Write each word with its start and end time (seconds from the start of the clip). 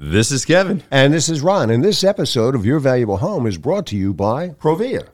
This 0.00 0.30
is 0.30 0.44
Kevin. 0.44 0.80
And 0.92 1.12
this 1.12 1.28
is 1.28 1.40
Ron. 1.40 1.70
And 1.70 1.84
this 1.84 2.04
episode 2.04 2.54
of 2.54 2.64
Your 2.64 2.78
Valuable 2.78 3.16
Home 3.16 3.48
is 3.48 3.58
brought 3.58 3.84
to 3.86 3.96
you 3.96 4.14
by 4.14 4.50
Provia. 4.50 5.08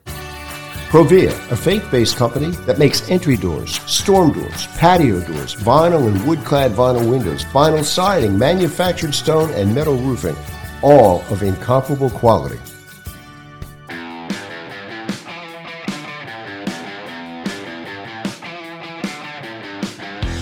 Provia, 0.89 1.31
a 1.51 1.55
faith 1.55 1.89
based 1.89 2.17
company 2.17 2.51
that 2.67 2.77
makes 2.77 3.09
entry 3.09 3.35
doors, 3.35 3.79
storm 3.89 4.31
doors, 4.31 4.67
patio 4.77 5.21
doors, 5.21 5.55
vinyl 5.55 6.07
and 6.07 6.23
wood 6.27 6.37
clad 6.45 6.71
vinyl 6.71 7.09
windows, 7.09 7.45
vinyl 7.45 7.83
siding, 7.83 8.37
manufactured 8.37 9.15
stone, 9.15 9.49
and 9.53 9.73
metal 9.73 9.95
roofing, 9.95 10.35
all 10.83 11.21
of 11.31 11.41
incomparable 11.41 12.11
quality. 12.11 12.59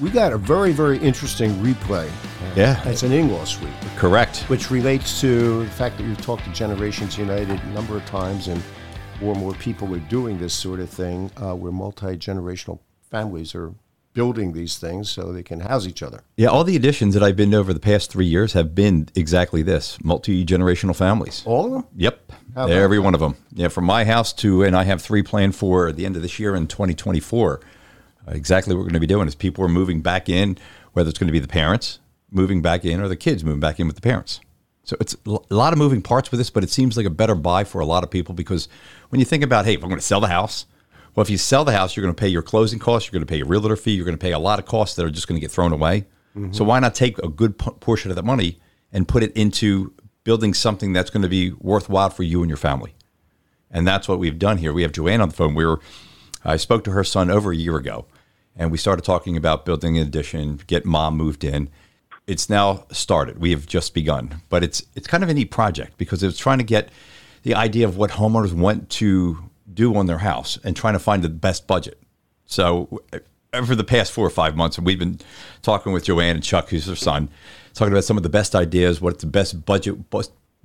We 0.00 0.10
got 0.10 0.32
a 0.34 0.36
very, 0.36 0.72
very 0.72 0.98
interesting 0.98 1.52
replay. 1.54 2.10
Yeah. 2.54 2.86
It's 2.86 3.02
an 3.02 3.12
in-law 3.12 3.44
suite. 3.44 3.72
Correct. 3.96 4.40
which 4.48 4.70
relates 4.70 5.20
to 5.22 5.64
the 5.64 5.70
fact 5.70 5.96
that 5.96 6.06
we've 6.06 6.20
talked 6.20 6.44
to 6.44 6.52
Generations 6.52 7.16
United 7.16 7.48
a 7.48 7.66
number 7.68 7.96
of 7.96 8.04
times, 8.04 8.48
and 8.48 8.62
more 9.22 9.32
and 9.32 9.40
more 9.40 9.54
people 9.54 9.94
are 9.94 10.00
doing 10.00 10.38
this 10.38 10.52
sort 10.52 10.80
of 10.80 10.90
thing, 10.90 11.30
uh, 11.38 11.54
where 11.54 11.72
multi 11.72 12.16
generational 12.18 12.78
families 13.10 13.54
are 13.54 13.72
building 14.12 14.52
these 14.52 14.76
things 14.76 15.10
so 15.10 15.32
they 15.32 15.42
can 15.42 15.60
house 15.60 15.86
each 15.86 16.02
other. 16.02 16.22
Yeah, 16.36 16.48
all 16.48 16.64
the 16.64 16.76
additions 16.76 17.14
that 17.14 17.22
I've 17.22 17.36
been 17.36 17.50
to 17.52 17.56
over 17.56 17.72
the 17.72 17.80
past 17.80 18.10
three 18.10 18.26
years 18.26 18.52
have 18.52 18.74
been 18.74 19.08
exactly 19.14 19.62
this 19.62 19.96
multi 20.04 20.44
generational 20.44 20.94
families. 20.94 21.42
All 21.46 21.66
of 21.66 21.72
them. 21.72 21.84
Yep. 21.96 22.32
How 22.54 22.66
Every 22.66 22.98
one 22.98 23.14
of 23.14 23.20
them. 23.20 23.36
Yeah, 23.54 23.68
from 23.68 23.84
my 23.84 24.04
house 24.04 24.32
to, 24.34 24.62
and 24.62 24.76
I 24.76 24.84
have 24.84 25.00
three 25.00 25.22
planned 25.22 25.54
for 25.56 25.92
the 25.92 26.04
end 26.04 26.16
of 26.16 26.22
this 26.22 26.38
year 26.38 26.54
in 26.54 26.66
2024. 26.66 27.60
Exactly 28.28 28.74
what 28.74 28.80
we're 28.80 28.84
going 28.84 28.94
to 28.94 29.00
be 29.00 29.06
doing 29.06 29.28
is 29.28 29.34
people 29.34 29.64
are 29.64 29.68
moving 29.68 30.00
back 30.00 30.28
in, 30.28 30.58
whether 30.92 31.08
it's 31.08 31.18
going 31.18 31.28
to 31.28 31.32
be 31.32 31.38
the 31.38 31.48
parents 31.48 32.00
moving 32.30 32.60
back 32.60 32.84
in 32.84 33.00
or 33.00 33.08
the 33.08 33.16
kids 33.16 33.44
moving 33.44 33.60
back 33.60 33.78
in 33.78 33.86
with 33.86 33.96
the 33.96 34.02
parents. 34.02 34.40
So 34.84 34.96
it's 35.00 35.16
a 35.26 35.54
lot 35.54 35.72
of 35.72 35.78
moving 35.78 36.00
parts 36.00 36.30
with 36.30 36.38
this, 36.38 36.50
but 36.50 36.62
it 36.62 36.70
seems 36.70 36.96
like 36.96 37.06
a 37.06 37.10
better 37.10 37.34
buy 37.34 37.64
for 37.64 37.80
a 37.80 37.84
lot 37.84 38.04
of 38.04 38.10
people 38.10 38.34
because 38.34 38.68
when 39.08 39.18
you 39.18 39.24
think 39.24 39.42
about, 39.42 39.64
hey, 39.64 39.74
if 39.74 39.82
I'm 39.82 39.88
going 39.88 40.00
to 40.00 40.06
sell 40.06 40.20
the 40.20 40.28
house, 40.28 40.66
well, 41.14 41.22
if 41.22 41.30
you 41.30 41.38
sell 41.38 41.64
the 41.64 41.72
house, 41.72 41.96
you're 41.96 42.02
going 42.02 42.14
to 42.14 42.20
pay 42.20 42.28
your 42.28 42.42
closing 42.42 42.78
costs, 42.78 43.08
you're 43.08 43.18
going 43.18 43.26
to 43.26 43.30
pay 43.30 43.38
your 43.38 43.46
realtor 43.46 43.74
fee, 43.74 43.92
you're 43.92 44.04
going 44.04 44.16
to 44.16 44.22
pay 44.22 44.32
a 44.32 44.38
lot 44.38 44.58
of 44.58 44.66
costs 44.66 44.94
that 44.96 45.04
are 45.04 45.10
just 45.10 45.26
going 45.26 45.36
to 45.36 45.40
get 45.40 45.50
thrown 45.50 45.72
away. 45.72 46.06
Mm-hmm. 46.36 46.52
So 46.52 46.62
why 46.64 46.78
not 46.78 46.94
take 46.94 47.18
a 47.18 47.28
good 47.28 47.58
p- 47.58 47.70
portion 47.80 48.10
of 48.10 48.16
that 48.16 48.24
money 48.24 48.60
and 48.92 49.08
put 49.08 49.22
it 49.22 49.32
into 49.36 49.92
building 50.22 50.54
something 50.54 50.92
that's 50.92 51.10
going 51.10 51.22
to 51.22 51.28
be 51.28 51.52
worthwhile 51.52 52.10
for 52.10 52.22
you 52.22 52.42
and 52.42 52.50
your 52.50 52.58
family? 52.58 52.94
And 53.70 53.86
that's 53.86 54.06
what 54.06 54.18
we've 54.18 54.38
done 54.38 54.58
here. 54.58 54.72
We 54.72 54.82
have 54.82 54.92
Joanne 54.92 55.20
on 55.20 55.30
the 55.30 55.34
phone. 55.34 55.54
We 55.54 55.66
were, 55.66 55.80
I 56.44 56.56
spoke 56.56 56.84
to 56.84 56.92
her 56.92 57.02
son 57.02 57.30
over 57.30 57.50
a 57.50 57.56
year 57.56 57.76
ago, 57.76 58.06
and 58.56 58.70
we 58.70 58.78
started 58.78 59.04
talking 59.04 59.36
about 59.36 59.64
building 59.64 59.98
an 59.98 60.06
addition, 60.06 60.60
get 60.66 60.84
mom 60.84 61.16
moved 61.16 61.44
in. 61.44 61.68
It's 62.26 62.50
now 62.50 62.86
started. 62.90 63.38
We 63.38 63.50
have 63.50 63.66
just 63.66 63.94
begun, 63.94 64.42
but 64.48 64.64
it's 64.64 64.82
it's 64.94 65.06
kind 65.06 65.22
of 65.22 65.28
a 65.28 65.34
neat 65.34 65.50
project 65.50 65.96
because 65.96 66.22
it's 66.22 66.38
trying 66.38 66.58
to 66.58 66.64
get 66.64 66.90
the 67.42 67.54
idea 67.54 67.86
of 67.86 67.96
what 67.96 68.10
homeowners 68.10 68.52
want 68.52 68.90
to 68.90 69.38
do 69.72 69.94
on 69.94 70.06
their 70.06 70.18
house 70.18 70.58
and 70.64 70.74
trying 70.74 70.94
to 70.94 70.98
find 70.98 71.22
the 71.22 71.28
best 71.28 71.66
budget. 71.66 72.00
So 72.46 73.02
uh, 73.12 73.18
over 73.52 73.76
the 73.76 73.84
past 73.84 74.12
four 74.12 74.26
or 74.26 74.30
five 74.30 74.56
months, 74.56 74.78
we've 74.78 74.98
been 74.98 75.20
talking 75.62 75.92
with 75.92 76.04
Joanne 76.04 76.36
and 76.36 76.44
Chuck, 76.44 76.68
who's 76.68 76.86
her 76.86 76.96
son, 76.96 77.28
talking 77.74 77.92
about 77.92 78.04
some 78.04 78.16
of 78.16 78.22
the 78.22 78.28
best 78.28 78.54
ideas, 78.54 79.00
what's 79.00 79.22
the 79.22 79.30
best 79.30 79.64
budget, 79.64 80.10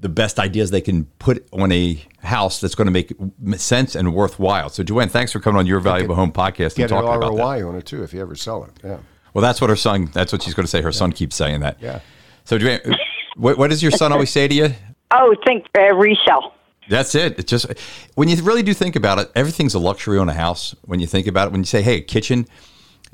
the 0.01 0.09
best 0.09 0.39
ideas 0.39 0.71
they 0.71 0.81
can 0.81 1.05
put 1.19 1.47
on 1.53 1.71
a 1.71 2.03
house 2.19 2.59
that's 2.59 2.75
going 2.75 2.91
to 2.91 2.91
make 2.91 3.13
sense 3.59 3.95
and 3.95 4.13
worthwhile. 4.13 4.69
So, 4.69 4.83
Joanne, 4.83 5.09
thanks 5.09 5.31
for 5.31 5.39
coming 5.39 5.59
on 5.59 5.67
your 5.67 5.79
Valuable 5.79 6.15
Home 6.15 6.31
podcast 6.31 6.71
and 6.71 6.75
Get 6.75 6.91
an 6.91 7.01
talking 7.01 7.15
about 7.15 7.35
that. 7.35 7.43
ROI 7.43 7.67
on 7.67 7.75
it 7.75 7.85
too 7.85 8.03
if 8.03 8.13
you 8.13 8.19
ever 8.19 8.35
sell 8.35 8.63
it. 8.63 8.71
Yeah. 8.83 8.97
Well, 9.33 9.43
that's 9.43 9.61
what 9.61 9.69
her 9.69 9.75
son. 9.75 10.09
That's 10.11 10.33
what 10.33 10.41
she's 10.41 10.53
going 10.53 10.65
to 10.65 10.69
say. 10.69 10.81
Her 10.81 10.91
son 10.91 11.13
keeps 11.13 11.35
saying 11.35 11.61
that. 11.61 11.77
Yeah. 11.79 12.01
So, 12.43 12.57
Joanne, 12.57 12.81
what, 13.37 13.57
what 13.57 13.69
does 13.69 13.81
your 13.81 13.91
son 13.91 14.11
always 14.11 14.31
say 14.31 14.47
to 14.47 14.53
you? 14.53 14.73
Oh, 15.11 15.35
think 15.45 15.67
uh, 15.77 15.93
resell. 15.95 16.53
That's 16.89 17.15
it. 17.15 17.37
It's 17.37 17.49
just 17.49 17.67
when 18.15 18.27
you 18.27 18.41
really 18.43 18.63
do 18.63 18.73
think 18.73 18.95
about 18.95 19.19
it, 19.19 19.31
everything's 19.35 19.75
a 19.75 19.79
luxury 19.79 20.17
on 20.17 20.27
a 20.27 20.33
house. 20.33 20.75
When 20.83 20.99
you 20.99 21.07
think 21.07 21.27
about 21.27 21.47
it, 21.47 21.51
when 21.51 21.61
you 21.61 21.65
say, 21.65 21.81
"Hey, 21.81 21.97
a 21.97 22.01
kitchen," 22.01 22.47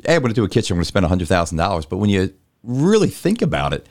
hey, 0.06 0.16
I'm 0.16 0.22
going 0.22 0.34
to 0.34 0.36
do 0.36 0.46
a 0.46 0.50
kitchen. 0.50 0.74
I'm 0.74 0.78
going 0.78 0.84
to 0.84 0.88
spend 0.88 1.06
hundred 1.06 1.28
thousand 1.28 1.58
dollars. 1.58 1.86
But 1.86 1.98
when 1.98 2.10
you 2.10 2.34
really 2.64 3.10
think 3.10 3.42
about 3.42 3.74
it, 3.74 3.86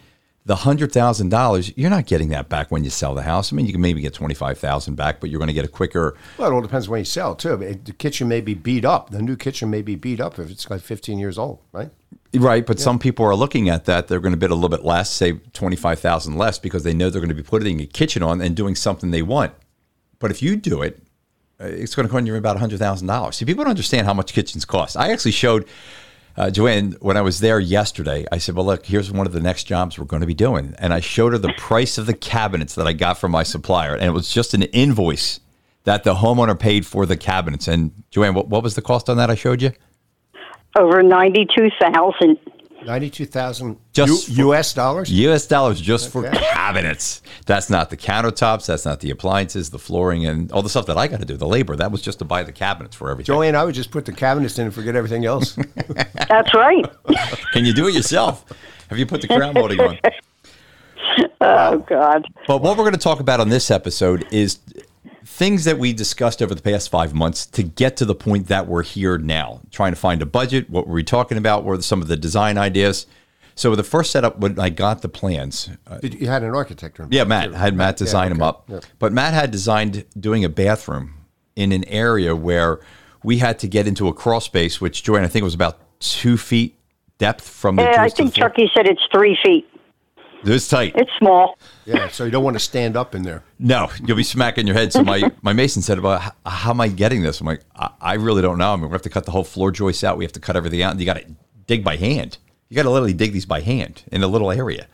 the 0.46 0.56
hundred 0.56 0.92
thousand 0.92 1.28
dollars, 1.28 1.76
you're 1.76 1.90
not 1.90 2.06
getting 2.06 2.28
that 2.28 2.48
back 2.48 2.70
when 2.70 2.84
you 2.84 2.90
sell 2.90 3.14
the 3.14 3.22
house. 3.22 3.52
I 3.52 3.56
mean, 3.56 3.66
you 3.66 3.72
can 3.72 3.80
maybe 3.80 4.00
get 4.00 4.14
twenty 4.14 4.34
five 4.34 4.58
thousand 4.58 4.94
back, 4.94 5.18
but 5.18 5.28
you're 5.28 5.40
going 5.40 5.48
to 5.48 5.54
get 5.54 5.64
a 5.64 5.68
quicker. 5.68 6.16
Well, 6.38 6.50
it 6.50 6.54
all 6.54 6.62
depends 6.62 6.88
when 6.88 7.00
you 7.00 7.04
sell 7.04 7.34
too. 7.34 7.56
The 7.56 7.92
kitchen 7.92 8.28
may 8.28 8.40
be 8.40 8.54
beat 8.54 8.84
up. 8.84 9.10
The 9.10 9.20
new 9.20 9.36
kitchen 9.36 9.70
may 9.70 9.82
be 9.82 9.96
beat 9.96 10.20
up 10.20 10.38
if 10.38 10.48
it's 10.48 10.70
like 10.70 10.82
15 10.82 11.18
years 11.18 11.36
old, 11.36 11.58
right? 11.72 11.90
Right, 12.32 12.64
but 12.64 12.78
some 12.78 12.98
people 12.98 13.24
are 13.24 13.34
looking 13.34 13.68
at 13.68 13.86
that. 13.86 14.06
They're 14.06 14.20
going 14.20 14.34
to 14.34 14.38
bid 14.38 14.50
a 14.50 14.54
little 14.54 14.68
bit 14.68 14.84
less, 14.84 15.10
say 15.10 15.32
twenty 15.52 15.76
five 15.76 15.98
thousand 15.98 16.36
less, 16.36 16.60
because 16.60 16.84
they 16.84 16.94
know 16.94 17.10
they're 17.10 17.20
going 17.20 17.28
to 17.28 17.34
be 17.34 17.42
putting 17.42 17.80
a 17.80 17.86
kitchen 17.86 18.22
on 18.22 18.40
and 18.40 18.54
doing 18.54 18.76
something 18.76 19.10
they 19.10 19.22
want. 19.22 19.52
But 20.20 20.30
if 20.30 20.42
you 20.42 20.54
do 20.54 20.82
it, 20.82 21.02
uh, 21.60 21.64
it's 21.64 21.94
going 21.94 22.06
to 22.06 22.12
cost 22.12 22.24
you 22.24 22.36
about 22.36 22.58
hundred 22.58 22.78
thousand 22.78 23.08
dollars. 23.08 23.36
See, 23.36 23.44
people 23.44 23.64
don't 23.64 23.70
understand 23.70 24.06
how 24.06 24.14
much 24.14 24.32
kitchens 24.32 24.64
cost. 24.64 24.96
I 24.96 25.10
actually 25.10 25.32
showed 25.32 25.66
uh, 26.36 26.50
Joanne 26.50 26.96
when 27.00 27.16
I 27.16 27.22
was 27.22 27.40
there 27.40 27.58
yesterday. 27.58 28.26
I 28.30 28.38
said, 28.38 28.54
"Well, 28.54 28.66
look, 28.66 28.86
here's 28.86 29.10
one 29.10 29.26
of 29.26 29.32
the 29.32 29.40
next 29.40 29.64
jobs 29.64 29.98
we're 29.98 30.04
going 30.04 30.20
to 30.20 30.26
be 30.26 30.34
doing," 30.34 30.74
and 30.78 30.92
I 30.92 31.00
showed 31.00 31.32
her 31.32 31.38
the 31.38 31.52
price 31.58 31.98
of 31.98 32.06
the 32.06 32.14
cabinets 32.14 32.74
that 32.74 32.86
I 32.86 32.92
got 32.92 33.18
from 33.18 33.32
my 33.32 33.42
supplier, 33.42 33.94
and 33.94 34.04
it 34.04 34.10
was 34.10 34.28
just 34.28 34.54
an 34.54 34.62
invoice 34.64 35.40
that 35.84 36.04
the 36.04 36.16
homeowner 36.16 36.58
paid 36.58 36.84
for 36.84 37.06
the 37.06 37.16
cabinets. 37.16 37.68
And 37.68 37.92
Joanne, 38.10 38.34
what, 38.34 38.48
what 38.48 38.62
was 38.62 38.74
the 38.74 38.82
cost 38.82 39.08
on 39.08 39.16
that? 39.16 39.30
I 39.30 39.34
showed 39.34 39.62
you. 39.62 39.72
Over 40.78 41.02
ninety-two 41.02 41.70
thousand. 41.80 42.38
92,000 42.84 43.76
Just 43.92 44.28
U- 44.28 44.50
US 44.52 44.74
dollars? 44.74 45.10
U.S. 45.10 45.46
dollars 45.46 45.80
just 45.80 46.10
for 46.10 46.22
cabinets. 46.28 47.22
That's 47.46 47.70
not 47.70 47.90
the 47.90 47.96
countertops. 47.96 48.66
That's 48.66 48.84
not 48.84 49.00
the 49.00 49.10
appliances, 49.10 49.70
the 49.70 49.78
flooring, 49.78 50.26
and 50.26 50.50
all 50.52 50.62
the 50.62 50.68
stuff 50.68 50.86
that 50.86 50.96
I 50.96 51.08
got 51.08 51.20
to 51.20 51.26
do. 51.26 51.36
The 51.36 51.46
labor 51.48 51.74
that 51.76 51.90
was 51.90 52.02
just 52.02 52.18
to 52.20 52.24
buy 52.24 52.42
the 52.42 52.52
cabinets 52.52 52.94
for 52.94 53.10
everything. 53.10 53.34
Joanne, 53.34 53.56
I 53.56 53.64
would 53.64 53.74
just 53.74 53.90
put 53.90 54.04
the 54.04 54.12
cabinets 54.12 54.58
in 54.58 54.66
and 54.66 54.74
forget 54.74 54.94
everything 54.96 55.24
else. 55.24 55.56
That's 56.28 56.52
right. 56.54 56.84
Can 57.52 57.64
you 57.64 57.72
do 57.72 57.88
it 57.88 57.94
yourself? 57.94 58.44
Have 58.88 58.98
you 58.98 59.06
put 59.06 59.20
the 59.22 59.28
crown 59.28 59.54
molding 59.54 59.80
on? 59.80 59.98
Oh 61.40 61.78
God. 61.78 62.26
But 62.46 62.62
what 62.62 62.76
we're 62.76 62.82
going 62.84 62.92
to 62.94 62.98
talk 62.98 63.20
about 63.20 63.40
on 63.40 63.48
this 63.48 63.70
episode 63.70 64.26
is 64.32 64.58
things 65.26 65.64
that 65.64 65.78
we 65.78 65.92
discussed 65.92 66.40
over 66.40 66.54
the 66.54 66.62
past 66.62 66.88
five 66.88 67.12
months 67.12 67.46
to 67.46 67.62
get 67.64 67.96
to 67.96 68.04
the 68.04 68.14
point 68.14 68.46
that 68.46 68.66
we're 68.68 68.84
here 68.84 69.18
now, 69.18 69.60
trying 69.70 69.92
to 69.92 69.96
find 69.98 70.22
a 70.22 70.26
budget. 70.26 70.70
What 70.70 70.86
were 70.86 70.94
we 70.94 71.02
talking 71.02 71.36
about? 71.36 71.64
What 71.64 71.76
were 71.76 71.82
some 71.82 72.00
of 72.00 72.08
the 72.08 72.16
design 72.16 72.56
ideas? 72.56 73.06
So 73.56 73.74
the 73.74 73.82
first 73.82 74.12
setup 74.12 74.38
when 74.38 74.58
I 74.60 74.68
got 74.68 75.02
the 75.02 75.08
plans, 75.08 75.70
uh, 75.86 75.98
Did 75.98 76.20
you 76.20 76.28
had 76.28 76.42
an 76.42 76.54
architect? 76.54 77.00
in 77.00 77.08
yeah, 77.10 77.24
Matt 77.24 77.46
too. 77.48 77.52
had 77.52 77.74
Matt 77.74 77.96
design 77.96 78.28
them 78.28 78.40
okay. 78.42 78.48
up, 78.48 78.64
Yeah. 78.68 78.80
but 78.98 79.12
Matt 79.12 79.34
had 79.34 79.50
designed 79.50 80.04
doing 80.18 80.44
a 80.44 80.48
bathroom 80.48 81.14
in 81.56 81.72
an 81.72 81.84
area 81.84 82.36
where 82.36 82.80
we 83.24 83.38
had 83.38 83.58
to 83.60 83.66
get 83.66 83.88
into 83.88 84.08
a 84.08 84.12
crawl 84.12 84.40
space, 84.40 84.80
which 84.80 85.02
Joanne 85.02 85.24
I 85.24 85.28
think 85.28 85.42
was 85.42 85.54
about 85.54 85.78
two 85.98 86.36
feet 86.36 86.78
depth 87.18 87.48
from 87.48 87.76
the. 87.76 87.82
Yeah, 87.82 88.02
I 88.02 88.10
think 88.10 88.34
the. 88.34 88.40
Chucky 88.40 88.70
said 88.76 88.86
it's 88.86 89.02
three 89.10 89.36
feet. 89.42 89.66
It 90.46 90.50
was 90.50 90.68
tight. 90.68 90.92
It's 90.94 91.10
small. 91.18 91.58
Yeah, 91.86 92.08
so 92.08 92.24
you 92.24 92.30
don't 92.30 92.44
want 92.44 92.54
to 92.54 92.60
stand 92.60 92.96
up 92.96 93.14
in 93.14 93.22
there. 93.22 93.42
No, 93.58 93.90
you'll 94.04 94.16
be 94.16 94.22
smacking 94.22 94.66
your 94.66 94.76
head. 94.76 94.92
So 94.92 95.02
my, 95.02 95.30
my 95.42 95.52
mason 95.52 95.82
said 95.82 95.98
about 95.98 96.20
how, 96.20 96.32
how 96.44 96.70
am 96.70 96.80
I 96.80 96.88
getting 96.88 97.22
this? 97.22 97.40
I'm 97.40 97.46
like, 97.46 97.62
I, 97.74 97.90
I 98.00 98.14
really 98.14 98.42
don't 98.42 98.58
know. 98.58 98.72
I 98.72 98.76
mean, 98.76 98.86
we 98.86 98.92
have 98.92 99.02
to 99.02 99.10
cut 99.10 99.24
the 99.24 99.32
whole 99.32 99.44
floor 99.44 99.72
joist 99.72 100.04
out. 100.04 100.18
We 100.18 100.24
have 100.24 100.32
to 100.32 100.40
cut 100.40 100.56
everything 100.56 100.82
out. 100.82 100.92
And 100.92 101.00
you 101.00 101.06
got 101.06 101.16
to 101.16 101.26
dig 101.66 101.82
by 101.82 101.96
hand. 101.96 102.38
You 102.68 102.76
got 102.76 102.84
to 102.84 102.90
literally 102.90 103.12
dig 103.12 103.32
these 103.32 103.46
by 103.46 103.60
hand 103.60 104.04
in 104.12 104.22
a 104.22 104.28
little 104.28 104.52
area. 104.52 104.86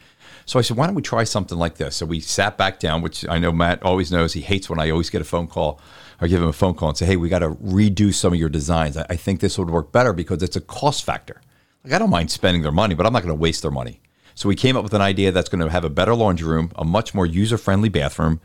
So 0.45 0.59
I 0.59 0.63
said, 0.63 0.77
why 0.77 0.87
don't 0.87 0.95
we 0.95 1.03
try 1.03 1.25
something 1.25 1.59
like 1.59 1.77
this? 1.77 1.97
So 1.97 2.07
we 2.07 2.21
sat 2.21 2.59
back 2.59 2.81
down, 2.81 3.03
which 3.03 3.27
I 3.29 3.39
know 3.39 3.53
Matt 3.53 3.83
always 3.83 4.11
knows 4.11 4.33
he 4.33 4.41
hates 4.41 4.69
when 4.69 4.81
I 4.81 4.91
always 4.91 5.11
get 5.11 5.21
a 5.21 5.25
phone 5.25 5.47
call 5.47 5.81
or 6.21 6.29
give 6.29 6.43
him 6.43 6.49
a 6.49 6.53
phone 6.53 6.75
call 6.75 6.91
and 6.91 6.99
say, 6.99 7.07
hey, 7.07 7.17
we 7.17 7.29
got 7.29 7.41
to 7.41 7.51
redo 7.51 8.13
some 8.13 8.33
of 8.33 8.39
your 8.39 8.49
designs. 8.49 8.97
I, 8.97 9.07
I 9.11 9.17
think 9.17 9.41
this 9.41 9.59
would 9.59 9.71
work 9.71 9.93
better 9.93 10.13
because 10.13 10.43
it's 10.43 10.57
a 10.57 10.61
cost 10.61 11.05
factor. 11.05 11.41
Like 11.85 11.93
I 11.93 11.99
don't 11.99 12.11
mind 12.11 12.31
spending 12.31 12.63
their 12.63 12.73
money, 12.73 12.95
but 12.95 13.07
I'm 13.07 13.13
not 13.13 13.23
going 13.23 13.35
to 13.35 13.41
waste 13.41 13.63
their 13.63 13.71
money. 13.71 14.02
So 14.35 14.49
we 14.49 14.57
came 14.57 14.77
up 14.77 14.83
with 14.83 14.95
an 14.95 15.03
idea 15.03 15.33
that's 15.33 15.49
going 15.49 15.65
to 15.65 15.71
have 15.71 15.85
a 15.85 15.91
better 15.91 16.15
laundry 16.15 16.49
room, 16.49 16.73
a 16.77 16.85
much 16.85 17.15
more 17.15 17.27
user 17.27 17.59
friendly 17.59 17.89
bathroom, 17.89 18.41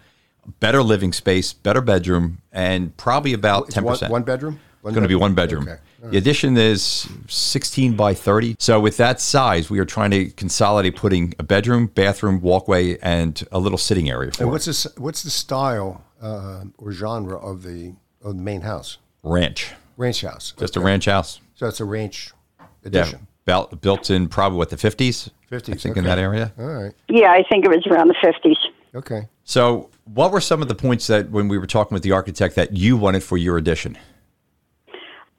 better 0.60 0.82
living 0.84 1.14
space, 1.14 1.54
better 1.54 1.82
bedroom, 1.82 2.40
and 2.52 2.96
probably 2.98 3.34
about 3.34 3.70
ten 3.70 3.86
percent. 3.86 4.12
One, 4.12 4.24
bedroom? 4.24 4.60
It's 4.84 4.94
going 4.94 5.04
to 5.04 5.10
be 5.10 5.16
one 5.16 5.34
bedroom. 5.34 5.68
Okay. 5.68 5.80
The 6.12 6.18
addition 6.18 6.56
is 6.56 7.10
16 7.28 7.96
by 7.98 8.14
30. 8.14 8.56
So 8.60 8.80
with 8.80 8.96
that 8.98 9.20
size, 9.20 9.70
we 9.70 9.80
are 9.80 9.86
trying 9.86 10.12
to 10.12 10.30
consolidate 10.30 10.96
putting 10.96 11.34
a 11.40 11.44
bedroom, 11.44 11.88
bathroom, 11.88 12.40
walkway, 12.40 12.98
and 13.00 13.44
a 13.52 13.60
little 13.60 13.80
sitting 13.80 14.10
area 14.10 14.32
for 14.32 14.44
And 14.44 14.52
what's 14.52 14.66
this? 14.66 14.88
What's 14.98 15.24
the 15.24 15.30
style 15.30 16.06
uh, 16.22 16.66
or 16.78 16.94
genre 16.94 17.38
of 17.38 17.64
the 17.64 17.96
of 18.22 18.38
the 18.38 18.42
main 18.42 18.62
house? 18.62 18.98
ranch. 19.24 19.74
Ranch 19.98 20.22
house. 20.22 20.54
Just 20.58 20.78
a 20.78 20.80
ranch 20.80 21.06
house. 21.06 21.42
So 21.56 21.68
it's 21.68 21.80
a 21.82 21.86
ranch 21.86 22.32
Yeah, 22.60 22.66
edition. 22.86 23.27
Built, 23.48 23.82
built 23.82 24.12
in 24.12 24.28
probably 24.28 24.58
what 24.60 24.70
the 24.70 24.76
50s. 24.76 25.32
50s, 25.52 25.74
I 25.74 25.78
think 25.78 25.98
in 25.98 26.04
that 26.04 26.20
area. 26.20 26.54
All 26.60 26.68
right. 26.68 26.94
Yeah, 27.08 27.32
I 27.32 27.44
think 27.50 27.66
it 27.66 27.70
was 27.70 27.88
around 27.88 28.10
the 28.10 28.16
50s. 28.16 28.58
Okay. 28.94 29.28
So, 29.46 29.90
what 30.14 30.32
were 30.32 30.42
some 30.42 30.62
of 30.62 30.68
the 30.68 30.76
points 30.76 31.08
that 31.08 31.32
when 31.32 31.48
we 31.48 31.58
were 31.58 31.66
talking 31.66 31.96
with 31.96 32.04
the 32.04 32.12
architect 32.12 32.56
that 32.56 32.74
you 32.74 32.98
wanted 32.98 33.24
for 33.24 33.38
your 33.38 33.58
addition? 33.58 33.98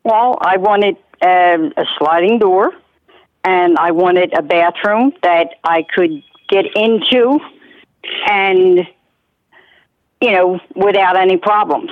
Well, 0.04 0.38
I 0.40 0.56
wanted 0.56 0.96
um, 1.20 1.72
a 1.76 1.84
sliding 1.98 2.38
door, 2.38 2.72
and 3.44 3.76
I 3.78 3.90
wanted 3.90 4.32
a 4.32 4.42
bathroom 4.42 5.12
that 5.22 5.56
I 5.64 5.84
could 5.94 6.22
get 6.48 6.64
into, 6.74 7.38
and 8.30 8.86
you 10.22 10.32
know, 10.32 10.58
without 10.74 11.16
any 11.16 11.36
problems. 11.36 11.90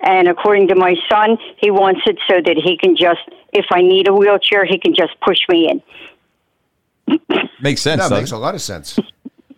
And 0.00 0.28
according 0.28 0.68
to 0.68 0.74
my 0.74 0.94
son, 1.10 1.38
he 1.58 1.70
wants 1.70 2.02
it 2.06 2.18
so 2.28 2.40
that 2.44 2.56
he 2.56 2.76
can 2.76 2.96
just, 2.96 3.20
if 3.52 3.66
I 3.70 3.80
need 3.82 4.08
a 4.08 4.14
wheelchair, 4.14 4.64
he 4.64 4.78
can 4.78 4.94
just 4.94 5.18
push 5.20 5.38
me 5.48 5.68
in. 5.70 7.18
Makes 7.60 7.80
sense. 7.82 8.02
That 8.02 8.08
doesn't 8.10 8.18
makes 8.18 8.32
it? 8.32 8.34
a 8.34 8.38
lot 8.38 8.54
of 8.54 8.60
sense. 8.62 8.98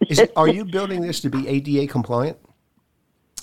Is 0.08 0.18
it, 0.20 0.32
are 0.36 0.48
you 0.48 0.64
building 0.64 1.00
this 1.00 1.20
to 1.22 1.28
be 1.30 1.46
ADA 1.48 1.90
compliant? 1.90 2.38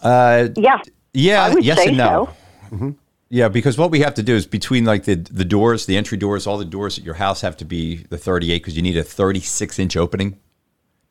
Uh, 0.01 0.50
Yeah. 0.56 0.80
yeah, 1.13 1.53
yes 1.59 1.86
and 1.86 1.97
no. 1.97 2.30
so. 2.71 2.95
Yeah, 3.30 3.50
because 3.50 3.77
what 3.77 3.92
we 3.92 4.00
have 4.01 4.13
to 4.15 4.24
do 4.24 4.36
is 4.36 4.45
between 4.45 4.86
like 4.86 5.03
the 5.06 5.15
the 5.15 5.44
doors, 5.44 5.88
the 5.88 5.97
entry 5.97 6.18
doors, 6.18 6.45
all 6.47 6.57
the 6.57 6.63
doors 6.63 6.97
at 7.00 7.03
your 7.03 7.15
house 7.15 7.42
have 7.42 7.57
to 7.57 7.65
be 7.65 8.06
the 8.09 8.18
38 8.18 8.59
because 8.59 8.77
you 8.77 8.83
need 8.83 8.95
a 8.97 9.03
36 9.03 9.80
inch 9.80 9.97
opening. 9.97 10.39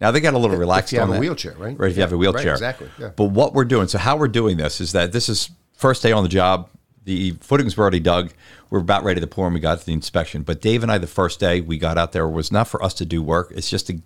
Now 0.00 0.10
they 0.12 0.20
got 0.20 0.32
a 0.32 0.38
little 0.38 0.56
relaxed 0.56 0.92
you 0.92 1.00
have 1.00 1.08
on 1.08 1.16
a 1.16 1.19
that. 1.19 1.20
wheelchair, 1.20 1.54
right? 1.58 1.78
Right, 1.78 1.90
if 1.90 1.96
you 1.96 2.02
have 2.02 2.12
a 2.12 2.16
Yeah, 2.16 2.26
right, 2.26 2.34
wheelchair, 2.34 2.52
exactly, 2.52 2.88
yeah. 3.00 3.10
But 3.16 3.26
what 3.26 3.52
we're 3.52 3.64
doing, 3.64 3.88
so 3.88 3.98
how 3.98 4.16
we're 4.16 4.28
doing 4.28 4.56
this 4.56 4.81
is 4.81 4.92
that 4.92 5.12
this 5.12 5.28
is 5.28 5.50
first 5.74 6.02
day 6.02 6.12
on 6.12 6.22
the 6.22 6.28
job. 6.28 6.70
The 7.04 7.32
footings 7.40 7.76
were 7.76 7.82
already 7.82 8.00
dug. 8.00 8.32
We're 8.70 8.80
about 8.80 9.04
ready 9.04 9.20
to 9.20 9.26
pour, 9.26 9.46
and 9.46 9.54
we 9.54 9.60
got 9.60 9.78
to 9.78 9.86
the 9.86 9.92
inspection. 9.92 10.42
But 10.42 10.62
Dave 10.62 10.82
and 10.82 10.90
I, 10.90 10.96
the 10.96 11.06
first 11.06 11.38
day 11.38 11.60
we 11.60 11.76
got 11.76 11.98
out 11.98 12.12
there, 12.12 12.26
was 12.26 12.50
not 12.50 12.66
for 12.66 12.82
us 12.82 12.94
to 12.94 13.04
do 13.04 13.22
work. 13.22 13.52
It's 13.54 13.68
just 13.68 13.86
to 13.88 14.00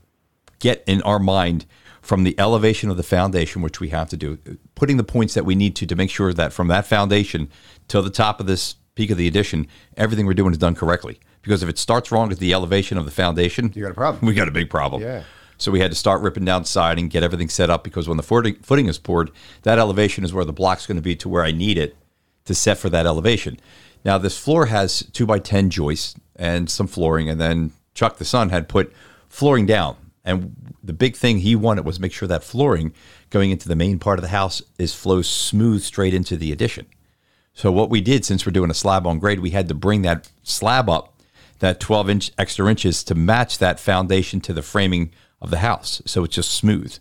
get 0.58 0.82
in 0.86 1.00
our 1.02 1.20
mind 1.20 1.64
from 2.02 2.24
the 2.24 2.38
elevation 2.40 2.90
of 2.90 2.96
the 2.96 3.02
foundation, 3.02 3.62
which 3.62 3.80
we 3.80 3.90
have 3.90 4.08
to 4.08 4.16
do, 4.16 4.38
putting 4.74 4.96
the 4.96 5.04
points 5.04 5.34
that 5.34 5.44
we 5.44 5.54
need 5.54 5.76
to 5.76 5.86
to 5.86 5.94
make 5.94 6.10
sure 6.10 6.32
that 6.32 6.52
from 6.52 6.68
that 6.68 6.86
foundation 6.86 7.48
till 7.86 8.02
the 8.02 8.10
top 8.10 8.40
of 8.40 8.46
this 8.46 8.74
peak 8.94 9.10
of 9.10 9.16
the 9.16 9.28
addition, 9.28 9.66
everything 9.96 10.26
we're 10.26 10.34
doing 10.34 10.52
is 10.52 10.58
done 10.58 10.74
correctly. 10.74 11.20
Because 11.42 11.62
if 11.62 11.68
it 11.68 11.78
starts 11.78 12.10
wrong 12.10 12.32
at 12.32 12.38
the 12.38 12.52
elevation 12.52 12.98
of 12.98 13.04
the 13.04 13.10
foundation, 13.10 13.72
You 13.74 13.82
got 13.82 13.92
a 13.92 13.94
problem. 13.94 14.26
We 14.26 14.34
got 14.34 14.48
a 14.48 14.52
big 14.52 14.70
problem. 14.70 15.02
Yeah. 15.02 15.22
So 15.58 15.72
we 15.72 15.80
had 15.80 15.90
to 15.90 15.96
start 15.96 16.22
ripping 16.22 16.44
down 16.44 16.64
siding, 16.64 17.08
get 17.08 17.24
everything 17.24 17.48
set 17.48 17.68
up 17.68 17.84
because 17.84 18.08
when 18.08 18.16
the 18.16 18.22
footing, 18.22 18.86
is 18.86 18.98
poured, 18.98 19.30
that 19.62 19.78
elevation 19.78 20.24
is 20.24 20.32
where 20.32 20.44
the 20.44 20.52
block's 20.52 20.86
going 20.86 20.96
to 20.96 21.02
be 21.02 21.16
to 21.16 21.28
where 21.28 21.44
I 21.44 21.50
need 21.50 21.76
it 21.76 21.96
to 22.44 22.54
set 22.54 22.78
for 22.78 22.88
that 22.90 23.06
elevation. 23.06 23.58
Now 24.04 24.18
this 24.18 24.38
floor 24.38 24.66
has 24.66 25.02
two 25.12 25.26
by 25.26 25.40
ten 25.40 25.68
joists 25.68 26.14
and 26.36 26.70
some 26.70 26.86
flooring, 26.86 27.28
and 27.28 27.40
then 27.40 27.72
Chuck 27.94 28.18
the 28.18 28.24
son 28.24 28.50
had 28.50 28.68
put 28.68 28.92
flooring 29.28 29.66
down. 29.66 29.96
And 30.24 30.54
the 30.82 30.92
big 30.92 31.16
thing 31.16 31.38
he 31.38 31.56
wanted 31.56 31.84
was 31.84 31.98
make 31.98 32.12
sure 32.12 32.28
that 32.28 32.44
flooring 32.44 32.92
going 33.30 33.50
into 33.50 33.68
the 33.68 33.76
main 33.76 33.98
part 33.98 34.18
of 34.18 34.22
the 34.22 34.28
house 34.28 34.62
is 34.78 34.94
flows 34.94 35.28
smooth 35.28 35.82
straight 35.82 36.14
into 36.14 36.36
the 36.36 36.52
addition. 36.52 36.86
So 37.54 37.72
what 37.72 37.90
we 37.90 38.00
did, 38.00 38.24
since 38.24 38.46
we're 38.46 38.52
doing 38.52 38.70
a 38.70 38.74
slab 38.74 39.06
on 39.06 39.18
grade, 39.18 39.40
we 39.40 39.50
had 39.50 39.66
to 39.68 39.74
bring 39.74 40.02
that 40.02 40.30
slab 40.44 40.88
up, 40.88 41.18
that 41.58 41.80
12 41.80 42.10
inch 42.10 42.30
extra 42.38 42.68
inches 42.68 43.02
to 43.04 43.16
match 43.16 43.58
that 43.58 43.80
foundation 43.80 44.40
to 44.42 44.52
the 44.52 44.62
framing 44.62 45.10
of 45.40 45.50
the 45.50 45.58
house. 45.58 46.02
So 46.06 46.24
it's 46.24 46.34
just 46.34 46.52
smooth. 46.52 46.96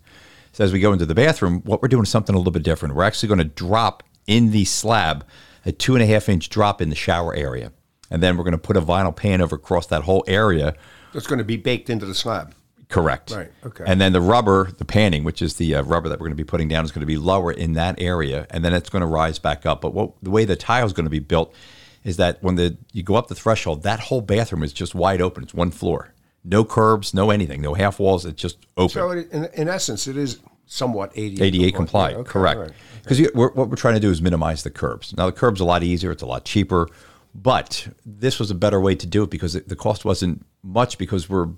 So 0.52 0.64
as 0.64 0.72
we 0.72 0.80
go 0.80 0.92
into 0.92 1.06
the 1.06 1.14
bathroom, 1.14 1.62
what 1.64 1.82
we're 1.82 1.88
doing 1.88 2.02
is 2.02 2.08
something 2.08 2.34
a 2.34 2.38
little 2.38 2.52
bit 2.52 2.62
different. 2.62 2.94
We're 2.94 3.04
actually 3.04 3.28
going 3.28 3.38
to 3.38 3.44
drop 3.44 4.02
in 4.26 4.50
the 4.50 4.64
slab 4.64 5.24
a 5.64 5.72
two 5.72 5.94
and 5.94 6.02
a 6.02 6.06
half 6.06 6.28
inch 6.28 6.48
drop 6.48 6.80
in 6.80 6.88
the 6.88 6.96
shower 6.96 7.34
area. 7.34 7.72
And 8.10 8.22
then 8.22 8.36
we're 8.36 8.44
going 8.44 8.52
to 8.52 8.58
put 8.58 8.76
a 8.76 8.80
vinyl 8.80 9.14
pan 9.14 9.40
over 9.40 9.56
across 9.56 9.86
that 9.88 10.02
whole 10.02 10.24
area 10.26 10.74
It's 11.12 11.26
going 11.26 11.38
to 11.38 11.44
be 11.44 11.56
baked 11.56 11.90
into 11.90 12.06
the 12.06 12.14
slab. 12.14 12.54
Correct. 12.88 13.32
Right, 13.32 13.50
okay. 13.66 13.84
And 13.86 14.00
then 14.00 14.12
the 14.12 14.20
rubber, 14.20 14.70
the 14.78 14.84
panning, 14.84 15.22
which 15.22 15.42
is 15.42 15.56
the 15.56 15.74
uh, 15.74 15.82
rubber 15.82 16.08
that 16.08 16.18
we're 16.18 16.26
going 16.26 16.36
to 16.36 16.42
be 16.42 16.44
putting 16.44 16.68
down, 16.68 16.84
is 16.84 16.90
going 16.90 17.00
to 17.00 17.06
be 17.06 17.18
lower 17.18 17.52
in 17.52 17.74
that 17.74 18.00
area, 18.00 18.46
and 18.48 18.64
then 18.64 18.72
it's 18.72 18.88
going 18.88 19.02
to 19.02 19.06
rise 19.06 19.38
back 19.38 19.66
up. 19.66 19.82
But 19.82 19.92
what 19.92 20.12
the 20.22 20.30
way 20.30 20.46
the 20.46 20.56
tile 20.56 20.86
is 20.86 20.94
going 20.94 21.04
to 21.04 21.10
be 21.10 21.18
built 21.18 21.54
is 22.02 22.16
that 22.16 22.42
when 22.42 22.54
the 22.54 22.78
you 22.92 23.02
go 23.02 23.16
up 23.16 23.28
the 23.28 23.34
threshold, 23.34 23.82
that 23.82 24.00
whole 24.00 24.22
bathroom 24.22 24.62
is 24.62 24.72
just 24.72 24.94
wide 24.94 25.20
open. 25.20 25.42
It's 25.42 25.52
one 25.52 25.70
floor, 25.70 26.14
no 26.44 26.64
curbs, 26.64 27.14
no 27.14 27.30
anything, 27.30 27.60
no 27.60 27.74
half 27.74 27.98
walls. 27.98 28.24
It's 28.24 28.40
just 28.40 28.58
open. 28.76 28.94
So 28.94 29.10
it, 29.10 29.30
in, 29.32 29.44
in 29.54 29.68
essence, 29.68 30.06
it 30.06 30.16
is 30.16 30.38
somewhat 30.66 31.12
ADA, 31.14 31.44
ADA 31.44 31.72
compliant. 31.72 31.74
compliant, 31.74 32.18
okay, 32.18 32.30
correct. 32.30 32.56
all 32.56 32.62
right. 32.64 32.72
Because 33.02 33.32
what 33.34 33.68
we're 33.70 33.76
trying 33.76 33.94
to 33.94 34.00
do 34.00 34.10
is 34.10 34.20
minimize 34.20 34.62
the 34.62 34.70
curbs. 34.70 35.16
Now 35.16 35.26
the 35.26 35.32
curbs 35.32 35.60
a 35.60 35.64
lot 35.64 35.82
easier; 35.82 36.10
it's 36.10 36.22
a 36.22 36.26
lot 36.26 36.44
cheaper, 36.44 36.88
but 37.34 37.88
this 38.04 38.38
was 38.38 38.50
a 38.50 38.54
better 38.54 38.80
way 38.80 38.94
to 38.94 39.06
do 39.06 39.22
it 39.22 39.30
because 39.30 39.54
it, 39.54 39.68
the 39.68 39.76
cost 39.76 40.04
wasn't 40.04 40.44
much 40.62 40.98
because 40.98 41.28
we're 41.28 41.48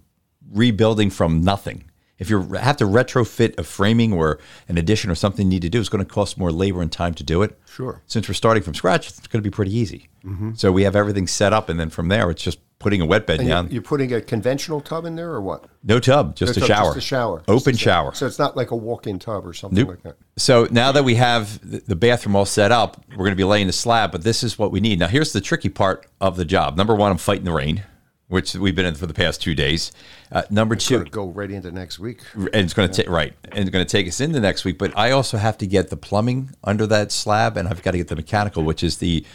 rebuilding 0.53 1.11
from 1.11 1.43
nothing. 1.43 1.90
If 2.21 2.31
you 2.31 2.43
have 2.53 2.77
to 2.77 2.85
retrofit 2.85 3.59
a 3.59 3.65
framing 3.65 4.13
or 4.13 4.39
an 4.69 4.79
addition 4.79 5.11
or 5.11 5.17
something 5.17 5.47
you 5.47 5.51
need 5.51 5.63
to 5.63 5.69
do, 5.69 5.81
it's 5.81 5.89
going 5.89 6.05
to 6.05 6.11
cost 6.11 6.39
more 6.39 6.53
labor 6.53 6.81
and 6.83 6.93
time 6.93 7.15
to 7.15 7.25
do 7.25 7.43
it. 7.43 7.59
Sure. 7.69 8.03
Since 8.07 8.29
we're 8.29 8.35
starting 8.35 8.63
from 8.63 8.75
scratch, 8.75 9.09
it's 9.09 9.27
going 9.27 9.43
to 9.43 9.51
be 9.51 9.53
pretty 9.53 9.77
easy. 9.77 10.09
Mm-hmm. 10.25 10.53
So 10.55 10.71
we 10.71 10.85
have 10.85 10.95
everything 10.95 11.27
set 11.27 11.53
up, 11.53 11.69
and 11.69 11.81
then 11.81 11.91
from 11.91 12.09
there, 12.09 12.31
it's 12.31 12.43
just 12.43 12.59
putting 12.79 13.01
a 13.03 13.07
wet 13.07 13.27
bed 13.27 13.41
And 13.41 13.49
down. 13.49 13.65
you're, 13.67 13.75
you're 13.75 13.83
putting 13.83 14.13
a 14.15 14.21
conventional 14.23 14.81
tub 14.81 15.05
in 15.05 15.15
there 15.15 15.31
or 15.33 15.41
what? 15.43 15.65
no 15.83 15.99
tub, 15.99 16.35
just 16.37 16.57
No 16.59 16.65
a 16.65 16.69
tub, 16.69 16.77
shower. 16.77 16.95
Just 16.95 16.97
a 16.99 17.01
shower. 17.01 17.43
Open 17.49 17.77
shower. 17.77 18.15
So 18.15 18.27
it's 18.27 18.39
not 18.39 18.57
like 18.57 18.71
a 18.71 18.77
walk-in 18.77 19.19
tub 19.19 19.47
or 19.47 19.53
something 19.53 19.79
Nope. 19.79 19.89
like 19.89 20.03
that. 20.03 20.17
So 20.37 20.67
now 20.71 20.91
that 20.93 21.05
we 21.05 21.15
have 21.17 21.59
the 21.87 21.97
bathroom 21.97 22.37
all 22.37 22.45
set 22.47 22.71
up, 22.73 23.03
we're 23.11 23.17
going 23.17 23.31
to 23.31 23.37
be 23.37 23.45
laying 23.45 23.67
the 23.67 23.73
slab, 23.73 24.13
but 24.13 24.23
this 24.25 24.43
is 24.43 24.59
what 24.59 24.73
we 24.73 24.81
need. 24.81 24.99
Now, 24.99 25.09
here's 25.09 25.33
the 25.33 25.41
tricky 25.43 25.69
part 25.71 26.07
of 26.21 26.37
the 26.37 26.45
job. 26.45 26.77
Number 26.77 26.95
one, 26.95 27.11
I'm 27.11 27.19
fighting 27.19 27.45
the 27.45 27.53
rain, 27.53 27.83
which 28.31 28.55
we've 28.55 28.75
been 28.75 28.87
in 28.87 28.95
for 28.95 29.07
the 29.07 29.15
past 29.15 29.43
two 29.43 29.55
days. 29.55 29.93
Uh, 30.33 30.43
number 30.51 30.75
It's 30.75 30.87
two, 30.87 31.05
go 31.05 31.27
right 31.27 31.51
into 31.51 31.71
next 31.73 31.99
week. 31.99 32.23
and 32.35 32.55
it's 32.55 32.73
going 32.73 32.89
to 32.89 32.95
take 32.95 33.11
right, 33.11 33.35
and 33.45 33.59
it's 33.59 33.71
going 33.71 33.85
to 33.85 33.91
take 33.91 34.07
us 34.07 34.21
into 34.21 34.41
next 34.41 34.65
week. 34.65 34.79
But 34.79 34.97
I 34.97 35.11
also 35.11 35.37
have 35.37 35.59
to 35.59 35.67
get 35.67 35.91
the 35.91 35.97
plumbing 35.97 36.51
under 36.65 36.87
that 36.87 37.13
slab, 37.13 37.57
and 37.57 37.69
I've 37.69 37.83
got 37.83 37.91
to 37.91 37.99
get 37.99 38.09
the 38.09 38.17
mechanical, 38.17 38.63
which 38.63 38.83
is 38.83 38.99
the 38.99 39.27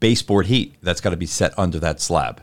baseboard 0.00 0.46
heat 0.46 0.74
that's 0.82 1.00
got 1.00 1.10
to 1.10 1.16
be 1.16 1.26
set 1.26 1.56
under 1.56 1.78
that 1.78 2.00
slab. 2.00 2.42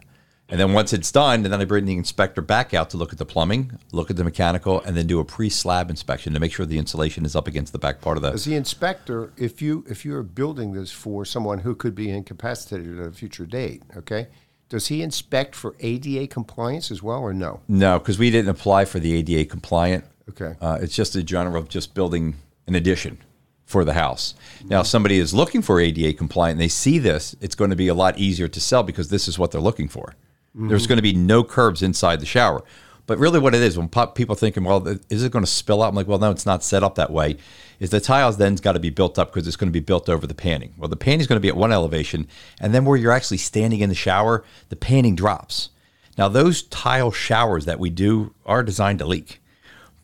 And 0.50 0.58
then 0.62 0.72
once 0.72 0.94
it's 0.94 1.12
done, 1.12 1.44
and 1.44 1.52
then 1.52 1.60
I 1.60 1.66
bring 1.66 1.84
the 1.84 1.98
inspector 1.98 2.42
back 2.42 2.74
out 2.74 2.90
to 2.92 2.98
look 2.98 3.12
at 3.12 3.20
the 3.20 3.26
plumbing, 3.26 3.78
look 3.92 4.10
at 4.10 4.16
the 4.16 4.24
mechanical, 4.24 4.80
and 4.84 4.96
then 4.96 5.06
do 5.06 5.20
a 5.20 5.26
pre-slab 5.26 5.90
inspection 5.90 6.34
to 6.34 6.40
make 6.40 6.54
sure 6.54 6.66
the 6.66 6.78
insulation 6.78 7.26
is 7.26 7.36
up 7.36 7.48
against 7.48 7.74
the 7.74 7.80
back 7.80 8.00
part 8.00 8.16
of 8.16 8.24
the 8.24 8.32
As 8.32 8.46
the 8.46 8.56
inspector, 8.56 9.34
if 9.36 9.62
you 9.62 9.84
if 9.90 10.06
you're 10.06 10.24
building 10.24 10.72
this 10.72 10.90
for 10.90 11.26
someone 11.26 11.60
who 11.60 11.76
could 11.76 11.96
be 11.96 12.10
incapacitated 12.10 12.98
at 12.98 13.08
a 13.08 13.12
future 13.12 13.46
date, 13.46 13.84
okay, 13.98 14.28
does 14.70 14.88
he 14.88 15.02
inspect 15.02 15.56
for 15.56 15.76
ADA 15.80 16.28
compliance 16.28 16.92
as 16.92 17.02
well 17.02 17.22
or 17.22 17.34
no? 17.34 17.62
No, 17.68 18.00
because 18.00 18.20
we 18.20 18.30
didn't 18.30 18.50
apply 18.50 18.86
for 18.86 19.00
the 19.00 19.14
ADA 19.14 19.46
compliant. 19.46 20.06
Okay. 20.30 20.56
Uh, 20.62 20.78
it's 20.82 20.96
just 20.96 21.16
a 21.16 21.24
general 21.24 21.62
of 21.62 21.70
just 21.70 21.94
building 21.94 22.36
an 22.68 22.76
addition 22.76 23.18
for 23.66 23.84
the 23.84 23.94
house. 23.94 24.34
Now, 24.66 24.82
if 24.82 24.88
somebody 24.88 25.18
is 25.18 25.34
looking 25.34 25.62
for 25.62 25.80
ADA 25.80 26.14
compliant 26.14 26.54
and 26.54 26.62
they 26.62 26.70
see 26.70 27.00
this, 27.00 27.36
it's 27.42 27.56
going 27.56 27.70
to 27.70 27.76
be 27.76 27.90
a 27.90 27.94
lot 27.94 28.18
easier 28.18 28.48
to 28.48 28.62
sell 28.62 28.84
because 28.84 29.10
this 29.10 29.28
is 29.28 29.38
what 29.38 29.52
they're 29.52 29.62
looking 29.62 29.90
for. 29.90 30.16
There's 30.60 30.88
going 30.88 30.98
to 30.98 31.04
be 31.04 31.14
no 31.14 31.44
curbs 31.44 31.84
inside 31.84 32.20
the 32.20 32.26
shower. 32.26 32.64
But 33.08 33.18
really, 33.18 33.40
what 33.40 33.56
it 33.56 33.62
is, 33.62 33.78
when 33.78 33.88
pop- 33.88 34.16
people 34.16 34.36
thinking, 34.36 34.66
well, 34.66 34.86
is 35.10 35.24
it 35.24 35.32
going 35.32 35.46
to 35.46 35.50
spill 35.50 35.82
out? 35.82 35.88
I'm 35.88 35.96
like, 35.96 36.08
well, 36.08 36.20
no, 36.20 36.30
it's 36.30 36.46
not 36.46 36.62
set 36.62 36.84
up 36.84 36.96
that 36.96 37.10
way. 37.10 37.38
Is 37.80 37.90
the 37.90 38.02
tiles 38.02 38.38
then's 38.38 38.60
got 38.60 38.74
to 38.74 38.80
be 38.80 38.90
built 38.90 39.18
up 39.18 39.34
because 39.34 39.48
it's 39.48 39.56
going 39.56 39.70
to 39.70 39.74
be 39.74 39.80
built 39.80 40.10
over 40.10 40.28
the 40.28 40.34
panning. 40.34 40.74
Well, 40.78 40.90
the 40.90 40.98
panning 40.98 41.22
is 41.22 41.28
going 41.28 41.38
to 41.38 41.42
be 41.42 41.48
at 41.48 41.56
one 41.56 41.72
elevation, 41.72 42.28
and 42.60 42.74
then 42.74 42.84
where 42.84 42.98
you're 42.98 43.14
actually 43.14 43.38
standing 43.38 43.80
in 43.80 43.90
the 43.90 43.96
shower, 43.96 44.44
the 44.70 44.76
panning 44.76 45.16
drops. 45.16 45.70
Now, 46.18 46.28
those 46.28 46.64
tile 46.64 47.12
showers 47.12 47.66
that 47.66 47.80
we 47.80 47.90
do 47.90 48.34
are 48.46 48.62
designed 48.62 49.00
to 49.00 49.06
leak. 49.06 49.40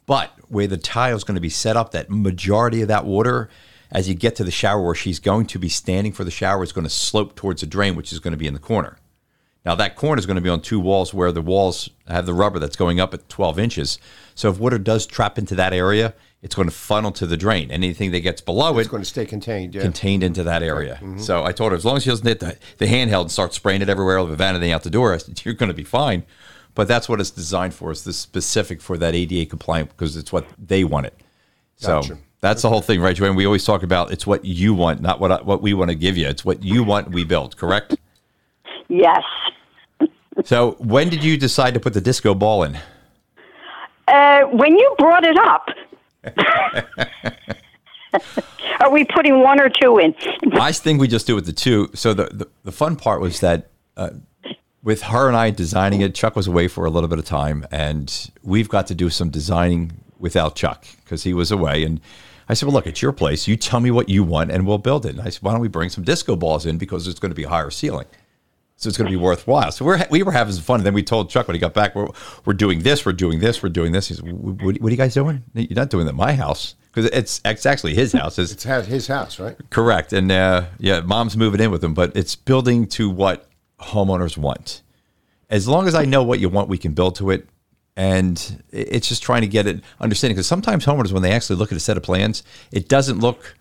But 0.06 0.32
where 0.48 0.68
the 0.68 0.78
tile 0.78 1.16
is 1.16 1.24
going 1.24 1.36
to 1.36 1.42
be 1.42 1.50
set 1.50 1.76
up, 1.76 1.92
that 1.92 2.10
majority 2.10 2.82
of 2.82 2.88
that 2.88 3.06
water, 3.06 3.50
as 3.92 4.08
you 4.08 4.16
get 4.16 4.36
to 4.38 4.44
the 4.44 4.52
shower 4.52 4.82
where 4.82 4.96
she's 4.96 5.20
going 5.20 5.48
to 5.48 5.60
be 5.60 5.70
standing 5.70 6.14
for 6.14 6.24
the 6.24 6.32
shower, 6.32 6.64
is 6.64 6.72
going 6.72 6.86
to 6.86 6.90
slope 6.90 7.36
towards 7.36 7.62
the 7.62 7.68
drain, 7.68 7.96
which 7.96 8.14
is 8.14 8.20
going 8.20 8.34
to 8.34 8.38
be 8.38 8.48
in 8.48 8.54
the 8.54 8.60
corner. 8.60 8.98
Now 9.66 9.76
that 9.76 9.96
corner 9.96 10.20
is 10.20 10.26
going 10.26 10.36
to 10.36 10.42
be 10.42 10.50
on 10.50 10.62
two 10.62 10.80
walls 10.80 11.14
where 11.14 11.32
the 11.32 11.42
walls 11.42 11.90
have 12.08 12.26
the 12.26 12.34
rubber 12.34 12.60
that's 12.60 12.76
going 12.76 13.00
up 13.00 13.14
at 13.14 13.30
12 13.30 13.60
inches. 13.60 13.98
So 14.36 14.50
if 14.50 14.60
water 14.60 14.78
does 14.78 15.06
trap 15.06 15.38
into 15.38 15.56
that 15.56 15.74
area, 15.74 16.14
it's 16.42 16.56
going 16.56 16.68
to 16.68 16.74
funnel 16.76 17.14
to 17.14 17.26
the 17.26 17.38
drain. 17.38 17.72
Anything 17.72 18.12
that 18.12 18.20
gets 18.20 18.42
below 18.42 18.78
It's 18.78 18.88
it 18.88 18.92
going 18.92 19.04
to 19.04 19.10
stay 19.10 19.26
contained. 19.26 19.74
Yeah. 19.74 19.82
contained 19.82 20.24
into 20.24 20.44
that 20.44 20.62
area. 20.62 20.96
Mm-hmm. 20.96 21.20
So 21.20 21.46
I 21.46 21.54
told 21.54 21.72
her 21.72 21.78
as 21.78 21.86
long 21.86 21.98
as 21.98 22.04
she 22.04 22.10
doesn't 22.10 22.28
hit 22.28 22.42
the, 22.42 22.58
the 22.78 22.86
handheld 22.88 23.22
and 23.22 23.32
start 23.32 23.54
spraying 23.54 23.82
it 23.82 23.88
everywhere 23.88 24.22
with 24.22 24.38
vanity 24.38 24.74
out 24.74 24.84
the 24.84 24.90
door, 24.90 25.18
said, 25.18 25.42
you're 25.46 25.54
going 25.54 25.70
to 25.70 25.74
be 25.76 25.86
fine. 25.86 26.26
But 26.76 26.88
that's 26.88 27.08
what 27.08 27.22
it's 27.22 27.32
designed 27.32 27.74
for. 27.74 27.92
It's 27.92 28.02
this 28.02 28.18
specific 28.18 28.82
for 28.82 28.98
that 28.98 29.16
ADA 29.16 29.46
compliant 29.46 29.90
because 29.92 30.18
it's 30.18 30.34
what 30.34 30.46
they 30.58 30.84
wanted. 30.84 31.14
So 31.78 32.02
Gotcha. 32.02 32.18
that's 32.42 32.64
the 32.64 32.70
whole 32.70 32.82
thing, 32.82 33.00
right, 33.00 33.16
Joanne? 33.16 33.36
We 33.36 33.46
always 33.46 33.64
talk 33.64 33.84
about 33.84 34.12
it's 34.12 34.28
what 34.28 34.44
you 34.44 34.74
want, 34.74 35.00
not 35.00 35.20
what 35.20 35.32
I, 35.32 35.42
what 35.42 35.62
we 35.62 35.74
want 35.74 35.92
to 35.92 35.96
give 35.96 36.18
you. 36.18 36.28
It's 36.28 36.44
what 36.44 36.64
you 36.64 36.84
want, 36.84 37.12
we 37.12 37.24
build. 37.24 37.56
Correct. 37.56 37.96
Yes. 38.90 39.24
so 40.44 40.72
when 40.80 41.10
did 41.10 41.24
you 41.24 41.38
decide 41.38 41.74
to 41.74 41.80
put 41.80 41.94
the 41.94 42.02
disco 42.02 42.34
ball 42.34 42.64
in? 42.64 42.78
Uh, 44.08 44.42
when 44.44 44.78
you 44.78 44.96
brought 44.98 45.24
it 45.24 45.38
up, 45.38 45.68
are 48.80 48.92
we 48.92 49.06
putting 49.06 49.42
one 49.42 49.60
or 49.60 49.70
two 49.70 49.98
in? 49.98 50.16
I 50.54 50.72
think 50.72 51.00
we 51.00 51.08
just 51.08 51.28
do 51.28 51.36
with 51.36 51.46
the 51.46 51.54
two. 51.54 51.90
So 51.94 52.14
the, 52.14 52.26
the, 52.26 52.48
the 52.64 52.72
fun 52.72 52.96
part 52.96 53.22
was 53.22 53.40
that 53.40 53.70
uh, 53.96 54.12
with 54.84 55.04
her 55.04 55.28
and 55.28 55.38
I 55.38 55.52
designing 55.52 56.02
it, 56.02 56.14
Chuck 56.14 56.36
was 56.36 56.48
away 56.48 56.68
for 56.68 56.86
a 56.86 56.90
little 56.90 57.08
bit 57.08 57.20
of 57.20 57.26
time, 57.26 57.66
and 57.72 58.32
we've 58.44 58.70
got 58.70 58.88
to 58.88 58.96
do 58.96 59.10
some 59.10 59.30
designing 59.30 59.94
without 60.20 60.56
Chuck 60.56 60.86
because 61.04 61.24
he 61.24 61.34
was 61.34 61.52
away. 61.52 61.84
And 61.84 62.02
I 62.50 62.54
said, 62.54 62.68
"Well, 62.68 62.74
look, 62.74 62.88
it's 62.88 63.02
your 63.02 63.14
place. 63.14 63.48
You 63.48 63.56
tell 63.56 63.80
me 63.80 63.92
what 63.92 64.10
you 64.10 64.24
want, 64.24 64.52
and 64.52 64.68
we'll 64.68 64.78
build 64.78 65.06
it." 65.06 65.16
And 65.16 65.22
I 65.22 65.30
said, 65.30 65.42
"Why 65.42 65.54
don't 65.54 65.62
we 65.62 65.70
bring 65.70 65.90
some 65.90 66.04
disco 66.04 66.36
balls 66.36 66.66
in 66.66 66.78
because 66.78 67.08
it's 67.08 67.20
going 67.20 67.32
to 67.32 67.36
be 67.36 67.44
a 67.44 67.50
higher 67.50 67.70
ceiling." 67.70 68.08
So 68.76 68.90
it's 68.90 68.98
going 68.98 69.10
to 69.10 69.18
be 69.18 69.22
worthwhile. 69.22 69.72
So 69.72 69.86
we're 69.86 70.06
we 70.10 70.24
were 70.24 70.32
having 70.32 70.54
some 70.54 70.64
fun, 70.64 70.80
and 70.80 70.86
then 70.86 70.94
we 70.94 71.04
told 71.04 71.30
Chuck 71.30 71.48
when 71.48 71.56
he 71.56 71.60
got 71.60 71.74
back, 71.74 71.96
"We're, 71.96 72.08
we're 72.46 72.54
doing 72.54 72.80
this, 72.80 73.06
we're 73.06 73.14
doing 73.14 73.40
this, 73.40 73.64
we're 73.64 73.70
doing 73.70 73.92
this." 73.92 74.08
He 74.10 74.16
said, 74.16 74.30
"What, 74.32 74.82
what 74.82 74.88
are 74.88 74.92
you 74.92 74.98
guys 74.98 75.14
doing? 75.14 75.44
You're 75.54 75.76
not 75.76 75.90
doing 75.90 76.06
it 76.06 76.10
at 76.10 76.16
my 76.16 76.34
house 76.34 76.76
because 76.92 77.10
it's 77.12 77.40
it's 77.46 77.66
actually 77.66 77.96
his 77.96 78.12
house. 78.12 78.38
It's, 78.38 78.52
It's 78.52 78.64
his 78.66 79.08
house, 79.08 79.40
right? 79.40 79.56
Correct. 79.70 80.12
And 80.12 80.32
uh, 80.32 80.66
yeah, 80.80 81.02
mom's 81.02 81.38
moving 81.38 81.62
in 81.62 81.72
with 81.72 81.84
him, 81.84 81.94
but 81.94 82.16
it's 82.16 82.36
building 82.36 82.88
to 82.88 83.10
what 83.10 83.50
homeowners 83.80 84.38
want. 84.38 84.82
As 85.50 85.68
long 85.68 85.88
as 85.88 85.96
I 85.96 86.06
know 86.06 86.24
what 86.24 86.40
you 86.40 86.50
want, 86.50 86.68
we 86.70 86.78
can 86.78 86.94
build 86.94 87.16
to 87.18 87.30
it. 87.30 87.48
And 87.96 88.64
it's 88.72 89.08
just 89.08 89.22
trying 89.22 89.42
to 89.42 89.48
get 89.48 89.68
it 89.68 89.84
understanding 90.00 90.36
because 90.36 90.48
sometimes 90.48 90.84
homeowners, 90.84 91.12
when 91.12 91.22
they 91.22 91.32
actually 91.32 91.58
look 91.58 91.72
at 91.72 91.78
a 91.78 91.80
set 91.80 91.96
of 91.96 92.02
plans, 92.02 92.42
it 92.72 92.90
doesn't 92.90 93.20
look 93.20 93.56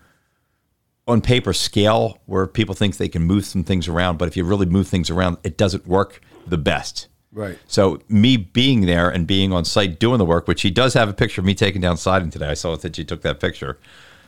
on 1.07 1.21
paper 1.21 1.53
scale 1.53 2.19
where 2.25 2.47
people 2.47 2.73
think 2.75 2.97
they 2.97 3.09
can 3.09 3.23
move 3.23 3.45
some 3.45 3.63
things 3.63 3.87
around. 3.87 4.17
But 4.17 4.27
if 4.27 4.37
you 4.37 4.43
really 4.43 4.65
move 4.65 4.87
things 4.87 5.09
around, 5.09 5.37
it 5.43 5.57
doesn't 5.57 5.85
work 5.87 6.21
the 6.47 6.57
best. 6.57 7.07
Right. 7.31 7.57
So 7.67 7.99
me 8.07 8.37
being 8.37 8.81
there 8.85 9.09
and 9.09 9.25
being 9.25 9.51
on 9.53 9.65
site 9.65 9.99
doing 9.99 10.19
the 10.19 10.25
work, 10.25 10.47
which 10.47 10.61
he 10.61 10.69
does 10.71 10.93
have 10.93 11.09
a 11.09 11.13
picture 11.13 11.41
of 11.41 11.45
me 11.45 11.55
taking 11.55 11.81
down 11.81 11.97
siding 11.97 12.29
today. 12.29 12.47
I 12.47 12.53
saw 12.53 12.75
that 12.75 12.95
she 12.95 13.03
took 13.03 13.21
that 13.23 13.39
picture 13.39 13.79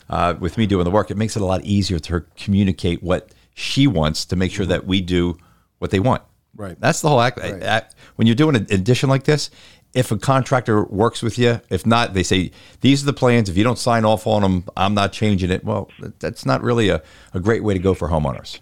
uh, 0.10 0.34
with 0.39 0.58
me 0.58 0.65
doing 0.65 0.84
the 0.86 0.91
work. 0.91 1.12
It 1.12 1.17
makes 1.17 1.36
it 1.36 1.41
a 1.41 1.46
lot 1.46 1.63
easier 1.63 2.00
to 2.00 2.25
communicate 2.36 3.03
what 3.03 3.29
she 3.53 3.88
wants 3.88 4.25
to 4.25 4.36
make 4.36 4.51
sure 4.51 4.65
that 4.65 4.86
we 4.86 5.01
do 5.01 5.38
what 5.79 5.91
they 5.91 6.00
want. 6.00 6.24
Right. 6.55 6.79
That's 6.79 7.01
the 7.01 7.10
whole 7.10 7.22
act. 7.22 7.39
Right. 7.39 7.62
act- 7.62 7.96
When 8.15 8.27
you're 8.27 8.36
doing 8.36 8.55
an 8.55 8.65
addition 8.72 9.08
like 9.10 9.24
this, 9.24 9.50
if 9.95 10.11
a 10.11 10.17
contractor 10.17 10.83
works 10.83 11.23
with 11.23 11.39
you, 11.39 11.61
if 11.69 11.85
not, 11.85 12.13
they 12.13 12.21
say 12.21 12.51
these 12.81 13.01
are 13.01 13.05
the 13.05 13.13
plans. 13.13 13.49
If 13.49 13.57
you 13.57 13.63
don't 13.63 13.79
sign 13.79 14.03
off 14.05 14.27
on 14.27 14.41
them, 14.41 14.65
I'm 14.75 14.93
not 14.93 15.13
changing 15.13 15.49
it. 15.49 15.63
Well, 15.63 15.89
that's 16.19 16.45
not 16.45 16.61
really 16.61 16.89
a, 16.89 17.01
a 17.33 17.39
great 17.39 17.63
way 17.63 17.73
to 17.73 17.79
go 17.79 17.93
for 17.93 18.09
homeowners. 18.09 18.59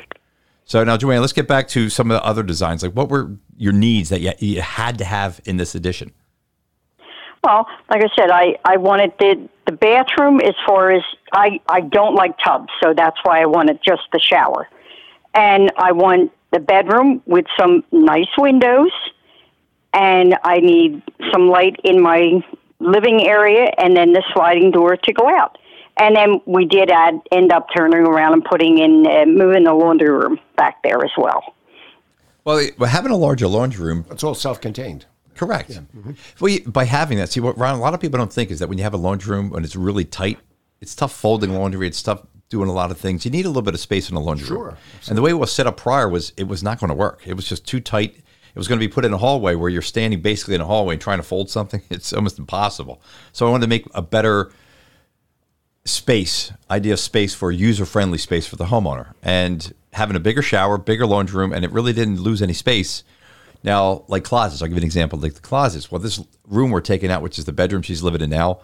So 0.65 0.83
now, 0.83 0.95
Joanne, 0.95 1.21
let's 1.21 1.33
get 1.33 1.47
back 1.47 1.67
to 1.69 1.89
some 1.89 2.09
of 2.09 2.15
the 2.15 2.23
other 2.23 2.43
designs. 2.43 2.83
Like, 2.83 2.93
what 2.93 3.09
were 3.09 3.31
your 3.57 3.73
needs 3.73 4.09
that 4.09 4.21
you, 4.21 4.31
you 4.37 4.61
had 4.61 4.99
to 4.99 5.05
have 5.05 5.41
in 5.45 5.57
this 5.57 5.75
edition? 5.75 6.13
Well, 7.43 7.67
like 7.89 8.01
I 8.03 8.09
said, 8.15 8.29
I, 8.29 8.55
I 8.63 8.77
wanted 8.77 9.13
the 9.19 9.49
the 9.65 9.73
bathroom 9.73 10.39
as 10.39 10.55
far 10.65 10.91
as 10.91 11.01
I 11.33 11.59
I 11.67 11.81
don't 11.81 12.15
like 12.15 12.37
tubs, 12.43 12.69
so 12.81 12.93
that's 12.95 13.17
why 13.23 13.41
I 13.41 13.45
wanted 13.45 13.79
just 13.85 14.03
the 14.13 14.19
shower, 14.19 14.69
and 15.33 15.71
I 15.77 15.91
want 15.91 16.31
the 16.51 16.59
bedroom 16.59 17.21
with 17.25 17.45
some 17.59 17.83
nice 17.91 18.29
windows, 18.37 18.91
and 19.93 20.35
I 20.43 20.59
need 20.59 21.01
some 21.31 21.47
light 21.49 21.75
in 21.83 22.01
my 22.01 22.43
living 22.79 23.25
area, 23.27 23.71
and 23.77 23.95
then 23.95 24.13
the 24.13 24.23
sliding 24.33 24.71
door 24.71 24.97
to 24.97 25.13
go 25.13 25.27
out. 25.29 25.57
And 25.97 26.15
then 26.15 26.41
we 26.45 26.65
did 26.65 26.89
add 26.89 27.19
end 27.31 27.51
up 27.51 27.67
turning 27.75 27.99
around 27.99 28.33
and 28.33 28.43
putting 28.43 28.79
in 28.79 29.05
uh, 29.07 29.25
moving 29.25 29.63
the 29.63 29.73
laundry 29.73 30.09
room 30.09 30.39
back 30.57 30.81
there 30.83 31.03
as 31.05 31.11
well. 31.17 31.53
Well, 32.45 32.57
it- 32.57 32.77
well, 32.79 32.89
having 32.89 33.11
a 33.11 33.15
larger 33.17 33.47
laundry 33.47 33.85
room, 33.85 34.05
It's 34.11 34.23
all 34.23 34.33
self-contained. 34.35 35.05
correct. 35.35 35.79
Well, 36.39 36.49
you, 36.51 36.61
by 36.65 36.85
having 36.85 37.17
that, 37.19 37.29
see 37.29 37.39
what 37.39 37.57
Ron, 37.57 37.75
a 37.75 37.79
lot 37.81 37.93
of 37.93 37.99
people 38.01 38.17
don't 38.17 38.33
think 38.33 38.49
is 38.51 38.59
that 38.59 38.67
when 38.69 38.77
you 38.77 38.83
have 38.83 38.93
a 38.93 38.97
laundry 38.97 39.35
room 39.37 39.53
and 39.55 39.63
it's 39.63 39.75
really 39.75 40.03
tight, 40.03 40.39
it's 40.81 40.95
tough 40.95 41.13
folding 41.13 41.53
laundry. 41.53 41.87
It's 41.87 42.01
tough 42.03 42.23
doing 42.49 42.69
a 42.69 42.73
lot 42.73 42.91
of 42.91 42.97
things. 42.97 43.23
You 43.23 43.31
need 43.31 43.45
a 43.45 43.47
little 43.47 43.61
bit 43.61 43.73
of 43.73 43.79
space 43.79 44.09
in 44.09 44.15
a 44.15 44.19
laundry 44.19 44.47
room. 44.49 44.57
Sure, 44.71 44.77
And 45.07 45.17
the 45.17 45.21
way 45.21 45.29
it 45.31 45.33
was 45.35 45.51
set 45.51 45.65
up 45.67 45.77
prior 45.77 46.09
was 46.09 46.33
it 46.37 46.47
was 46.47 46.61
not 46.63 46.79
going 46.79 46.89
to 46.89 46.95
work. 46.95 47.21
It 47.25 47.35
was 47.35 47.47
just 47.47 47.65
too 47.65 47.79
tight. 47.79 48.17
It 48.53 48.59
was 48.59 48.67
going 48.67 48.79
to 48.79 48.87
be 48.87 48.91
put 48.91 49.03
in 49.03 49.13
a 49.13 49.17
hallway 49.17 49.55
where 49.55 49.69
you're 49.69 49.81
standing 49.81 50.21
basically 50.21 50.53
in 50.53 50.61
a 50.61 50.65
hallway 50.65 50.95
and 50.95 51.01
trying 51.01 51.17
to 51.17 51.23
fold 51.23 51.49
something. 51.49 51.81
It's 51.89 52.13
almost 52.13 52.37
impossible. 52.37 53.01
So 53.31 53.47
I 53.47 53.51
wanted 53.51 53.65
to 53.65 53.69
make 53.69 53.87
a 53.93 54.01
better 54.01 54.51
space, 55.85 56.51
idea 56.69 56.93
of 56.93 56.99
space 56.99 57.33
for 57.33 57.51
user 57.51 57.85
friendly 57.85 58.17
space 58.17 58.47
for 58.47 58.55
the 58.55 58.65
homeowner. 58.65 59.13
And 59.21 59.73
having 59.93 60.15
a 60.15 60.19
bigger 60.19 60.41
shower, 60.41 60.77
bigger 60.77 61.05
laundry 61.05 61.37
room, 61.39 61.53
and 61.53 61.65
it 61.65 61.71
really 61.71 61.93
didn't 61.93 62.21
lose 62.21 62.41
any 62.41 62.53
space. 62.53 63.03
Now, 63.63 64.03
like 64.07 64.23
closets, 64.23 64.61
I'll 64.61 64.67
give 64.67 64.75
you 64.75 64.81
an 64.81 64.85
example. 64.85 65.19
Like 65.19 65.33
the 65.33 65.41
closets. 65.41 65.91
Well, 65.91 65.99
this 65.99 66.21
room 66.47 66.71
we're 66.71 66.81
taking 66.81 67.09
out, 67.09 67.21
which 67.21 67.39
is 67.39 67.45
the 67.45 67.53
bedroom 67.53 67.81
she's 67.81 68.03
living 68.03 68.21
in 68.21 68.29
now, 68.29 68.59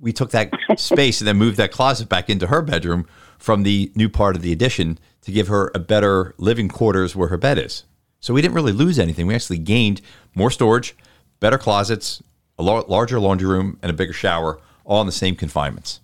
we 0.00 0.12
took 0.12 0.30
that 0.30 0.52
space 0.76 1.20
and 1.20 1.28
then 1.28 1.36
moved 1.36 1.56
that 1.56 1.72
closet 1.72 2.08
back 2.08 2.30
into 2.30 2.46
her 2.46 2.62
bedroom 2.62 3.06
from 3.38 3.62
the 3.62 3.90
new 3.94 4.08
part 4.08 4.36
of 4.36 4.42
the 4.42 4.52
addition 4.52 4.98
to 5.22 5.32
give 5.32 5.48
her 5.48 5.70
a 5.74 5.78
better 5.78 6.34
living 6.38 6.68
quarters 6.68 7.14
where 7.16 7.28
her 7.28 7.36
bed 7.36 7.58
is. 7.58 7.84
So 8.20 8.34
we 8.34 8.42
didn't 8.42 8.54
really 8.54 8.72
lose 8.72 8.98
anything. 8.98 9.26
We 9.26 9.34
actually 9.34 9.58
gained 9.58 10.00
more 10.34 10.50
storage, 10.50 10.96
better 11.40 11.58
closets, 11.58 12.22
a 12.58 12.62
lar- 12.62 12.84
larger 12.88 13.20
laundry 13.20 13.48
room, 13.48 13.78
and 13.82 13.90
a 13.90 13.92
bigger 13.94 14.12
shower, 14.12 14.58
all 14.84 15.00
in 15.00 15.06
the 15.06 15.12
same 15.12 15.36
confinements. 15.36 16.00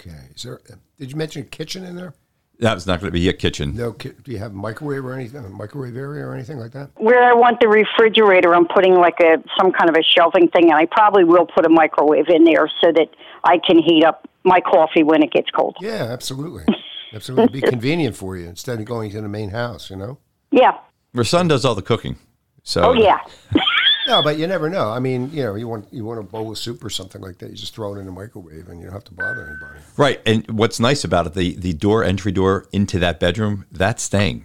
Okay. 0.00 0.16
Is 0.34 0.42
there? 0.42 0.60
Did 0.98 1.10
you 1.10 1.16
mention 1.16 1.42
a 1.42 1.44
kitchen 1.46 1.84
in 1.84 1.96
there? 1.96 2.14
That 2.58 2.74
was 2.74 2.86
not 2.86 3.00
going 3.00 3.08
to 3.08 3.18
be 3.18 3.28
a 3.28 3.34
kitchen. 3.34 3.74
No. 3.76 3.92
Ki- 3.92 4.12
do 4.24 4.32
you 4.32 4.38
have 4.38 4.52
a 4.52 4.54
microwave 4.54 5.04
or 5.04 5.12
anything? 5.12 5.44
A 5.44 5.48
microwave 5.50 5.96
area 5.96 6.24
or 6.24 6.34
anything 6.34 6.58
like 6.58 6.72
that? 6.72 6.90
Where 6.96 7.22
I 7.22 7.34
want 7.34 7.60
the 7.60 7.68
refrigerator, 7.68 8.54
I'm 8.54 8.66
putting 8.66 8.94
like 8.94 9.20
a 9.20 9.42
some 9.58 9.72
kind 9.72 9.90
of 9.90 9.96
a 9.96 10.02
shelving 10.02 10.48
thing, 10.48 10.70
and 10.70 10.74
I 10.74 10.86
probably 10.86 11.24
will 11.24 11.46
put 11.46 11.66
a 11.66 11.68
microwave 11.68 12.28
in 12.28 12.44
there 12.44 12.70
so 12.82 12.92
that 12.92 13.08
I 13.44 13.58
can 13.58 13.78
heat 13.78 14.04
up 14.04 14.26
my 14.44 14.60
coffee 14.60 15.02
when 15.02 15.22
it 15.22 15.32
gets 15.32 15.50
cold. 15.50 15.76
Yeah, 15.80 16.06
absolutely. 16.10 16.64
Absolutely. 17.12 17.44
It'd 17.44 17.52
be 17.52 17.60
convenient 17.70 18.16
for 18.16 18.36
you 18.36 18.46
instead 18.46 18.78
of 18.78 18.84
going 18.86 19.10
to 19.10 19.20
the 19.20 19.28
main 19.28 19.50
house. 19.50 19.90
You 19.90 19.96
know. 19.96 20.18
Yeah. 20.50 20.78
Her 21.16 21.24
son 21.24 21.48
does 21.48 21.64
all 21.64 21.74
the 21.74 21.82
cooking. 21.82 22.16
So 22.62 22.90
Oh 22.90 22.92
yeah. 22.92 23.18
No, 24.06 24.22
but 24.22 24.38
you 24.38 24.46
never 24.46 24.70
know. 24.70 24.88
I 24.88 25.00
mean, 25.00 25.30
you 25.32 25.42
know, 25.42 25.56
you 25.56 25.66
want 25.66 25.92
you 25.92 26.04
want 26.04 26.20
a 26.20 26.22
bowl 26.22 26.52
of 26.52 26.58
soup 26.58 26.84
or 26.84 26.90
something 26.90 27.20
like 27.20 27.38
that. 27.38 27.50
You 27.50 27.56
just 27.56 27.74
throw 27.74 27.96
it 27.96 27.98
in 27.98 28.06
the 28.06 28.12
microwave, 28.12 28.68
and 28.68 28.78
you 28.78 28.84
don't 28.86 28.92
have 28.92 29.02
to 29.06 29.14
bother 29.14 29.48
anybody. 29.48 29.80
Right. 29.96 30.20
And 30.24 30.48
what's 30.48 30.78
nice 30.78 31.02
about 31.02 31.26
it, 31.26 31.34
the 31.34 31.56
the 31.56 31.72
door 31.72 32.04
entry 32.04 32.30
door 32.30 32.66
into 32.70 33.00
that 33.00 33.18
bedroom, 33.18 33.66
that's 33.72 34.04
staying. 34.04 34.44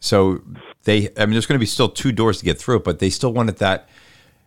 So 0.00 0.40
they 0.84 1.10
I 1.18 1.26
mean 1.26 1.32
there's 1.32 1.44
going 1.44 1.58
to 1.58 1.62
be 1.62 1.66
still 1.66 1.90
two 1.90 2.10
doors 2.10 2.38
to 2.38 2.44
get 2.44 2.58
through 2.58 2.80
but 2.80 3.00
they 3.00 3.10
still 3.10 3.32
wanted 3.34 3.58
that 3.58 3.86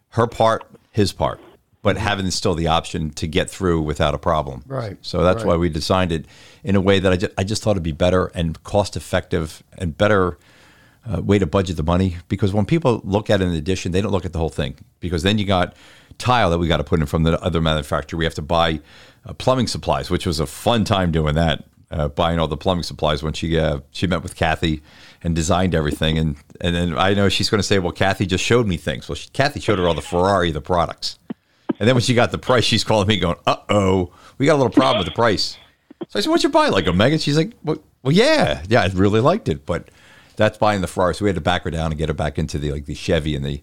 her 0.10 0.26
part, 0.28 0.66
his 0.92 1.14
part, 1.14 1.40
but 1.82 1.98
having 1.98 2.32
still 2.32 2.56
the 2.56 2.68
option 2.68 3.12
to 3.12 3.28
get 3.28 3.50
through 3.50 3.82
without 3.82 4.16
a 4.16 4.18
problem. 4.18 4.64
Right, 4.66 4.98
So 5.02 5.24
that's 5.24 5.44
right. 5.44 5.48
why 5.50 5.58
we 5.58 5.70
designed 5.70 6.12
it 6.12 6.26
in 6.64 6.76
a 6.76 6.82
way 6.82 7.00
that 7.00 7.12
I 7.12 7.18
just, 7.18 7.34
I 7.38 7.44
just 7.44 7.62
thought 7.62 7.72
it'd 7.72 7.84
be 7.84 7.92
better 7.92 8.28
and 8.28 8.62
cost 8.64 8.96
effective 8.96 9.62
and 9.78 9.96
better 9.98 10.38
uh, 11.12 11.22
way 11.22 11.40
to 11.40 11.46
budget 11.46 11.78
the 11.78 11.84
money 11.84 12.18
because 12.28 12.54
when 12.54 12.66
people 12.66 13.02
look 13.04 13.30
at 13.30 13.42
an 13.42 13.54
addition, 13.54 13.92
they 13.92 14.02
don't 14.02 14.12
look 14.12 14.26
at 14.26 14.34
the 14.34 14.40
whole 14.40 14.50
thing 14.50 14.76
because 15.00 15.24
then 15.24 15.38
you 15.38 15.46
got 15.46 15.76
tile 16.18 16.50
that 16.50 16.58
we 16.58 16.68
got 16.68 16.78
to 16.78 16.84
put 16.84 17.00
in 17.00 17.06
from 17.06 17.24
the 17.24 17.40
other 17.42 17.62
manufacturer. 17.62 18.18
We 18.18 18.26
have 18.26 18.36
to 18.36 18.42
buy 18.42 18.80
uh, 19.26 19.34
plumbing 19.34 19.68
supplies, 19.68 20.10
which 20.10 20.26
was 20.26 20.40
a 20.40 20.46
fun 20.46 20.84
time 20.84 21.12
doing 21.12 21.36
that, 21.36 21.66
uh, 21.92 22.08
buying 22.08 22.40
all 22.40 22.48
the 22.48 22.58
plumbing 22.58 22.84
supplies 22.84 23.22
when 23.24 23.34
she 23.34 23.58
uh, 23.60 23.80
she 23.92 24.08
met 24.08 24.24
with 24.24 24.36
Kathy 24.36 24.82
and 25.24 25.36
designed 25.36 25.76
everything. 25.76 26.18
And 26.18 26.38
and 26.62 26.76
then 26.76 26.98
I 26.98 27.14
know 27.14 27.30
she's 27.30 27.50
going 27.50 27.60
to 27.60 27.68
say, 27.68 27.80
well, 27.80 27.92
Kathy 27.92 28.26
just 28.26 28.44
showed 28.44 28.68
me 28.68 28.78
things. 28.78 29.08
Well, 29.08 29.16
she, 29.16 29.30
Kathy 29.30 29.60
showed 29.60 29.80
her 29.80 29.88
all 29.88 29.94
the 29.94 30.02
Ferrari, 30.02 30.52
the 30.52 30.62
products. 30.62 31.20
And 31.80 31.88
then 31.88 31.96
when 31.96 32.02
she 32.02 32.14
got 32.14 32.32
the 32.32 32.38
price, 32.38 32.64
she's 32.64 32.84
calling 32.84 33.08
me 33.08 33.18
going, 33.20 33.36
uh 33.46 33.58
oh, 33.70 34.14
we 34.38 34.46
got 34.46 34.54
a 34.54 34.62
little 34.62 34.72
problem 34.72 35.00
with 35.00 35.08
the 35.08 35.14
price. 35.14 35.58
So 36.08 36.20
I 36.20 36.22
said, 36.22 36.30
what'd 36.30 36.44
you 36.44 36.50
buy? 36.50 36.70
Like 36.70 36.88
a 36.88 36.94
Megan? 36.94 37.20
She's 37.20 37.38
like, 37.38 37.54
well, 37.64 37.78
well, 38.04 38.14
yeah, 38.14 38.64
yeah, 38.70 38.82
I 38.82 38.88
really 38.88 39.20
liked 39.20 39.50
it. 39.50 39.66
But 39.66 39.90
that's 40.36 40.58
buying 40.58 40.82
the 40.82 40.88
Ferrari. 40.88 41.16
So 41.16 41.26
we 41.26 41.30
had 41.30 41.36
to 41.36 41.42
back 41.42 41.64
her 41.64 41.72
down 41.72 41.92
and 41.92 41.98
get 41.98 42.10
her 42.10 42.14
back 42.14 42.38
into 42.38 42.58
the 42.58 42.72
like 42.72 42.86
the 42.86 42.96
Chevy 42.96 43.36
and 43.36 43.46
the 43.46 43.62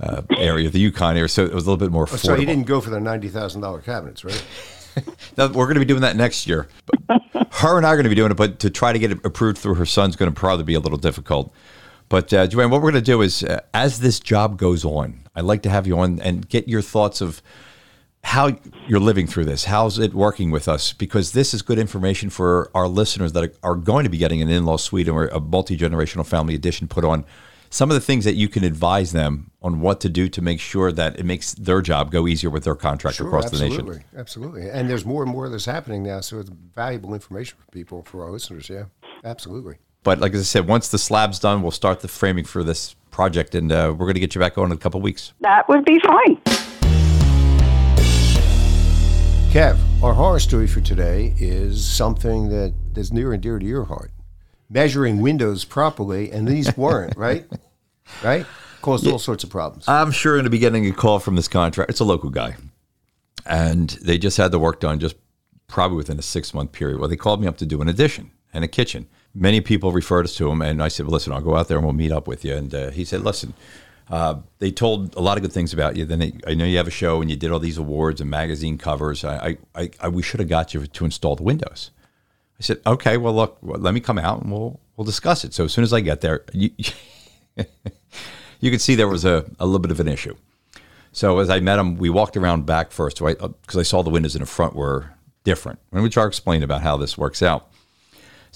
uh, 0.00 0.22
area, 0.36 0.68
the 0.70 0.80
Yukon 0.80 1.16
area. 1.16 1.28
So 1.28 1.44
it 1.44 1.54
was 1.54 1.66
a 1.66 1.70
little 1.70 1.84
bit 1.84 1.92
more 1.92 2.06
affordable. 2.06 2.26
So 2.26 2.34
you 2.34 2.46
didn't 2.46 2.66
go 2.66 2.80
for 2.80 2.90
the 2.90 3.00
ninety 3.00 3.28
thousand 3.28 3.60
dollar 3.60 3.80
cabinets, 3.80 4.24
right? 4.24 4.44
Now, 5.36 5.48
we're 5.48 5.66
going 5.66 5.74
to 5.74 5.80
be 5.80 5.84
doing 5.84 6.00
that 6.00 6.16
next 6.16 6.46
year. 6.46 6.68
Her 7.50 7.76
and 7.76 7.86
I 7.86 7.90
are 7.90 7.96
going 7.96 8.04
to 8.04 8.08
be 8.08 8.14
doing 8.14 8.30
it, 8.30 8.36
but 8.38 8.60
to 8.60 8.70
try 8.70 8.94
to 8.94 8.98
get 8.98 9.12
it 9.12 9.18
approved 9.26 9.58
through 9.58 9.74
her 9.74 9.84
son's 9.84 10.16
going 10.16 10.32
to 10.32 10.40
probably 10.40 10.64
be 10.64 10.72
a 10.72 10.80
little 10.80 10.96
difficult. 10.96 11.52
But 12.08 12.32
uh, 12.32 12.46
Joanne, 12.46 12.70
what 12.70 12.80
we're 12.80 12.92
going 12.92 13.04
to 13.04 13.10
do 13.10 13.20
is, 13.20 13.42
uh, 13.42 13.60
as 13.74 14.00
this 14.00 14.20
job 14.20 14.56
goes 14.56 14.86
on, 14.86 15.20
I'd 15.34 15.44
like 15.44 15.62
to 15.62 15.70
have 15.70 15.86
you 15.86 15.98
on 15.98 16.20
and 16.20 16.48
get 16.48 16.66
your 16.66 16.80
thoughts 16.80 17.20
of 17.20 17.42
how 18.26 18.50
you're 18.88 18.98
living 18.98 19.24
through 19.28 19.44
this. 19.44 19.64
How's 19.66 20.00
it 20.00 20.12
working 20.12 20.50
with 20.50 20.66
us? 20.66 20.92
Because 20.92 21.30
this 21.30 21.54
is 21.54 21.62
good 21.62 21.78
information 21.78 22.28
for 22.28 22.72
our 22.74 22.88
listeners 22.88 23.32
that 23.34 23.56
are 23.62 23.76
going 23.76 24.02
to 24.02 24.10
be 24.10 24.18
getting 24.18 24.42
an 24.42 24.50
in-law 24.50 24.78
suite 24.78 25.08
or 25.08 25.28
a 25.28 25.38
multi-generational 25.38 26.26
family 26.26 26.56
edition 26.56 26.88
put 26.88 27.04
on. 27.04 27.24
Some 27.70 27.88
of 27.88 27.94
the 27.94 28.00
things 28.00 28.24
that 28.24 28.34
you 28.34 28.48
can 28.48 28.64
advise 28.64 29.12
them 29.12 29.52
on 29.62 29.80
what 29.80 30.00
to 30.00 30.08
do 30.08 30.28
to 30.28 30.42
make 30.42 30.58
sure 30.58 30.90
that 30.90 31.20
it 31.20 31.24
makes 31.24 31.54
their 31.54 31.80
job 31.80 32.10
go 32.10 32.26
easier 32.26 32.50
with 32.50 32.64
their 32.64 32.74
contract 32.74 33.18
Sure, 33.18 33.28
across 33.28 33.44
absolutely, 33.44 33.76
the 33.76 33.84
nation. 33.92 34.04
absolutely. 34.18 34.70
And 34.70 34.90
there's 34.90 35.04
more 35.04 35.22
and 35.22 35.30
more 35.30 35.46
of 35.46 35.52
this 35.52 35.64
happening 35.64 36.02
now, 36.02 36.20
so 36.20 36.40
it's 36.40 36.50
valuable 36.74 37.14
information 37.14 37.56
for 37.64 37.70
people, 37.70 38.02
for 38.02 38.24
our 38.24 38.32
listeners. 38.32 38.68
Yeah, 38.68 38.84
absolutely. 39.24 39.76
But 40.02 40.18
like 40.18 40.34
I 40.34 40.38
said, 40.42 40.66
once 40.66 40.88
the 40.88 40.98
slab's 40.98 41.38
done, 41.38 41.62
we'll 41.62 41.70
start 41.70 42.00
the 42.00 42.08
framing 42.08 42.44
for 42.44 42.64
this 42.64 42.96
project, 43.12 43.54
and 43.54 43.70
uh, 43.70 43.94
we're 43.96 44.06
going 44.06 44.14
to 44.14 44.20
get 44.20 44.34
you 44.34 44.40
back 44.40 44.58
on 44.58 44.66
in 44.66 44.72
a 44.72 44.76
couple 44.76 45.00
weeks. 45.00 45.32
That 45.42 45.68
would 45.68 45.84
be 45.84 46.00
fine. 46.00 46.40
Kev, 49.56 49.78
our 50.02 50.12
horror 50.12 50.38
story 50.38 50.66
for 50.66 50.82
today 50.82 51.32
is 51.38 51.82
something 51.82 52.50
that 52.50 52.74
is 52.94 53.10
near 53.10 53.32
and 53.32 53.42
dear 53.42 53.58
to 53.58 53.64
your 53.64 53.84
heart. 53.84 54.10
Measuring 54.68 55.22
windows 55.22 55.64
properly, 55.64 56.30
and 56.30 56.46
these 56.46 56.76
weren't, 56.76 57.16
right? 57.16 57.46
Right? 58.22 58.44
Caused 58.82 59.06
all 59.06 59.18
sorts 59.18 59.44
of 59.44 59.48
problems. 59.48 59.88
I'm 59.88 60.10
sure 60.10 60.36
in 60.36 60.44
the 60.44 60.50
beginning 60.50 60.86
a 60.86 60.92
call 60.92 61.20
from 61.20 61.36
this 61.36 61.48
contractor. 61.48 61.90
It's 61.90 62.00
a 62.00 62.04
local 62.04 62.28
guy, 62.28 62.56
and 63.46 63.88
they 64.02 64.18
just 64.18 64.36
had 64.36 64.52
the 64.52 64.58
work 64.58 64.78
done 64.78 64.98
just 64.98 65.16
probably 65.68 65.96
within 65.96 66.18
a 66.18 66.22
six 66.22 66.52
month 66.52 66.72
period. 66.72 67.00
Well, 67.00 67.08
they 67.08 67.16
called 67.16 67.40
me 67.40 67.46
up 67.46 67.56
to 67.56 67.64
do 67.64 67.80
an 67.80 67.88
addition 67.88 68.32
and 68.52 68.62
a 68.62 68.68
kitchen. 68.68 69.08
Many 69.34 69.62
people 69.62 69.90
referred 69.90 70.26
us 70.26 70.34
to 70.34 70.50
him, 70.50 70.60
and 70.60 70.82
I 70.82 70.88
said, 70.88 71.06
well, 71.06 71.14
"Listen, 71.14 71.32
I'll 71.32 71.40
go 71.40 71.56
out 71.56 71.68
there 71.68 71.78
and 71.78 71.86
we'll 71.86 71.94
meet 71.94 72.12
up 72.12 72.28
with 72.28 72.44
you." 72.44 72.54
And 72.54 72.74
uh, 72.74 72.90
he 72.90 73.06
said, 73.06 73.22
"Listen." 73.22 73.54
Uh, 74.08 74.36
they 74.58 74.70
told 74.70 75.14
a 75.16 75.20
lot 75.20 75.36
of 75.36 75.42
good 75.42 75.52
things 75.52 75.72
about 75.72 75.96
you. 75.96 76.04
Then 76.04 76.20
they, 76.20 76.32
I 76.46 76.54
know 76.54 76.64
you 76.64 76.76
have 76.76 76.86
a 76.86 76.92
show 76.92 77.20
and 77.20 77.30
you 77.30 77.36
did 77.36 77.50
all 77.50 77.58
these 77.58 77.78
awards 77.78 78.20
and 78.20 78.30
magazine 78.30 78.78
covers. 78.78 79.24
I, 79.24 79.36
I, 79.74 79.82
I, 79.82 79.90
I 80.02 80.08
we 80.08 80.22
should 80.22 80.40
have 80.40 80.48
got 80.48 80.74
you 80.74 80.86
to 80.86 81.04
install 81.04 81.34
the 81.34 81.42
windows. 81.42 81.90
I 82.58 82.62
said, 82.62 82.80
okay, 82.86 83.16
well, 83.16 83.34
look, 83.34 83.58
well, 83.62 83.80
let 83.80 83.94
me 83.94 84.00
come 84.00 84.18
out 84.18 84.42
and 84.42 84.52
we'll 84.52 84.80
we'll 84.96 85.04
discuss 85.04 85.44
it. 85.44 85.52
So 85.54 85.64
as 85.64 85.72
soon 85.72 85.84
as 85.84 85.92
I 85.92 86.00
get 86.00 86.20
there, 86.20 86.44
you, 86.52 86.70
you 88.60 88.70
could 88.70 88.80
see 88.80 88.94
there 88.94 89.08
was 89.08 89.24
a, 89.24 89.44
a 89.58 89.66
little 89.66 89.80
bit 89.80 89.90
of 89.90 90.00
an 90.00 90.08
issue. 90.08 90.36
So 91.12 91.38
as 91.38 91.50
I 91.50 91.60
met 91.60 91.78
him, 91.78 91.96
we 91.96 92.10
walked 92.10 92.36
around 92.36 92.66
back 92.66 92.92
first 92.92 93.18
because 93.18 93.76
I, 93.76 93.82
saw 93.82 94.02
the 94.02 94.10
windows 94.10 94.36
in 94.36 94.40
the 94.40 94.46
front 94.46 94.74
were 94.74 95.10
different. 95.44 95.78
Tried 95.90 96.10
to 96.10 96.26
explain 96.26 96.62
about 96.62 96.82
how 96.82 96.96
this 96.98 97.16
works 97.16 97.42
out. 97.42 97.70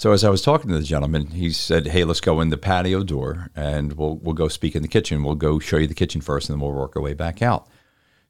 So 0.00 0.12
as 0.12 0.24
I 0.24 0.30
was 0.30 0.40
talking 0.40 0.70
to 0.70 0.78
the 0.78 0.82
gentleman, 0.82 1.26
he 1.26 1.50
said, 1.50 1.88
"Hey, 1.88 2.04
let's 2.04 2.22
go 2.22 2.40
in 2.40 2.48
the 2.48 2.56
patio 2.56 3.04
door, 3.04 3.50
and 3.54 3.92
we'll 3.92 4.16
we'll 4.16 4.32
go 4.32 4.48
speak 4.48 4.74
in 4.74 4.80
the 4.80 4.88
kitchen. 4.88 5.22
We'll 5.22 5.34
go 5.34 5.58
show 5.58 5.76
you 5.76 5.86
the 5.86 5.92
kitchen 5.92 6.22
first, 6.22 6.48
and 6.48 6.56
then 6.56 6.62
we'll 6.62 6.74
work 6.74 6.96
our 6.96 7.02
way 7.02 7.12
back 7.12 7.42
out." 7.42 7.68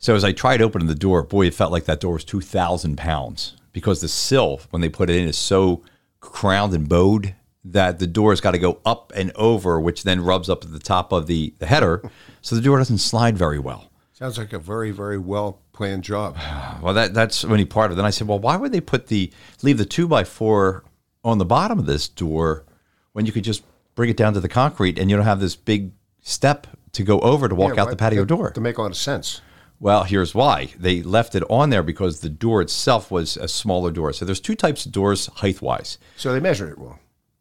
So 0.01 0.17
as 0.17 0.25
I 0.25 0.33
tried 0.33 0.63
opening 0.63 0.89
the 0.89 0.97
door, 0.97 1.23
boy, 1.23 1.47
it 1.47 1.55
felt 1.55 1.71
like 1.71 1.85
that 1.85 2.01
door 2.01 2.15
was 2.15 2.25
two 2.25 2.41
thousand 2.41 2.99
pounds 2.99 3.55
because 3.73 4.01
the 4.01 4.09
sill 4.09 4.61
when 4.71 4.83
they 4.83 4.89
put 4.89 5.11
it 5.11 5.15
in 5.15 5.29
is 5.29 5.39
so 5.39 5.85
crowned 6.19 6.75
and 6.75 6.89
bowed 6.89 7.37
that 7.63 8.01
the 8.01 8.09
door's 8.09 8.41
got 8.41 8.51
to 8.51 8.59
go 8.59 8.81
up 8.85 9.13
and 9.15 9.31
over, 9.37 9.79
which 9.79 10.03
then 10.03 10.25
rubs 10.25 10.51
up 10.51 10.65
at 10.65 10.73
the 10.73 10.81
top 10.81 11.13
of 11.13 11.29
the, 11.29 11.55
the 11.61 11.67
header, 11.67 12.03
so 12.41 12.57
the 12.57 12.63
door 12.63 12.79
doesn't 12.79 12.99
slide 12.99 13.39
very 13.39 13.61
well. 13.61 13.93
Sounds 14.11 14.39
like 14.39 14.53
a 14.53 14.59
very, 14.59 14.91
very 14.91 15.19
well 15.19 15.63
planned 15.73 16.03
job. 16.03 16.37
Well, 16.83 16.95
that 16.95 17.15
that's 17.15 17.45
when 17.45 17.61
he 17.61 17.65
part 17.65 17.93
of 17.93 17.93
it. 17.93 17.97
Then 17.97 18.07
I 18.07 18.11
said, 18.11 18.27
well, 18.27 18.41
why 18.41 18.57
would 18.57 18.73
they 18.73 18.81
put 18.81 19.07
the 19.07 19.31
leave 19.63 19.79
the 19.79 19.85
two 19.85 20.09
by 20.09 20.25
four 20.25 20.83
on 21.25 21.39
the 21.39 21.45
bottom 21.45 21.79
of 21.79 21.87
this 21.87 22.09
door 22.09 22.65
when 23.13 23.27
you 23.27 23.33
could 23.33 23.45
just 23.45 23.63
bring 23.95 24.09
it 24.11 24.17
down 24.17 24.33
to 24.35 24.41
the 24.41 24.49
concrete 24.49 24.99
and 24.99 25.11
you 25.11 25.17
don't 25.17 25.27
have 25.27 25.41
this 25.41 25.57
big 25.57 25.93
step 26.21 26.67
to 26.93 27.03
go 27.03 27.21
over 27.21 27.49
to 27.49 27.55
walk 27.55 27.75
Yeah, 27.77 27.83
out 27.83 27.87
right. 27.87 27.91
the 27.91 27.97
patio 27.97 28.23
That- 28.23 28.29
door? 28.29 28.51
To 28.53 28.61
make 28.61 28.79
a 28.79 28.83
lot 28.83 28.91
of 28.91 28.97
sense. 28.97 29.41
Well, 29.79 30.05
here's 30.05 30.35
why. 30.35 30.69
They 30.79 31.03
left 31.03 31.35
it 31.35 31.43
on 31.49 31.71
there 31.71 31.83
because 31.83 32.21
the 32.21 32.29
door 32.29 32.61
itself 32.61 33.11
was 33.11 33.37
a 33.39 33.49
smaller 33.49 33.91
door. 33.91 34.13
So 34.13 34.25
there's 34.27 34.41
two 34.41 34.55
types 34.55 34.85
of 34.85 34.93
doors 34.93 35.27
height 35.37 35.63
wise. 35.63 35.97
So 36.17 36.33
they 36.33 36.41
measured 36.41 36.69
it 36.71 36.79
wrong. 36.79 36.99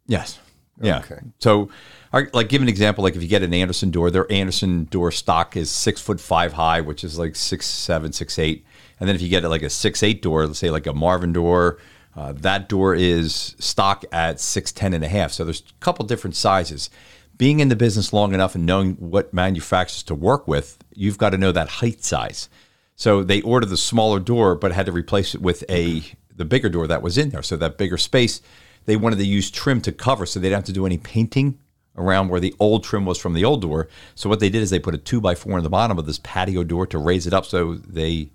Yes. 0.07 0.39
Yeah. 0.81 0.99
Okay. 0.99 1.19
So, 1.39 1.69
I- 2.13 2.27
like, 2.31 2.47
give 2.47 2.61
an 2.61 2.69
example. 2.69 3.03
Like, 3.03 3.17
if 3.17 3.21
you 3.21 3.27
get 3.27 3.43
an 3.43 3.53
Andersen 3.53 3.91
door, 3.91 4.09
their 4.09 4.31
Andersen 4.31 4.85
door 4.85 5.11
stock 5.11 5.57
is 5.57 5.69
six 5.69 5.99
foot 5.99 6.21
five 6.21 6.53
high, 6.53 6.79
which 6.79 7.03
is 7.03 7.19
like 7.19 7.35
six 7.35 7.65
seven, 7.65 8.13
six 8.13 8.39
eight. 8.39 8.65
And 9.01 9.07
then 9.09 9.15
if 9.17 9.21
you 9.21 9.27
get 9.27 9.43
like 9.43 9.61
a 9.61 9.69
six 9.69 10.01
eight 10.01 10.21
door, 10.21 10.47
let's 10.47 10.59
say 10.59 10.69
like 10.69 10.87
a 10.87 10.93
Marvin 10.93 11.33
door, 11.33 11.77
uh, 12.15 12.33
that 12.33 12.69
door 12.69 12.95
is 12.95 13.55
stock 13.59 14.03
at 14.11 14.39
six 14.39 14.71
ten 14.71 14.93
and 14.93 15.03
a 15.03 15.07
half. 15.07 15.31
So 15.31 15.43
there's 15.43 15.61
a 15.61 15.79
couple 15.79 16.05
different 16.05 16.35
sizes. 16.35 16.89
Being 17.37 17.61
in 17.61 17.69
the 17.69 17.75
business 17.75 18.11
long 18.11 18.33
enough 18.33 18.55
and 18.55 18.65
knowing 18.65 18.95
what 18.95 19.33
manufacturers 19.33 20.03
to 20.03 20.15
work 20.15 20.47
with, 20.47 20.77
you've 20.93 21.17
got 21.17 21.29
to 21.29 21.37
know 21.37 21.53
that 21.53 21.69
height 21.69 22.03
size. 22.03 22.49
So 22.97 23.23
they 23.23 23.41
ordered 23.41 23.69
the 23.69 23.77
smaller 23.77 24.19
door, 24.19 24.55
but 24.55 24.73
had 24.73 24.87
to 24.87 24.91
replace 24.91 25.33
it 25.33 25.41
with 25.41 25.63
a 25.69 26.03
the 26.35 26.43
bigger 26.45 26.69
door 26.69 26.87
that 26.87 27.01
was 27.01 27.17
in 27.17 27.29
there. 27.29 27.43
So 27.43 27.55
that 27.57 27.77
bigger 27.77 27.97
space, 27.97 28.41
they 28.85 28.97
wanted 28.97 29.19
to 29.19 29.25
use 29.25 29.49
trim 29.49 29.81
to 29.81 29.91
cover, 29.91 30.25
so 30.25 30.39
they 30.39 30.47
didn't 30.47 30.57
have 30.57 30.65
to 30.65 30.73
do 30.73 30.85
any 30.85 30.97
painting 30.97 31.59
around 31.97 32.29
where 32.29 32.39
the 32.39 32.55
old 32.59 32.83
trim 32.83 33.05
was 33.05 33.17
from 33.17 33.33
the 33.33 33.45
old 33.45 33.61
door. 33.61 33.87
So 34.15 34.29
what 34.29 34.39
they 34.39 34.49
did 34.49 34.61
is 34.61 34.69
they 34.69 34.79
put 34.79 34.95
a 34.95 34.97
two 34.97 35.21
by 35.21 35.35
four 35.35 35.57
in 35.57 35.63
the 35.63 35.69
bottom 35.69 35.97
of 35.97 36.05
this 36.05 36.19
patio 36.23 36.63
door 36.63 36.87
to 36.87 36.97
raise 36.97 37.27
it 37.27 37.33
up, 37.33 37.45
so 37.45 37.75
they 37.75 38.29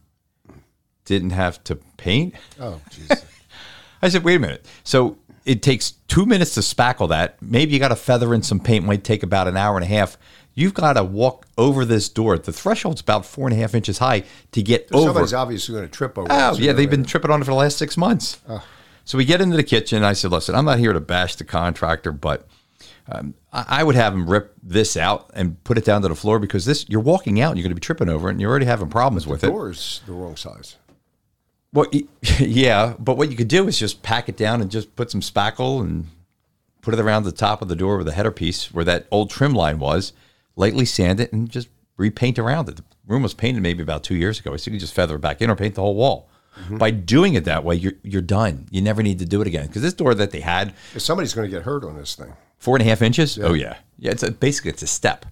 didn't 1.04 1.30
have 1.30 1.62
to 1.64 1.76
paint. 1.96 2.34
Oh, 2.58 2.80
Jesus. 2.90 3.24
I 4.05 4.09
said, 4.11 4.25
wait 4.25 4.37
a 4.37 4.38
minute. 4.38 4.67
So 4.85 5.19
it 5.45 5.62
takes 5.62 5.93
two 6.09 6.27
minutes 6.27 6.55
to 6.55 6.61
spackle 6.61 7.09
that. 7.09 7.40
Maybe 7.43 7.73
you 7.73 7.79
got 7.79 7.88
to 7.88 7.97
feather 7.97 8.35
in 8.35 8.43
some 8.43 8.61
paint. 8.61 8.85
Might 8.85 9.05
take 9.05 9.23
about 9.23 9.49
an 9.49 9.57
hour 9.57 9.77
and 9.77 9.85
a 9.85 9.88
half. 9.88 10.17
You've 10.55 10.75
got 10.75 10.93
to 10.93 11.03
walk 11.03 11.47
over 11.59 11.85
this 11.85 12.09
door. 12.09 12.38
The 12.38 12.53
threshold's 12.53 13.01
about 13.01 13.27
four 13.27 13.49
and 13.49 13.57
a 13.57 13.61
half 13.61 13.75
inches 13.75 13.99
high 13.99 14.23
to 14.53 14.62
get 14.62 14.88
over. 14.93 15.07
Somebody's 15.09 15.35
obviously 15.35 15.75
going 15.75 15.87
to 15.87 15.90
trip 15.90 16.17
over. 16.17 16.29
Oh, 16.31 16.57
yeah, 16.57 16.73
they've 16.73 16.88
been 16.88 17.05
tripping 17.05 17.31
on 17.31 17.40
it 17.40 17.45
for 17.45 17.51
the 17.51 17.57
last 17.57 17.77
six 17.77 17.97
months. 17.97 18.40
So 19.05 19.19
we 19.19 19.25
get 19.25 19.40
into 19.40 19.57
the 19.57 19.64
kitchen. 19.64 20.05
I 20.05 20.12
said, 20.12 20.31
listen, 20.31 20.55
I'm 20.55 20.64
not 20.64 20.79
here 20.79 20.93
to 20.93 21.01
bash 21.01 21.35
the 21.37 21.45
contractor, 21.45 22.12
but 22.12 22.47
um, 23.11 23.35
I, 23.53 23.64
I 23.81 23.85
would 23.85 23.97
have 23.97 24.14
him 24.14 24.31
rip 24.31 24.55
this 24.62 24.97
out 24.97 25.31
and 25.35 25.62
put 25.64 25.77
it 25.77 25.85
down 25.85 26.03
to 26.03 26.09
the 26.09 26.14
floor 26.14 26.38
because 26.38 26.64
this 26.64 26.87
you're 26.88 27.01
walking 27.01 27.40
out 27.40 27.51
and 27.51 27.59
you're 27.59 27.64
going 27.64 27.71
to 27.73 27.75
be 27.75 27.81
tripping 27.85 28.09
over 28.09 28.29
it 28.29 28.33
and 28.33 28.40
you're 28.40 28.51
already 28.51 28.64
having 28.67 28.88
problems 28.88 29.27
with 29.27 29.40
The 29.43 29.49
it. 29.49 29.51
door's 29.51 30.01
the 30.07 30.12
wrong 30.12 30.37
size. 30.37 30.77
Well, 31.74 31.87
yeah, 32.38 32.94
but 32.98 33.18
what 33.18 33.30
you 33.30 33.37
could 33.37 33.48
do 33.48 33.68
is 33.68 33.78
just 33.78 34.02
pack 34.02 34.28
it 34.30 34.37
down 34.37 34.62
and 34.62 34.70
just 34.70 34.96
put 34.96 35.10
some 35.10 35.20
spackle 35.20 35.80
and 35.82 36.06
put 36.80 36.94
it 36.94 37.00
around 37.00 37.24
the 37.24 37.32
top 37.32 37.60
of 37.60 37.68
the 37.68 37.76
door 37.76 37.96
with 37.98 38.06
the 38.06 38.12
header 38.12 38.30
piece 38.30 38.72
where 38.72 38.84
that 38.84 39.06
old 39.10 39.28
trim 39.28 39.52
line 39.54 39.78
was, 39.78 40.12
lightly 40.56 40.84
sand 40.84 41.20
it, 41.20 41.32
and 41.32 41.50
just 41.50 41.68
repaint 41.96 42.38
around 42.38 42.68
it. 42.68 42.76
The 42.76 42.84
room 43.06 43.22
was 43.22 43.34
painted 43.34 43.62
maybe 43.62 43.82
about 43.82 44.04
two 44.04 44.14
years 44.14 44.38
ago, 44.38 44.56
so 44.56 44.70
you 44.70 44.72
can 44.76 44.80
just 44.80 44.94
feather 44.94 45.16
it 45.16 45.20
back 45.20 45.42
in 45.42 45.50
or 45.50 45.56
paint 45.56 45.74
the 45.74 45.82
whole 45.82 45.96
wall. 45.96 46.28
Mm-hmm. 46.58 46.78
By 46.78 46.92
doing 46.92 47.34
it 47.34 47.44
that 47.46 47.64
way, 47.64 47.74
you're 47.74 47.94
you're 48.04 48.22
done. 48.22 48.66
You 48.70 48.80
never 48.80 49.02
need 49.02 49.18
to 49.18 49.26
do 49.26 49.40
it 49.40 49.48
again 49.48 49.66
because 49.66 49.82
this 49.82 49.92
door 49.92 50.14
that 50.14 50.30
they 50.30 50.38
had 50.38 50.72
If 50.94 51.02
Somebody's 51.02 51.34
going 51.34 51.50
to 51.50 51.56
get 51.56 51.64
hurt 51.64 51.82
on 51.82 51.96
this 51.96 52.14
thing. 52.14 52.32
four 52.58 52.76
and 52.76 52.82
a 52.82 52.88
half 52.88 53.02
inches. 53.02 53.37
Oh 53.40 53.54
yeah, 53.54 53.78
yeah. 53.98 54.12
It's 54.12 54.22
a, 54.22 54.30
basically 54.30 54.70
it's 54.70 54.82
a 54.82 54.87
step. 54.87 55.26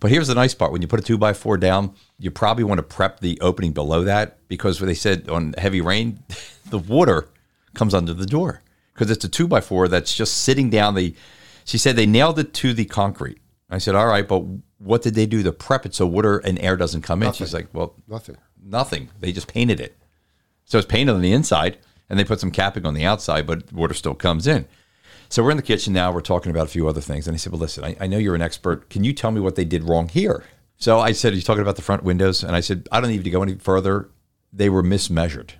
But 0.00 0.10
here's 0.10 0.28
the 0.28 0.34
nice 0.34 0.54
part: 0.54 0.72
when 0.72 0.82
you 0.82 0.88
put 0.88 1.00
a 1.00 1.02
two 1.02 1.18
by 1.18 1.32
four 1.32 1.56
down, 1.58 1.94
you 2.18 2.30
probably 2.30 2.64
want 2.64 2.78
to 2.78 2.82
prep 2.82 3.20
the 3.20 3.38
opening 3.40 3.72
below 3.72 4.02
that 4.04 4.38
because 4.48 4.78
they 4.78 4.94
said 4.94 5.28
on 5.28 5.54
heavy 5.58 5.80
rain, 5.80 6.20
the 6.70 6.78
water 6.78 7.28
comes 7.74 7.94
under 7.94 8.12
the 8.14 8.26
door 8.26 8.62
because 8.94 9.10
it's 9.10 9.24
a 9.24 9.28
two 9.28 9.46
by 9.46 9.60
four 9.60 9.86
that's 9.88 10.14
just 10.14 10.38
sitting 10.38 10.70
down. 10.70 10.94
The 10.94 11.14
she 11.64 11.78
said 11.78 11.96
they 11.96 12.06
nailed 12.06 12.38
it 12.38 12.52
to 12.54 12.72
the 12.72 12.84
concrete. 12.86 13.38
I 13.72 13.78
said, 13.78 13.94
all 13.94 14.06
right, 14.08 14.26
but 14.26 14.42
what 14.78 15.02
did 15.02 15.14
they 15.14 15.26
do 15.26 15.44
to 15.44 15.52
prep 15.52 15.86
it 15.86 15.94
so 15.94 16.04
water 16.06 16.38
and 16.38 16.58
air 16.58 16.76
doesn't 16.76 17.02
come 17.02 17.22
in? 17.22 17.32
She's 17.32 17.54
like, 17.54 17.68
well, 17.72 17.94
Nothing. 18.08 18.36
nothing. 18.60 19.10
They 19.20 19.30
just 19.30 19.46
painted 19.46 19.78
it. 19.78 19.96
So 20.64 20.78
it's 20.78 20.86
painted 20.88 21.14
on 21.14 21.20
the 21.20 21.32
inside 21.32 21.78
and 22.08 22.18
they 22.18 22.24
put 22.24 22.40
some 22.40 22.50
capping 22.50 22.84
on 22.84 22.94
the 22.94 23.04
outside, 23.04 23.46
but 23.46 23.72
water 23.72 23.94
still 23.94 24.14
comes 24.14 24.48
in. 24.48 24.66
So 25.30 25.44
we're 25.44 25.52
in 25.52 25.56
the 25.56 25.62
kitchen 25.62 25.92
now. 25.92 26.10
We're 26.10 26.22
talking 26.22 26.50
about 26.50 26.66
a 26.66 26.70
few 26.70 26.88
other 26.88 27.00
things. 27.00 27.28
And 27.28 27.34
I 27.34 27.38
said, 27.38 27.52
Well, 27.52 27.60
listen, 27.60 27.84
I, 27.84 27.96
I 28.00 28.06
know 28.08 28.18
you're 28.18 28.34
an 28.34 28.42
expert. 28.42 28.90
Can 28.90 29.04
you 29.04 29.12
tell 29.12 29.30
me 29.30 29.40
what 29.40 29.54
they 29.54 29.64
did 29.64 29.84
wrong 29.84 30.08
here? 30.08 30.44
So 30.76 30.98
I 30.98 31.12
said, 31.12 31.32
Are 31.32 31.40
talking 31.40 31.62
about 31.62 31.76
the 31.76 31.82
front 31.82 32.02
windows? 32.02 32.42
And 32.42 32.56
I 32.56 32.60
said, 32.60 32.88
I 32.90 33.00
don't 33.00 33.10
need 33.10 33.22
to 33.22 33.30
go 33.30 33.42
any 33.42 33.54
further. 33.54 34.10
They 34.52 34.68
were 34.68 34.82
mismeasured. 34.82 35.52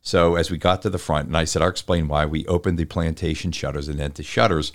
So 0.00 0.36
as 0.36 0.50
we 0.50 0.58
got 0.58 0.80
to 0.82 0.90
the 0.90 0.98
front, 0.98 1.26
and 1.26 1.36
I 1.36 1.44
said, 1.44 1.60
I'll 1.60 1.68
explain 1.68 2.06
why 2.06 2.24
we 2.24 2.46
opened 2.46 2.78
the 2.78 2.84
plantation 2.84 3.50
shutters 3.50 3.88
and 3.88 3.98
then 3.98 4.12
the 4.14 4.22
shutters, 4.22 4.72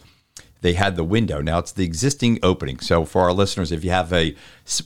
they 0.61 0.73
had 0.73 0.97
the 0.97 1.03
window. 1.05 1.41
Now 1.41 1.59
it's 1.59 1.71
the 1.71 1.85
existing 1.85 2.39
opening. 2.43 2.79
So 2.79 3.05
for 3.05 3.21
our 3.21 3.33
listeners, 3.33 3.71
if 3.71 3.85
you 3.85 3.91
have 3.91 4.11
a 4.11 4.35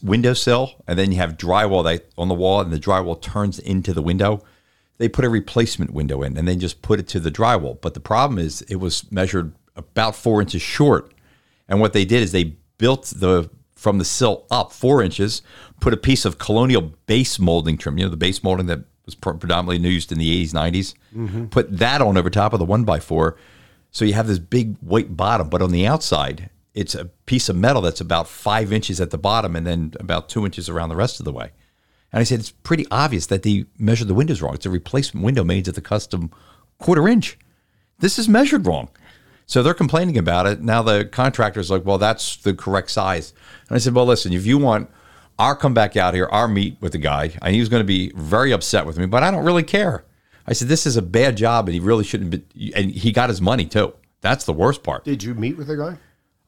windowsill 0.03 0.73
and 0.88 0.97
then 0.97 1.12
you 1.12 1.17
have 1.17 1.38
drywall 1.38 1.83
that 1.85 2.05
on 2.17 2.27
the 2.27 2.35
wall 2.35 2.62
and 2.62 2.71
the 2.71 2.79
drywall 2.79 3.19
turns 3.19 3.57
into 3.57 3.93
the 3.93 4.03
window, 4.03 4.43
they 4.99 5.09
put 5.09 5.25
a 5.25 5.29
replacement 5.29 5.91
window 5.91 6.21
in 6.21 6.38
and 6.38 6.47
then 6.47 6.59
just 6.59 6.83
put 6.83 6.99
it 6.99 7.07
to 7.07 7.19
the 7.19 7.31
drywall. 7.31 7.81
But 7.81 7.95
the 7.95 7.99
problem 7.99 8.38
is 8.38 8.62
it 8.63 8.75
was 8.75 9.09
measured 9.12 9.53
about 9.75 10.15
four 10.15 10.41
inches 10.41 10.62
short. 10.62 11.12
And 11.67 11.79
what 11.79 11.93
they 11.93 12.05
did 12.05 12.21
is 12.21 12.31
they 12.31 12.55
built 12.77 13.05
the 13.15 13.49
from 13.75 13.97
the 13.97 14.05
sill 14.05 14.45
up 14.51 14.73
four 14.73 15.01
inches, 15.01 15.41
put 15.79 15.93
a 15.93 15.97
piece 15.97 16.25
of 16.25 16.38
colonial 16.38 16.93
base 17.05 17.39
molding 17.39 17.77
trim, 17.77 17.97
you 17.97 18.03
know, 18.03 18.09
the 18.09 18.17
base 18.17 18.43
molding 18.43 18.65
that 18.65 18.81
was 19.05 19.15
predominantly 19.15 19.77
used 19.77 20.12
in 20.12 20.17
the 20.17 20.45
80s, 20.45 20.51
90s, 20.51 20.93
mm-hmm. 21.15 21.45
put 21.45 21.77
that 21.77 22.01
on 22.01 22.17
over 22.17 22.29
top 22.29 22.51
of 22.51 22.59
the 22.59 22.65
one 22.65 22.83
by 22.83 22.99
four. 22.99 23.38
So 23.91 24.03
you 24.03 24.13
have 24.13 24.27
this 24.27 24.38
big 24.38 24.77
white 24.79 25.15
bottom, 25.15 25.47
but 25.47 25.62
on 25.62 25.71
the 25.71 25.88
outside, 25.88 26.49
it's 26.73 26.93
a 26.93 27.05
piece 27.25 27.47
of 27.47 27.55
metal 27.55 27.81
that's 27.81 28.01
about 28.01 28.27
five 28.27 28.73
inches 28.73 28.99
at 28.99 29.12
the 29.12 29.17
bottom 29.17 29.55
and 29.55 29.65
then 29.65 29.93
about 29.97 30.27
two 30.27 30.43
inches 30.45 30.67
around 30.67 30.89
the 30.89 30.97
rest 30.97 31.19
of 31.19 31.23
the 31.23 31.31
way. 31.31 31.51
And 32.12 32.19
I 32.19 32.24
said, 32.24 32.39
it's 32.39 32.52
pretty 32.52 32.86
obvious 32.89 33.28
that 33.28 33.43
they 33.43 33.65
measured 33.78 34.08
the 34.08 34.13
windows 34.13 34.41
wrong. 34.41 34.56
It's 34.56 34.65
a 34.65 34.69
replacement 34.69 35.24
window 35.24 35.43
made 35.43 35.65
to 35.65 35.72
the 35.72 35.82
custom 35.82 36.32
quarter 36.80 37.08
inch. 37.08 37.38
This 38.00 38.17
is 38.17 38.28
measured 38.28 38.65
wrong. 38.65 38.89
So 39.45 39.63
they're 39.63 39.74
complaining 39.74 40.17
about 40.17 40.45
it. 40.45 40.62
Now 40.62 40.82
the 40.82 41.06
contractor's 41.06 41.72
like, 41.72 41.86
well, 41.86 41.98
that's 41.98 42.38
the 42.38 42.54
correct 42.54 42.91
size. 42.91 43.34
And 43.67 43.76
I 43.76 43.80
said, 43.80 43.93
well, 43.93 44.06
listen, 44.06 44.32
if 44.34 44.45
you 44.45 44.58
want, 44.58 44.89
I'll 45.38 45.56
come 45.56 45.74
back 45.74 45.95
out 45.98 46.13
here, 46.13 46.30
I'll 46.32 46.48
meet 46.48 46.78
with 46.82 46.91
the 46.91 46.98
guy. 46.98 47.32
And 47.41 47.54
he 47.54 47.60
was 47.60 47.69
going 47.69 47.82
to 47.82 47.88
be 47.88 48.12
very 48.15 48.52
upset 48.52 48.86
with 48.86 48.98
me, 48.98 49.06
but 49.06 49.24
I 49.24 49.32
don't 49.32 49.45
really 49.45 49.63
care. 49.63 50.06
I 50.45 50.54
said, 50.54 50.67
this 50.67 50.86
is 50.86 50.98
a 50.98 51.02
bad 51.02 51.38
job 51.38 51.67
and 51.67 51.74
he 51.74 51.80
really 51.80 52.04
shouldn't 52.04 52.32
be. 52.32 52.74
And 52.74 52.91
he 52.91 53.12
got 53.12 53.30
his 53.30 53.41
money 53.41 53.65
too. 53.65 53.93
That's 54.22 54.45
the 54.45 54.54
worst 54.54 54.84
part. 54.84 55.04
Did 55.06 55.24
you 55.24 55.34
meet 55.34 55.58
with 55.58 55.67
the 55.67 55.78
guy? 55.78 55.98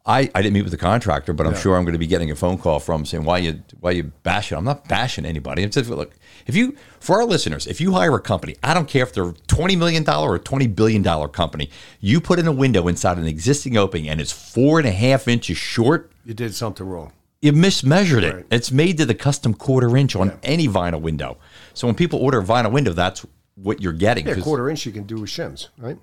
I, 0.04 0.32
I 0.34 0.42
didn't 0.42 0.54
meet 0.54 0.64
with 0.64 0.72
the 0.72 0.78
contractor, 0.78 1.32
but 1.32 1.46
I'm 1.46 1.56
sure 1.56 1.76
I'm 1.78 1.84
going 1.84 1.94
to 1.94 2.00
be 2.00 2.08
getting 2.08 2.32
a 2.32 2.36
phone 2.36 2.58
call 2.58 2.80
from 2.80 3.06
saying 3.06 3.24
why 3.24 3.38
you 3.38 3.62
why 3.80 3.92
you 3.92 4.04
bashing. 4.24 4.58
I'm 4.58 4.64
not 4.64 4.88
bashing 4.88 5.26
anybody. 5.26 5.62
I'm 5.64 5.70
just 5.70 5.90
look 5.90 6.14
if 6.48 6.56
you 6.56 6.76
for 7.00 7.18
our 7.18 7.26
listeners, 7.26 7.68
if 7.68 7.80
you 7.80 7.92
hire 7.94 8.16
a 8.16 8.20
company, 8.20 8.56
I 8.64 8.74
don't 8.74 8.88
care 8.88 9.04
if 9.04 9.14
they're 9.14 9.34
twenty 9.48 9.76
million 9.76 10.04
dollar 10.04 10.32
or 10.32 10.40
twenty 10.40 10.66
billion 10.68 11.04
dollar 11.04 11.28
company, 11.28 11.70
you 12.00 12.20
put 12.20 12.40
in 12.40 12.48
a 12.48 12.52
window 12.52 12.88
inside 12.88 13.18
an 13.20 13.28
existing 13.28 13.78
opening 13.78 14.10
and 14.10 14.20
it's 14.20 14.32
four 14.32 14.80
and 14.80 14.88
a 14.88 14.92
half 14.92 15.28
inches 15.28 15.58
short, 15.58 16.12
You 16.26 16.34
did 16.34 16.56
something 16.56 16.88
wrong. 16.88 17.14
you 17.42 17.54
mismeasured 17.54 18.24
it. 18.24 18.34
Right. 18.34 18.46
It's 18.50 18.72
made 18.72 18.98
to 18.98 19.06
the 19.06 19.14
custom 19.16 19.54
quarter 19.54 19.96
inch 19.96 20.16
on 20.16 20.40
any 20.42 20.68
vinyl 20.68 21.00
window. 21.02 21.38
So 21.76 21.86
when 21.88 21.96
people 21.96 22.18
order 22.20 22.40
a 22.40 22.44
vinyl 22.44 22.72
window, 22.72 22.94
that's 22.94 23.24
what 23.56 23.82
you're 23.84 23.94
getting. 23.94 24.26
Yeah, 24.28 24.36
quarter 24.40 24.68
inch 24.68 24.86
you 24.88 24.92
can 24.92 25.04
do 25.04 25.18
with 25.22 25.30
shims, 25.30 25.68
right? 25.78 26.00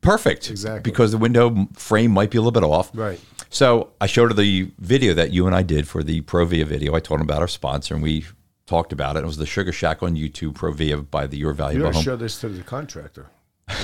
Perfect. 0.00 0.50
Exactly. 0.50 0.90
Because 0.90 1.12
the 1.12 1.18
window 1.18 1.68
frame 1.74 2.10
might 2.12 2.30
be 2.30 2.38
a 2.38 2.40
little 2.40 2.52
bit 2.52 2.64
off. 2.64 2.90
Right. 2.94 3.20
So 3.50 3.92
I 4.00 4.06
showed 4.06 4.30
her 4.30 4.34
the 4.34 4.70
video 4.78 5.14
that 5.14 5.32
you 5.32 5.46
and 5.46 5.56
I 5.56 5.62
did 5.62 5.88
for 5.88 6.02
the 6.02 6.20
Provia 6.22 6.64
video. 6.64 6.94
I 6.94 7.00
told 7.00 7.20
him 7.20 7.26
about 7.26 7.40
our 7.40 7.48
sponsor 7.48 7.94
and 7.94 8.02
we 8.02 8.26
talked 8.66 8.92
about 8.92 9.16
it. 9.16 9.20
It 9.20 9.26
was 9.26 9.38
the 9.38 9.46
Sugar 9.46 9.72
Shack 9.72 10.02
on 10.02 10.14
YouTube, 10.14 10.52
Provia 10.52 11.08
by 11.10 11.26
the 11.26 11.38
Your 11.38 11.54
Value. 11.54 11.78
You 11.78 11.84
don't 11.84 12.02
show 12.02 12.16
this 12.16 12.40
to 12.40 12.48
the 12.48 12.62
contractor. 12.62 13.26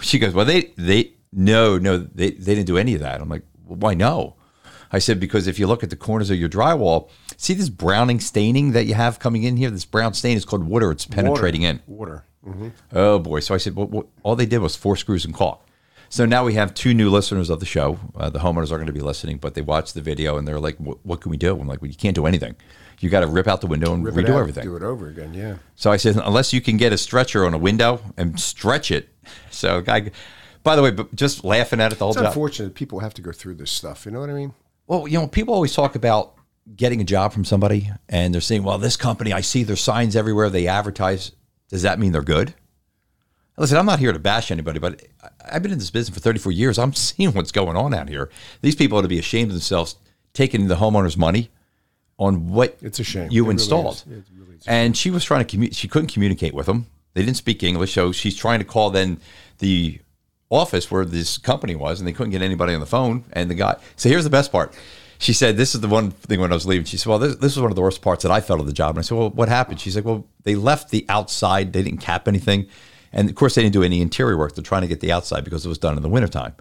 She 0.00 0.18
goes, 0.18 0.34
Well, 0.34 0.44
they, 0.44 0.72
they, 0.76 1.12
no, 1.32 1.78
no, 1.78 1.98
they, 1.98 2.30
they 2.32 2.54
didn't 2.54 2.66
do 2.66 2.78
any 2.78 2.94
of 2.94 3.00
that. 3.00 3.20
I'm 3.20 3.28
like, 3.28 3.42
well, 3.64 3.78
Why 3.78 3.94
no? 3.94 4.36
I 4.92 4.98
said, 4.98 5.20
Because 5.20 5.46
if 5.46 5.58
you 5.58 5.66
look 5.66 5.82
at 5.82 5.90
the 5.90 5.96
corners 5.96 6.30
of 6.30 6.38
your 6.38 6.48
drywall, 6.48 7.10
see 7.36 7.54
this 7.54 7.68
browning 7.68 8.20
staining 8.20 8.72
that 8.72 8.86
you 8.86 8.94
have 8.94 9.18
coming 9.18 9.44
in 9.44 9.56
here? 9.56 9.70
This 9.70 9.84
brown 9.84 10.14
stain 10.14 10.36
is 10.36 10.44
called 10.44 10.64
water. 10.64 10.90
It's 10.90 11.06
penetrating 11.06 11.62
in. 11.62 11.80
Water. 11.86 12.24
Oh 12.92 13.18
boy! 13.18 13.40
So 13.40 13.54
I 13.54 13.58
said, 13.58 13.76
well, 13.76 13.86
what, 13.86 14.06
all 14.22 14.36
they 14.36 14.46
did 14.46 14.58
was 14.58 14.76
four 14.76 14.96
screws 14.96 15.24
and 15.24 15.34
caulk. 15.34 15.66
So 16.08 16.26
now 16.26 16.44
we 16.44 16.54
have 16.54 16.74
two 16.74 16.94
new 16.94 17.10
listeners 17.10 17.50
of 17.50 17.60
the 17.60 17.66
show. 17.66 17.98
Uh, 18.14 18.30
the 18.30 18.38
homeowners 18.38 18.70
are 18.70 18.76
going 18.76 18.86
to 18.86 18.92
be 18.92 19.00
listening, 19.00 19.38
but 19.38 19.54
they 19.54 19.62
watched 19.62 19.94
the 19.94 20.00
video 20.00 20.36
and 20.38 20.46
they're 20.46 20.60
like, 20.60 20.76
"What 20.76 21.20
can 21.20 21.30
we 21.30 21.36
do?" 21.36 21.58
I'm 21.58 21.66
like, 21.66 21.82
"Well, 21.82 21.90
you 21.90 21.96
can't 21.96 22.14
do 22.14 22.26
anything. 22.26 22.54
You 23.00 23.10
got 23.10 23.20
to 23.20 23.26
rip 23.26 23.48
out 23.48 23.60
the 23.60 23.66
window 23.66 23.92
and 23.92 24.04
Rip 24.04 24.14
redo 24.14 24.30
out, 24.30 24.40
everything." 24.40 24.64
Do 24.64 24.76
it 24.76 24.82
over 24.82 25.08
again. 25.08 25.34
Yeah. 25.34 25.56
So 25.74 25.90
I 25.90 25.96
said, 25.96 26.16
unless 26.16 26.52
you 26.52 26.60
can 26.60 26.76
get 26.76 26.92
a 26.92 26.98
stretcher 26.98 27.44
on 27.44 27.54
a 27.54 27.58
window 27.58 28.00
and 28.16 28.38
stretch 28.38 28.90
it. 28.90 29.08
So 29.50 29.80
guy, 29.80 30.10
by 30.62 30.76
the 30.76 30.82
way, 30.82 30.90
but 30.90 31.14
just 31.14 31.44
laughing 31.44 31.80
at 31.80 31.92
it 31.92 31.98
the 31.98 32.04
whole 32.04 32.12
time. 32.12 32.24
It's 32.24 32.28
job. 32.28 32.32
unfortunate 32.32 32.74
people 32.74 33.00
have 33.00 33.14
to 33.14 33.22
go 33.22 33.32
through 33.32 33.54
this 33.54 33.70
stuff. 33.70 34.04
You 34.04 34.12
know 34.12 34.20
what 34.20 34.28
I 34.30 34.34
mean? 34.34 34.52
Well, 34.86 35.08
you 35.08 35.18
know, 35.18 35.26
people 35.26 35.54
always 35.54 35.74
talk 35.74 35.94
about 35.94 36.34
getting 36.76 37.00
a 37.00 37.04
job 37.04 37.32
from 37.32 37.44
somebody 37.44 37.90
and 38.08 38.34
they're 38.34 38.40
saying, 38.40 38.62
well, 38.64 38.78
this 38.78 38.96
company, 38.96 39.32
I 39.32 39.40
see 39.40 39.62
their 39.62 39.76
signs 39.76 40.16
everywhere, 40.16 40.50
they 40.50 40.66
advertise. 40.66 41.32
Does 41.74 41.82
that 41.82 41.98
mean 41.98 42.12
they're 42.12 42.22
good? 42.22 42.54
Listen, 43.56 43.76
I'm 43.78 43.84
not 43.86 43.98
here 43.98 44.12
to 44.12 44.18
bash 44.20 44.52
anybody, 44.52 44.78
but 44.78 45.02
I've 45.44 45.60
been 45.60 45.72
in 45.72 45.78
this 45.78 45.90
business 45.90 46.16
for 46.16 46.20
34 46.22 46.52
years. 46.52 46.78
I'm 46.78 46.92
seeing 47.08 47.32
what's 47.32 47.50
going 47.50 47.76
on 47.76 47.92
out 47.92 48.08
here. 48.08 48.30
These 48.62 48.76
people 48.76 48.96
ought 48.98 49.02
to 49.02 49.08
be 49.08 49.18
ashamed 49.18 49.48
of 49.50 49.54
themselves 49.54 49.96
taking 50.34 50.68
the 50.68 50.76
homeowner's 50.76 51.16
money 51.16 51.50
on 52.16 52.50
what 52.50 52.76
It's 52.80 53.00
a 53.00 53.04
shame. 53.04 53.28
you 53.32 53.42
It 53.42 53.46
really 53.46 53.52
installed. 53.54 53.94
is. 53.96 54.04
It 54.06 54.24
really 54.38 54.56
and 54.68 54.96
she 54.96 55.10
was 55.10 55.24
trying 55.24 55.40
to 55.44 55.50
communicate. 55.50 55.76
She 55.76 55.88
couldn't 55.88 56.12
communicate 56.12 56.54
with 56.54 56.66
them. 56.66 56.86
They 57.14 57.22
didn't 57.24 57.38
speak 57.38 57.64
English, 57.64 57.92
so 57.92 58.12
she's 58.12 58.36
trying 58.36 58.60
to 58.60 58.64
call 58.64 58.90
then 58.90 59.18
the 59.58 59.98
office 60.50 60.92
where 60.92 61.04
this 61.04 61.38
company 61.38 61.74
was, 61.74 61.98
and 62.00 62.06
they 62.06 62.12
couldn't 62.12 62.30
get 62.30 62.40
anybody 62.40 62.72
on 62.72 62.78
the 62.78 62.86
phone. 62.86 63.24
And 63.32 63.50
the 63.50 63.54
guy. 63.56 63.76
So 63.96 64.08
here's 64.08 64.22
the 64.22 64.30
best 64.30 64.52
part. 64.52 64.72
She 65.18 65.32
said, 65.32 65.56
"This 65.56 65.74
is 65.74 65.80
the 65.80 65.88
one 65.88 66.10
thing 66.10 66.40
when 66.40 66.50
I 66.50 66.54
was 66.54 66.66
leaving." 66.66 66.84
She 66.84 66.96
said, 66.96 67.08
"Well, 67.08 67.18
this, 67.18 67.36
this 67.36 67.56
was 67.56 67.62
one 67.62 67.70
of 67.70 67.76
the 67.76 67.82
worst 67.82 68.02
parts 68.02 68.22
that 68.22 68.32
I 68.32 68.40
felt 68.40 68.60
of 68.60 68.66
the 68.66 68.72
job." 68.72 68.90
And 68.90 68.98
I 68.98 69.02
said, 69.02 69.16
"Well, 69.16 69.30
what 69.30 69.48
happened?" 69.48 69.80
She's 69.80 69.96
like, 69.96 70.04
"Well, 70.04 70.26
they 70.42 70.54
left 70.54 70.90
the 70.90 71.04
outside. 71.08 71.72
They 71.72 71.82
didn't 71.82 72.00
cap 72.00 72.28
anything, 72.28 72.66
and 73.12 73.28
of 73.28 73.34
course, 73.34 73.54
they 73.54 73.62
didn't 73.62 73.74
do 73.74 73.82
any 73.82 74.00
interior 74.00 74.36
work. 74.36 74.54
They're 74.54 74.62
trying 74.64 74.82
to 74.82 74.88
get 74.88 75.00
the 75.00 75.12
outside 75.12 75.44
because 75.44 75.64
it 75.64 75.68
was 75.68 75.78
done 75.78 75.96
in 75.96 76.02
the 76.02 76.08
wintertime. 76.08 76.54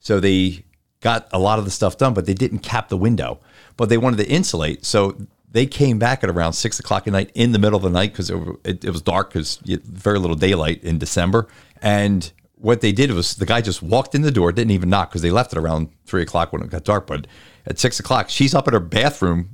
So 0.00 0.20
they 0.20 0.64
got 1.00 1.28
a 1.32 1.38
lot 1.38 1.58
of 1.58 1.64
the 1.64 1.70
stuff 1.70 1.98
done, 1.98 2.14
but 2.14 2.26
they 2.26 2.34
didn't 2.34 2.60
cap 2.60 2.88
the 2.88 2.96
window. 2.96 3.38
But 3.76 3.88
they 3.88 3.98
wanted 3.98 4.16
to 4.18 4.28
insulate. 4.28 4.84
So 4.84 5.16
they 5.50 5.66
came 5.66 5.98
back 6.00 6.24
at 6.24 6.30
around 6.30 6.54
six 6.54 6.80
o'clock 6.80 7.06
at 7.06 7.12
night 7.12 7.30
in 7.34 7.52
the 7.52 7.58
middle 7.60 7.76
of 7.76 7.82
the 7.84 7.90
night 7.90 8.12
because 8.12 8.28
it, 8.28 8.38
it, 8.64 8.84
it 8.84 8.90
was 8.90 9.02
dark 9.02 9.32
because 9.32 9.58
very 9.64 10.18
little 10.18 10.36
daylight 10.36 10.82
in 10.82 10.98
December. 10.98 11.46
And 11.80 12.30
what 12.56 12.80
they 12.80 12.90
did 12.90 13.12
was 13.12 13.36
the 13.36 13.46
guy 13.46 13.60
just 13.60 13.82
walked 13.82 14.14
in 14.14 14.22
the 14.22 14.32
door, 14.32 14.50
didn't 14.50 14.72
even 14.72 14.88
knock 14.88 15.10
because 15.10 15.22
they 15.22 15.30
left 15.30 15.52
it 15.52 15.58
around 15.58 15.90
three 16.06 16.22
o'clock 16.22 16.52
when 16.52 16.62
it 16.62 16.70
got 16.70 16.84
dark. 16.84 17.06
But 17.06 17.26
at 17.66 17.78
six 17.78 18.00
o'clock, 18.00 18.28
she's 18.28 18.54
up 18.54 18.68
in 18.68 18.74
her 18.74 18.80
bathroom, 18.80 19.50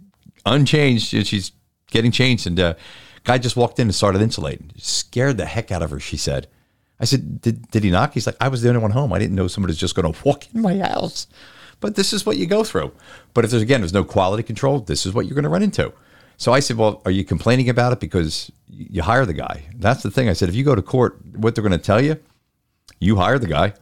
unchanged. 0.46 1.14
and 1.14 1.26
She's 1.26 1.52
getting 1.90 2.10
changed, 2.10 2.46
and 2.46 2.58
uh, 2.58 2.74
guy 3.24 3.38
just 3.38 3.56
walked 3.56 3.78
in 3.78 3.88
and 3.88 3.94
started 3.94 4.22
insulating. 4.22 4.72
Scared 4.76 5.36
the 5.36 5.46
heck 5.46 5.70
out 5.70 5.82
of 5.82 5.90
her. 5.90 6.00
She 6.00 6.16
said. 6.16 6.48
I 6.98 7.04
said, 7.04 7.40
did, 7.40 7.70
did 7.70 7.82
he 7.82 7.90
knock? 7.90 8.12
He's 8.12 8.26
like, 8.26 8.36
I 8.40 8.48
was 8.48 8.60
the 8.60 8.68
only 8.68 8.82
one 8.82 8.90
home. 8.90 9.10
I 9.12 9.18
didn't 9.18 9.34
know 9.34 9.48
somebody 9.48 9.70
was 9.70 9.78
just 9.78 9.94
going 9.94 10.12
to 10.12 10.22
walk 10.24 10.54
in 10.54 10.60
my 10.60 10.78
house. 10.78 11.26
But 11.80 11.96
this 11.96 12.12
is 12.12 12.26
what 12.26 12.36
you 12.36 12.46
go 12.46 12.62
through. 12.62 12.92
But 13.32 13.46
if 13.46 13.50
there's, 13.50 13.62
again, 13.62 13.80
there's 13.80 13.94
no 13.94 14.04
quality 14.04 14.42
control, 14.42 14.80
this 14.80 15.06
is 15.06 15.14
what 15.14 15.24
you're 15.24 15.34
going 15.34 15.44
to 15.44 15.48
run 15.48 15.62
into. 15.62 15.94
So 16.36 16.52
I 16.52 16.60
said, 16.60 16.76
well, 16.76 17.00
are 17.06 17.10
you 17.10 17.24
complaining 17.24 17.70
about 17.70 17.94
it 17.94 18.00
because 18.00 18.52
you 18.68 19.02
hire 19.02 19.24
the 19.24 19.32
guy? 19.32 19.64
That's 19.76 20.02
the 20.02 20.10
thing. 20.10 20.28
I 20.28 20.34
said, 20.34 20.50
if 20.50 20.54
you 20.54 20.62
go 20.62 20.74
to 20.74 20.82
court, 20.82 21.18
what 21.36 21.54
they're 21.54 21.62
going 21.62 21.72
to 21.72 21.78
tell 21.78 22.02
you, 22.02 22.18
you 22.98 23.16
hire 23.16 23.38
the 23.38 23.46
guy. 23.46 23.72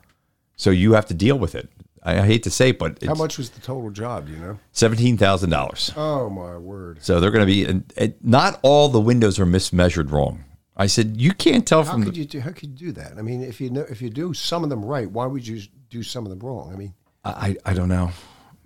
So 0.57 0.71
you 0.71 0.93
have 0.93 1.07
to 1.07 1.15
deal 1.15 1.39
with 1.39 1.57
it. 1.57 1.69
I, 2.03 2.21
I 2.21 2.27
hate 2.27 2.43
to 2.45 2.51
say 2.51 2.71
it, 2.71 2.79
but 2.79 3.03
How 3.03 3.15
much 3.15 3.39
was 3.39 3.51
the 3.51 3.61
total 3.61 3.91
job? 3.91 4.29
You 4.29 4.37
know? 4.37 4.59
$17,000. 4.75 5.93
Oh 5.97 6.31
my 6.31 6.57
word! 6.57 6.99
So 7.03 7.21
they're 7.21 7.31
going 7.31 7.43
to 7.43 7.47
be, 7.47 7.65
and, 7.65 7.93
and 7.97 8.15
not 8.23 8.59
all 8.63 8.89
the 8.89 9.01
windows 9.01 9.39
are 9.39 9.47
mismeasured 9.47 10.11
wrong. 10.11 10.45
I 10.77 10.87
said, 10.87 11.21
you 11.21 11.33
can't 11.33 11.67
tell 11.67 11.83
How 11.83 11.93
from 11.93 12.05
could 12.05 12.15
the, 12.15 12.21
you 12.21 12.25
do? 12.25 12.41
How 12.41 12.51
could 12.53 12.81
you 12.81 12.87
do 12.89 12.93
that? 12.93 13.19
I 13.19 13.23
mean, 13.23 13.43
if 13.43 13.61
you 13.61 13.69
know, 13.71 13.85
if 13.91 14.01
you 14.01 14.11
do 14.11 14.33
some 14.33 14.63
of 14.63 14.71
them 14.71 14.85
right, 14.85 15.11
why 15.11 15.27
would 15.27 15.47
you 15.47 15.61
do 15.91 16.05
some 16.05 16.25
of 16.25 16.31
them 16.31 16.39
wrong? 16.39 16.73
I 16.73 16.77
mean, 16.77 16.95
I, 17.25 17.57
I 17.65 17.75
don't 17.75 17.89
know. 17.89 18.11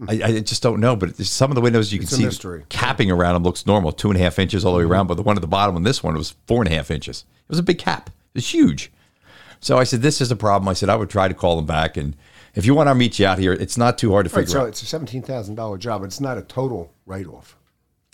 I, 0.09 0.23
I 0.23 0.41
just 0.41 0.63
don't 0.63 0.81
know. 0.81 0.95
But 0.95 1.17
some 1.17 1.51
of 1.51 1.55
the 1.55 1.61
windows 1.61 1.93
you 1.93 1.99
can 1.99 2.05
It's 2.05 2.13
a 2.13 2.17
see 2.17 2.25
mystery. 2.25 2.65
capping 2.69 3.11
around 3.11 3.35
them 3.35 3.45
looks 3.45 3.67
normal, 3.67 3.93
two 3.93 4.11
and 4.11 4.19
a 4.19 4.23
half 4.23 4.39
inches 4.39 4.65
all 4.65 4.73
the 4.75 4.79
way 4.81 4.85
around. 4.85 5.07
But 5.07 5.15
the 5.15 5.23
one 5.23 5.37
at 5.37 5.41
the 5.41 5.47
bottom 5.47 5.75
on 5.75 5.85
this 5.85 6.03
one 6.03 6.15
was 6.15 6.35
four 6.47 6.63
and 6.63 6.71
a 6.71 6.75
half 6.75 6.91
inches. 6.91 7.25
It 7.45 7.49
was 7.49 7.59
a 7.59 7.63
big 7.63 7.79
cap. 7.79 8.09
It 8.09 8.35
was 8.35 8.53
huge. 8.53 8.93
So 9.61 9.79
I 9.79 9.85
said, 9.85 10.03
this 10.03 10.21
is 10.21 10.31
a 10.31 10.37
problem. 10.37 10.69
I 10.69 10.73
said, 10.73 10.89
I 10.89 10.97
would 10.97 11.09
try 11.09 11.29
to 11.29 11.35
call 11.35 11.57
them 11.57 11.67
back. 11.67 11.97
And 11.97 12.17
if 12.55 12.67
you 12.67 12.75
want, 12.75 12.89
I'll 12.89 12.95
meet 12.95 13.19
you 13.19 13.27
out 13.27 13.39
here. 13.39 13.53
It's 13.53 13.77
not 13.77 13.99
too 13.99 14.13
hard 14.13 14.27
to 14.27 14.35
right? 14.35 14.43
figure 14.43 14.53
So 14.53 14.59
out. 14.61 14.63
So 14.65 14.69
it's 14.69 14.83
a 14.83 14.87
seventeen 14.87 15.23
thousand 15.23 15.55
dollar 15.55 15.79
job. 15.79 16.03
But 16.03 16.07
it's 16.07 16.21
not 16.21 16.39
a 16.39 16.43
total 16.43 16.93
write 17.07 17.27
off. 17.27 17.57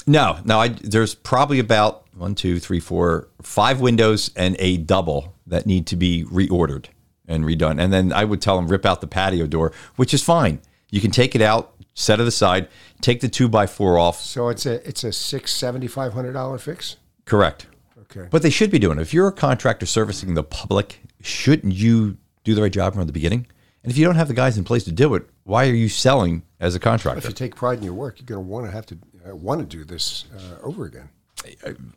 No, 0.06 0.38
no. 0.44 0.58
I, 0.60 0.68
there's 0.68 1.14
probably 1.14 1.58
about 1.58 2.06
one, 2.14 2.34
two, 2.34 2.58
three, 2.58 2.80
four, 2.80 3.28
five 3.42 3.80
windows 3.80 4.30
and 4.36 4.56
a 4.58 4.78
double 4.78 5.34
that 5.46 5.66
need 5.66 5.86
to 5.88 5.96
be 5.96 6.24
reordered 6.24 6.86
and 7.26 7.44
redone. 7.44 7.80
And 7.80 7.92
then 7.92 8.12
I 8.12 8.24
would 8.24 8.40
tell 8.40 8.56
them 8.56 8.68
rip 8.68 8.86
out 8.86 9.00
the 9.00 9.06
patio 9.06 9.46
door, 9.46 9.72
which 9.96 10.14
is 10.14 10.22
fine. 10.22 10.60
You 10.90 11.00
can 11.00 11.10
take 11.10 11.34
it 11.34 11.42
out, 11.42 11.74
set 11.94 12.20
it 12.20 12.26
aside, 12.26 12.68
take 13.02 13.20
the 13.20 13.28
two 13.28 13.48
by 13.48 13.66
four 13.66 13.98
off. 13.98 14.20
So 14.20 14.48
it's 14.48 14.64
a 14.64 14.86
it's 14.88 15.04
a 15.04 15.12
six 15.12 15.52
seventy 15.52 15.86
five 15.86 16.14
hundred 16.14 16.32
dollar 16.32 16.58
fix. 16.58 16.96
Correct. 17.26 17.66
Okay. 18.02 18.28
But 18.30 18.40
they 18.40 18.50
should 18.50 18.70
be 18.70 18.78
doing 18.78 18.98
it. 18.98 19.02
If 19.02 19.12
you're 19.12 19.28
a 19.28 19.32
contractor 19.32 19.84
servicing 19.84 20.32
the 20.32 20.42
public, 20.42 21.02
shouldn't 21.20 21.74
you 21.74 22.16
do 22.44 22.54
the 22.54 22.62
right 22.62 22.72
job 22.72 22.94
from 22.94 23.06
the 23.06 23.12
beginning? 23.12 23.46
And 23.82 23.92
if 23.92 23.98
you 23.98 24.04
don't 24.04 24.16
have 24.16 24.28
the 24.28 24.34
guys 24.34 24.58
in 24.58 24.64
place 24.64 24.84
to 24.84 24.92
do 24.92 25.14
it, 25.14 25.28
why 25.44 25.68
are 25.68 25.74
you 25.74 25.88
selling 25.88 26.42
as 26.60 26.74
a 26.74 26.80
contractor? 26.80 27.18
if 27.18 27.24
you 27.26 27.32
take 27.32 27.54
pride 27.54 27.78
in 27.78 27.84
your 27.84 27.94
work, 27.94 28.18
you're 28.18 28.26
going 28.26 28.44
to 28.44 28.50
want 28.50 28.66
to 28.66 28.72
have 28.72 28.86
to 28.86 28.98
uh, 29.28 29.34
want 29.34 29.60
to 29.60 29.66
do 29.66 29.84
this 29.84 30.24
uh, 30.36 30.62
over 30.62 30.84
again. 30.84 31.08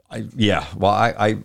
I, 0.10 0.26
yeah. 0.36 0.66
Well, 0.76 0.92
I, 0.92 1.14
I 1.18 1.38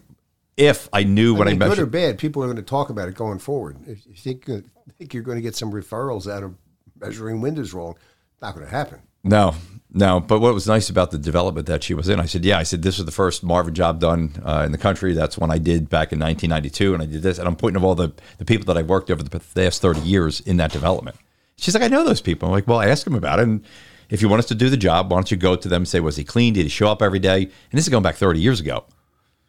if 0.56 0.88
I 0.92 1.02
knew 1.02 1.34
I 1.34 1.38
what 1.38 1.48
I, 1.48 1.50
mean, 1.52 1.60
good 1.60 1.78
or 1.78 1.86
bad, 1.86 2.18
people 2.18 2.42
are 2.42 2.46
going 2.46 2.56
to 2.56 2.62
talk 2.62 2.90
about 2.90 3.08
it 3.08 3.14
going 3.14 3.38
forward. 3.38 3.76
If 3.86 4.06
you 4.06 4.14
think, 4.14 4.48
uh, 4.48 4.58
think 4.98 5.14
you're 5.14 5.22
going 5.22 5.36
to 5.36 5.42
get 5.42 5.54
some 5.54 5.72
referrals 5.72 6.30
out 6.30 6.42
of 6.42 6.54
measuring 6.98 7.40
windows 7.40 7.72
wrong, 7.72 7.96
not 8.40 8.54
going 8.54 8.66
to 8.66 8.70
happen. 8.70 9.00
No, 9.24 9.54
no. 9.96 10.20
But 10.20 10.40
what 10.40 10.52
was 10.52 10.66
nice 10.66 10.90
about 10.90 11.10
the 11.10 11.18
development 11.18 11.66
that 11.66 11.82
she 11.82 11.94
was 11.94 12.08
in, 12.08 12.20
I 12.20 12.26
said, 12.26 12.44
yeah, 12.44 12.58
I 12.58 12.62
said, 12.62 12.82
this 12.82 12.98
was 12.98 13.06
the 13.06 13.12
first 13.12 13.42
Marvin 13.42 13.74
job 13.74 13.98
done 13.98 14.30
uh, 14.44 14.62
in 14.66 14.72
the 14.72 14.78
country. 14.78 15.14
That's 15.14 15.38
when 15.38 15.50
I 15.50 15.58
did 15.58 15.88
back 15.88 16.12
in 16.12 16.20
1992. 16.20 16.94
And 16.94 17.02
I 17.02 17.06
did 17.06 17.22
this. 17.22 17.38
And 17.38 17.48
I'm 17.48 17.56
pointing 17.56 17.76
of 17.76 17.84
all 17.84 17.94
the, 17.94 18.12
the 18.36 18.44
people 18.44 18.66
that 18.66 18.78
I've 18.78 18.88
worked 18.88 19.10
over 19.10 19.22
the 19.22 19.40
past 19.40 19.80
30 19.80 20.00
years 20.00 20.40
in 20.40 20.58
that 20.58 20.70
development. 20.70 21.16
She's 21.56 21.74
like, 21.74 21.82
I 21.82 21.88
know 21.88 22.04
those 22.04 22.20
people. 22.20 22.46
I'm 22.46 22.52
like, 22.52 22.68
well, 22.68 22.82
ask 22.82 23.04
them 23.04 23.14
about 23.14 23.38
it. 23.38 23.44
And 23.44 23.64
if 24.10 24.20
you 24.20 24.28
want 24.28 24.40
us 24.40 24.46
to 24.46 24.54
do 24.54 24.68
the 24.68 24.76
job, 24.76 25.10
why 25.10 25.16
don't 25.16 25.30
you 25.30 25.38
go 25.38 25.56
to 25.56 25.68
them 25.68 25.80
and 25.80 25.88
say, 25.88 26.00
was 26.00 26.16
he 26.16 26.24
clean? 26.24 26.52
Did 26.52 26.64
he 26.64 26.68
show 26.68 26.88
up 26.88 27.00
every 27.00 27.18
day? 27.18 27.42
And 27.42 27.72
this 27.72 27.86
is 27.86 27.88
going 27.88 28.02
back 28.02 28.16
30 28.16 28.38
years 28.38 28.60
ago. 28.60 28.84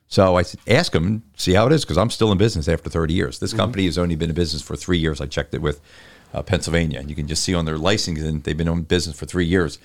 So 0.08 0.38
I 0.38 0.44
said, 0.44 0.62
ask 0.68 0.94
them 0.94 1.24
see 1.36 1.54
how 1.54 1.68
it 1.68 1.74
is 1.74 1.84
because 1.84 1.98
I'm 1.98 2.10
still 2.10 2.32
in 2.32 2.38
business 2.38 2.70
after 2.70 2.90
30 2.90 3.14
years. 3.14 3.40
This 3.40 3.54
company 3.54 3.84
has 3.86 3.98
only 3.98 4.16
been 4.16 4.30
in 4.30 4.36
business 4.36 4.62
for 4.62 4.78
three 4.78 4.98
years. 4.98 5.20
I 5.20 5.26
checked 5.26 5.54
it 5.54 5.62
with 5.62 5.82
uh, 6.34 6.42
Pennsylvania. 6.44 7.00
And 7.00 7.10
you 7.10 7.16
can 7.16 7.28
just 7.28 7.44
see 7.44 7.54
on 7.54 7.66
their 7.66 7.78
licensing, 7.78 8.40
they've 8.40 8.56
been 8.56 8.70
in 8.70 8.84
business 8.84 9.18
for 9.18 9.26
three 9.26 9.46
years. 9.46 9.80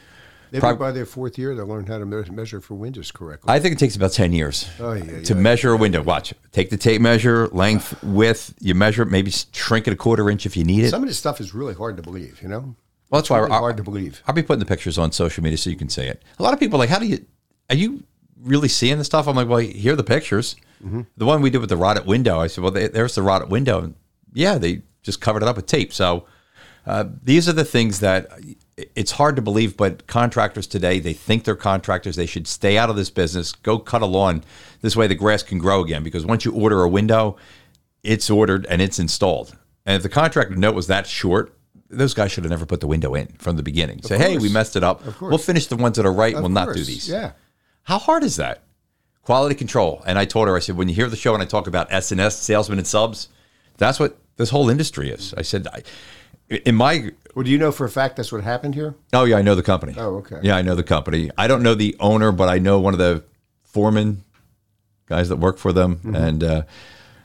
Maybe 0.52 0.60
Prob- 0.60 0.78
by 0.78 0.92
their 0.92 1.06
fourth 1.06 1.38
year, 1.38 1.54
they'll 1.54 1.66
learn 1.66 1.86
how 1.86 1.98
to 1.98 2.04
measure 2.04 2.60
for 2.60 2.74
windows 2.74 3.10
correctly. 3.10 3.50
I 3.50 3.58
think 3.58 3.72
it 3.74 3.78
takes 3.78 3.96
about 3.96 4.12
10 4.12 4.32
years 4.32 4.68
Oh, 4.78 4.92
yeah, 4.92 5.22
to 5.22 5.34
yeah. 5.34 5.40
measure 5.40 5.72
a 5.72 5.76
window. 5.78 6.02
Watch. 6.02 6.34
Take 6.52 6.68
the 6.68 6.76
tape 6.76 7.00
measure, 7.00 7.48
length, 7.48 8.02
width, 8.04 8.54
you 8.60 8.74
measure 8.74 9.02
it, 9.02 9.10
maybe 9.10 9.30
shrink 9.30 9.86
it 9.88 9.94
a 9.94 9.96
quarter 9.96 10.28
inch 10.28 10.44
if 10.44 10.54
you 10.54 10.64
need 10.64 10.84
it. 10.84 10.90
Some 10.90 11.02
of 11.02 11.08
this 11.08 11.18
stuff 11.18 11.40
is 11.40 11.54
really 11.54 11.72
hard 11.72 11.96
to 11.96 12.02
believe, 12.02 12.42
you 12.42 12.48
know? 12.48 12.76
well, 13.08 13.20
that's 13.20 13.30
why 13.30 13.38
really 13.38 13.50
I'll, 13.52 13.60
hard 13.60 13.78
to 13.78 13.82
believe. 13.82 14.22
I'll 14.26 14.34
be 14.34 14.42
putting 14.42 14.60
the 14.60 14.66
pictures 14.66 14.98
on 14.98 15.10
social 15.10 15.42
media 15.42 15.56
so 15.56 15.70
you 15.70 15.76
can 15.76 15.88
see 15.88 16.02
it. 16.02 16.22
A 16.38 16.42
lot 16.42 16.52
of 16.52 16.60
people 16.60 16.76
are 16.76 16.80
like, 16.80 16.90
how 16.90 16.98
do 16.98 17.06
you, 17.06 17.24
are 17.70 17.76
you 17.76 18.02
really 18.42 18.68
seeing 18.68 18.98
the 18.98 19.04
stuff? 19.04 19.26
I'm 19.26 19.36
like, 19.36 19.48
well, 19.48 19.58
here 19.58 19.94
are 19.94 19.96
the 19.96 20.04
pictures. 20.04 20.56
Mm-hmm. 20.84 21.02
The 21.16 21.24
one 21.24 21.40
we 21.40 21.48
did 21.48 21.58
with 21.62 21.70
the 21.70 21.76
rotted 21.78 22.04
window, 22.06 22.40
I 22.40 22.46
said, 22.48 22.62
well, 22.62 22.72
they, 22.72 22.88
there's 22.88 23.14
the 23.14 23.22
rotted 23.22 23.50
window. 23.50 23.78
And 23.80 23.94
yeah, 24.34 24.58
they 24.58 24.82
just 25.02 25.22
covered 25.22 25.42
it 25.42 25.48
up 25.48 25.56
with 25.56 25.64
tape. 25.66 25.94
So 25.94 26.26
uh, 26.86 27.04
these 27.22 27.48
are 27.48 27.52
the 27.52 27.64
things 27.64 28.00
that 28.00 28.28
it's 28.94 29.12
hard 29.12 29.36
to 29.36 29.42
believe, 29.42 29.76
but 29.76 30.06
contractors 30.06 30.66
today, 30.66 30.98
they 30.98 31.12
think 31.12 31.44
they're 31.44 31.54
contractors. 31.54 32.16
They 32.16 32.26
should 32.26 32.46
stay 32.46 32.78
out 32.78 32.90
of 32.90 32.96
this 32.96 33.10
business, 33.10 33.52
go 33.52 33.78
cut 33.78 34.02
a 34.02 34.06
lawn. 34.06 34.44
This 34.80 34.96
way 34.96 35.06
the 35.06 35.14
grass 35.14 35.42
can 35.42 35.58
grow 35.58 35.82
again 35.82 36.02
because 36.02 36.26
once 36.26 36.44
you 36.44 36.52
order 36.52 36.82
a 36.82 36.88
window, 36.88 37.36
it's 38.02 38.30
ordered 38.30 38.66
and 38.66 38.82
it's 38.82 38.98
installed. 38.98 39.56
And 39.86 39.96
if 39.96 40.02
the 40.02 40.08
contractor 40.08 40.56
note 40.56 40.74
was 40.74 40.86
that 40.88 41.06
short, 41.06 41.54
those 41.88 42.14
guys 42.14 42.32
should 42.32 42.44
have 42.44 42.50
never 42.50 42.66
put 42.66 42.80
the 42.80 42.86
window 42.86 43.14
in 43.14 43.26
from 43.38 43.56
the 43.56 43.62
beginning. 43.62 44.02
Say, 44.02 44.16
hey, 44.16 44.38
we 44.38 44.48
messed 44.48 44.76
it 44.76 44.82
up. 44.82 45.20
We'll 45.20 45.38
finish 45.38 45.66
the 45.66 45.76
ones 45.76 45.96
that 45.96 46.06
are 46.06 46.12
right 46.12 46.34
and 46.34 46.38
Of 46.38 46.42
we'll 46.42 46.66
not 46.66 46.74
do 46.74 46.82
these. 46.82 47.08
Yeah. 47.08 47.32
How 47.82 47.98
hard 47.98 48.24
is 48.24 48.36
that? 48.36 48.62
Quality 49.22 49.54
control. 49.54 50.02
And 50.06 50.18
I 50.18 50.24
told 50.24 50.48
her, 50.48 50.56
I 50.56 50.60
said, 50.60 50.76
when 50.76 50.88
you 50.88 50.94
hear 50.94 51.08
the 51.08 51.16
show 51.16 51.34
and 51.34 51.42
I 51.42 51.46
talk 51.46 51.66
about 51.66 51.92
S 51.92 52.10
and 52.10 52.20
S, 52.20 52.38
salesmen 52.38 52.78
and 52.78 52.86
subs, 52.86 53.28
that's 53.76 54.00
what 54.00 54.16
this 54.36 54.50
whole 54.50 54.70
industry 54.70 55.10
is. 55.10 55.34
I 55.34 55.42
said, 55.42 55.68
I, 55.68 55.82
in 56.48 56.74
my 56.74 57.10
Well, 57.34 57.44
do 57.44 57.50
you 57.50 57.58
know 57.58 57.72
for 57.72 57.84
a 57.84 57.90
fact 57.90 58.16
that's 58.16 58.30
what 58.32 58.42
happened 58.44 58.74
here? 58.74 58.94
Oh 59.12 59.24
yeah, 59.24 59.36
I 59.36 59.42
know 59.42 59.54
the 59.54 59.62
company. 59.62 59.94
Oh, 59.96 60.16
okay. 60.16 60.38
Yeah, 60.42 60.56
I 60.56 60.62
know 60.62 60.74
the 60.74 60.82
company. 60.82 61.30
I 61.38 61.46
don't 61.46 61.62
know 61.62 61.74
the 61.74 61.96
owner, 62.00 62.32
but 62.32 62.48
I 62.48 62.58
know 62.58 62.78
one 62.80 62.92
of 62.94 62.98
the 62.98 63.24
foreman 63.64 64.24
guys 65.06 65.28
that 65.28 65.36
work 65.36 65.58
for 65.58 65.72
them, 65.72 65.96
Mm-hmm. 65.96 66.14
and 66.14 66.44
uh, 66.44 66.62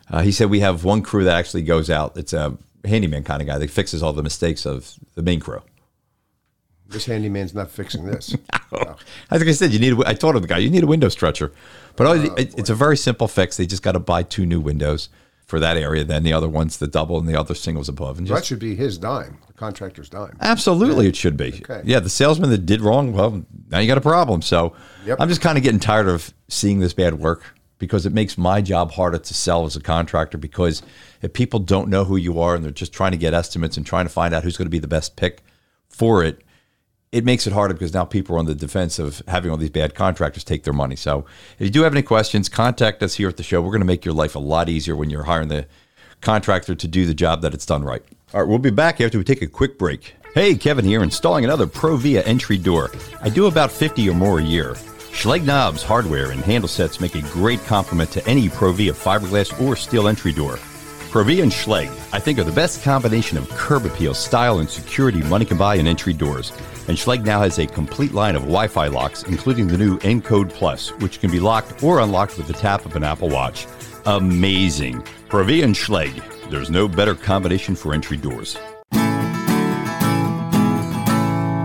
uh, 0.10 0.22
he 0.22 0.32
said 0.32 0.50
we 0.50 0.62
have 0.62 0.84
one 0.84 1.02
crew 1.02 1.24
that 1.26 1.36
actually 1.38 1.64
goes 1.64 1.90
out. 1.90 2.16
It's 2.18 2.34
a 2.34 2.58
handyman 2.86 3.24
kind 3.24 3.42
of 3.42 3.48
guy 3.48 3.58
that 3.58 3.70
fixes 3.70 4.02
all 4.02 4.14
the 4.14 4.24
mistakes 4.24 4.66
of 4.66 4.94
the 5.16 5.22
main 5.22 5.40
crew. 5.42 5.62
This 6.90 7.06
handyman's 7.06 7.54
not 7.54 7.70
fixing 7.70 8.06
this. 8.06 8.34
I 8.72 9.38
think 9.38 9.50
I 9.50 9.52
said 9.52 9.74
you 9.74 9.80
need. 9.80 10.00
a- 10.00 10.08
I 10.08 10.14
told 10.14 10.36
him 10.38 10.42
the 10.42 10.48
guy 10.48 10.60
you 10.60 10.70
need 10.70 10.84
a 10.84 10.88
window 10.88 11.10
stretcher, 11.10 11.52
but 11.98 12.08
all, 12.08 12.14
it, 12.40 12.58
it's 12.58 12.70
a 12.70 12.76
very 12.76 12.96
simple 12.96 13.28
fix. 13.28 13.58
They 13.58 13.66
just 13.66 13.84
got 13.84 13.92
to 13.94 14.00
buy 14.00 14.24
two 14.24 14.46
new 14.46 14.62
windows 14.62 15.10
for 15.48 15.60
that 15.60 15.78
area. 15.78 16.04
Then 16.04 16.24
the 16.24 16.34
other 16.34 16.48
ones 16.50 16.78
the 16.78 16.88
double 16.88 17.18
and 17.18 17.28
the 17.28 17.40
other 17.40 17.56
singles 17.56 17.90
above, 17.90 18.18
and 18.18 18.28
that 18.28 18.36
just 18.36 18.48
should 18.48 18.60
be 18.60 18.76
his 18.76 18.98
dime, 18.98 19.40
the 19.48 19.54
contractor's 19.54 20.10
dime. 20.10 20.38
Absolutely, 20.42 21.08
it 21.08 21.16
should 21.16 21.38
be. 21.38 21.62
Okay. 21.64 21.82
Yeah, 21.86 22.00
the 22.00 22.10
salesman 22.10 22.50
that 22.52 22.66
did 22.66 22.82
wrong, 22.82 23.14
well, 23.14 23.44
now 23.70 23.80
you 23.80 23.88
got 23.88 23.98
a 23.98 24.02
problem. 24.02 24.42
So 24.42 24.74
Yep. 25.06 25.18
I'm 25.20 25.30
just 25.30 25.42
kind 25.42 25.58
of 25.58 25.64
getting 25.64 25.80
tired 25.80 26.08
of 26.08 26.34
seeing 26.50 26.80
this 26.80 26.94
bad 26.94 27.16
work 27.16 27.56
because 27.80 28.06
it 28.06 28.12
makes 28.14 28.38
my 28.38 28.60
job 28.62 28.92
harder 28.92 29.20
to 29.20 29.34
sell 29.34 29.66
as 29.66 29.76
a 29.76 29.82
contractor 29.82 30.38
because 30.38 30.82
if 31.22 31.32
people 31.32 31.60
don't 31.60 31.90
know 31.90 32.04
who 32.04 32.18
you 32.18 32.40
are 32.40 32.56
and 32.56 32.64
they're 32.64 32.72
just 32.72 32.92
trying 32.92 33.12
to 33.12 33.18
get 33.18 33.34
estimates 33.34 33.78
and 33.78 33.86
trying 33.86 34.06
to 34.06 34.10
find 34.12 34.34
out 34.34 34.44
who's 34.44 34.58
going 34.58 34.66
to 34.66 34.72
be 34.72 34.80
the 34.80 34.88
best 34.88 35.16
pick 35.16 35.44
for 35.88 36.24
it, 36.24 36.42
it 37.12 37.24
makes 37.24 37.48
it 37.48 37.54
harder 37.54 37.74
because 37.74 37.94
now 37.94 38.06
people 38.06 38.36
are 38.36 38.40
on 38.40 38.46
the 38.46 38.56
defense 38.56 39.00
of 39.00 39.22
having 39.28 39.50
all 39.50 39.58
these 39.58 39.70
bad 39.70 39.96
contractors 39.96 40.44
take 40.44 40.64
their 40.64 40.74
money. 40.74 40.96
So 40.96 41.26
if 41.58 41.66
you 41.66 41.70
do 41.70 41.84
have 41.84 41.94
any 41.94 42.02
questions, 42.02 42.50
contact 42.50 43.02
us 43.02 43.16
here 43.16 43.30
at 43.30 43.38
the 43.38 43.44
show. 43.44 43.62
We're 43.62 43.72
going 43.72 43.82
to 43.82 43.86
make 43.86 44.04
your 44.04 44.14
life 44.14 44.36
a 44.36 44.40
lot 44.40 44.68
easier 44.68 44.96
when 44.96 45.10
you're 45.10 45.24
hiring 45.24 45.48
the 45.48 45.68
contractor 46.22 46.76
to 46.76 46.88
do 46.88 47.06
the 47.06 47.14
job 47.14 47.42
that 47.42 47.54
it's 47.54 47.66
done 47.66 47.84
right. 47.84 48.04
All 48.34 48.42
right, 48.42 48.50
we'll 48.50 48.60
be 48.60 48.72
back 48.72 49.00
after 49.00 49.18
we 49.18 49.24
take 49.24 49.42
a 49.42 49.48
quick 49.48 49.78
break. 49.78 50.16
Hey, 50.34 50.56
Kevin 50.56 50.84
here, 50.84 51.02
installing 51.02 51.46
another 51.46 51.66
Provia 51.66 52.22
entry 52.26 52.58
door. 52.58 52.92
I 53.22 53.30
do 53.30 53.46
about 53.46 53.72
50 53.72 54.10
or 54.10 54.14
more 54.14 54.40
a 54.40 54.44
year. 54.44 54.74
Schlage 54.74 55.46
knobs, 55.46 55.82
hardware, 55.82 56.32
and 56.32 56.42
handle 56.42 56.68
sets 56.68 57.00
make 57.00 57.16
a 57.16 57.22
great 57.22 57.64
complement 57.64 58.12
to 58.12 58.28
any 58.28 58.50
Provia 58.50 58.92
fiberglass 58.92 59.60
or 59.66 59.76
steel 59.76 60.08
entry 60.08 60.34
door. 60.34 60.60
Provia 61.08 61.42
and 61.42 61.52
Schlage, 61.52 61.90
I 62.12 62.20
think, 62.20 62.38
are 62.38 62.44
the 62.44 62.52
best 62.52 62.84
combination 62.84 63.38
of 63.38 63.50
curb 63.52 63.86
appeal, 63.86 64.14
style, 64.14 64.60
and 64.60 64.70
security 64.70 65.22
money 65.24 65.46
can 65.46 65.58
buy 65.58 65.76
in 65.76 65.88
entry 65.88 66.12
doors. 66.12 66.52
And 66.90 66.98
Schlage 66.98 67.24
now 67.24 67.40
has 67.40 67.60
a 67.60 67.66
complete 67.66 68.12
line 68.12 68.36
of 68.36 68.42
Wi 68.42 68.68
Fi 68.68 68.88
locks, 68.88 69.24
including 69.24 69.68
the 69.68 69.78
new 69.78 69.98
Encode 70.00 70.50
Plus, 70.50 70.90
which 71.00 71.22
can 71.22 71.32
be 71.32 71.40
locked 71.40 71.82
or 71.82 72.02
unlocked 72.02 72.38
with 72.38 72.48
the 72.48 72.54
tap 72.54 72.86
of 72.86 72.98
an 72.98 73.06
Apple 73.06 73.30
Watch. 73.30 73.68
Amazing. 74.06 75.02
Provia 75.30 75.64
and 75.64 75.74
Schlage, 75.74 76.22
there's 76.50 76.70
no 76.70 76.90
better 76.90 77.16
combination 77.16 77.74
for 77.74 77.94
entry 77.94 78.18
doors. 78.18 78.58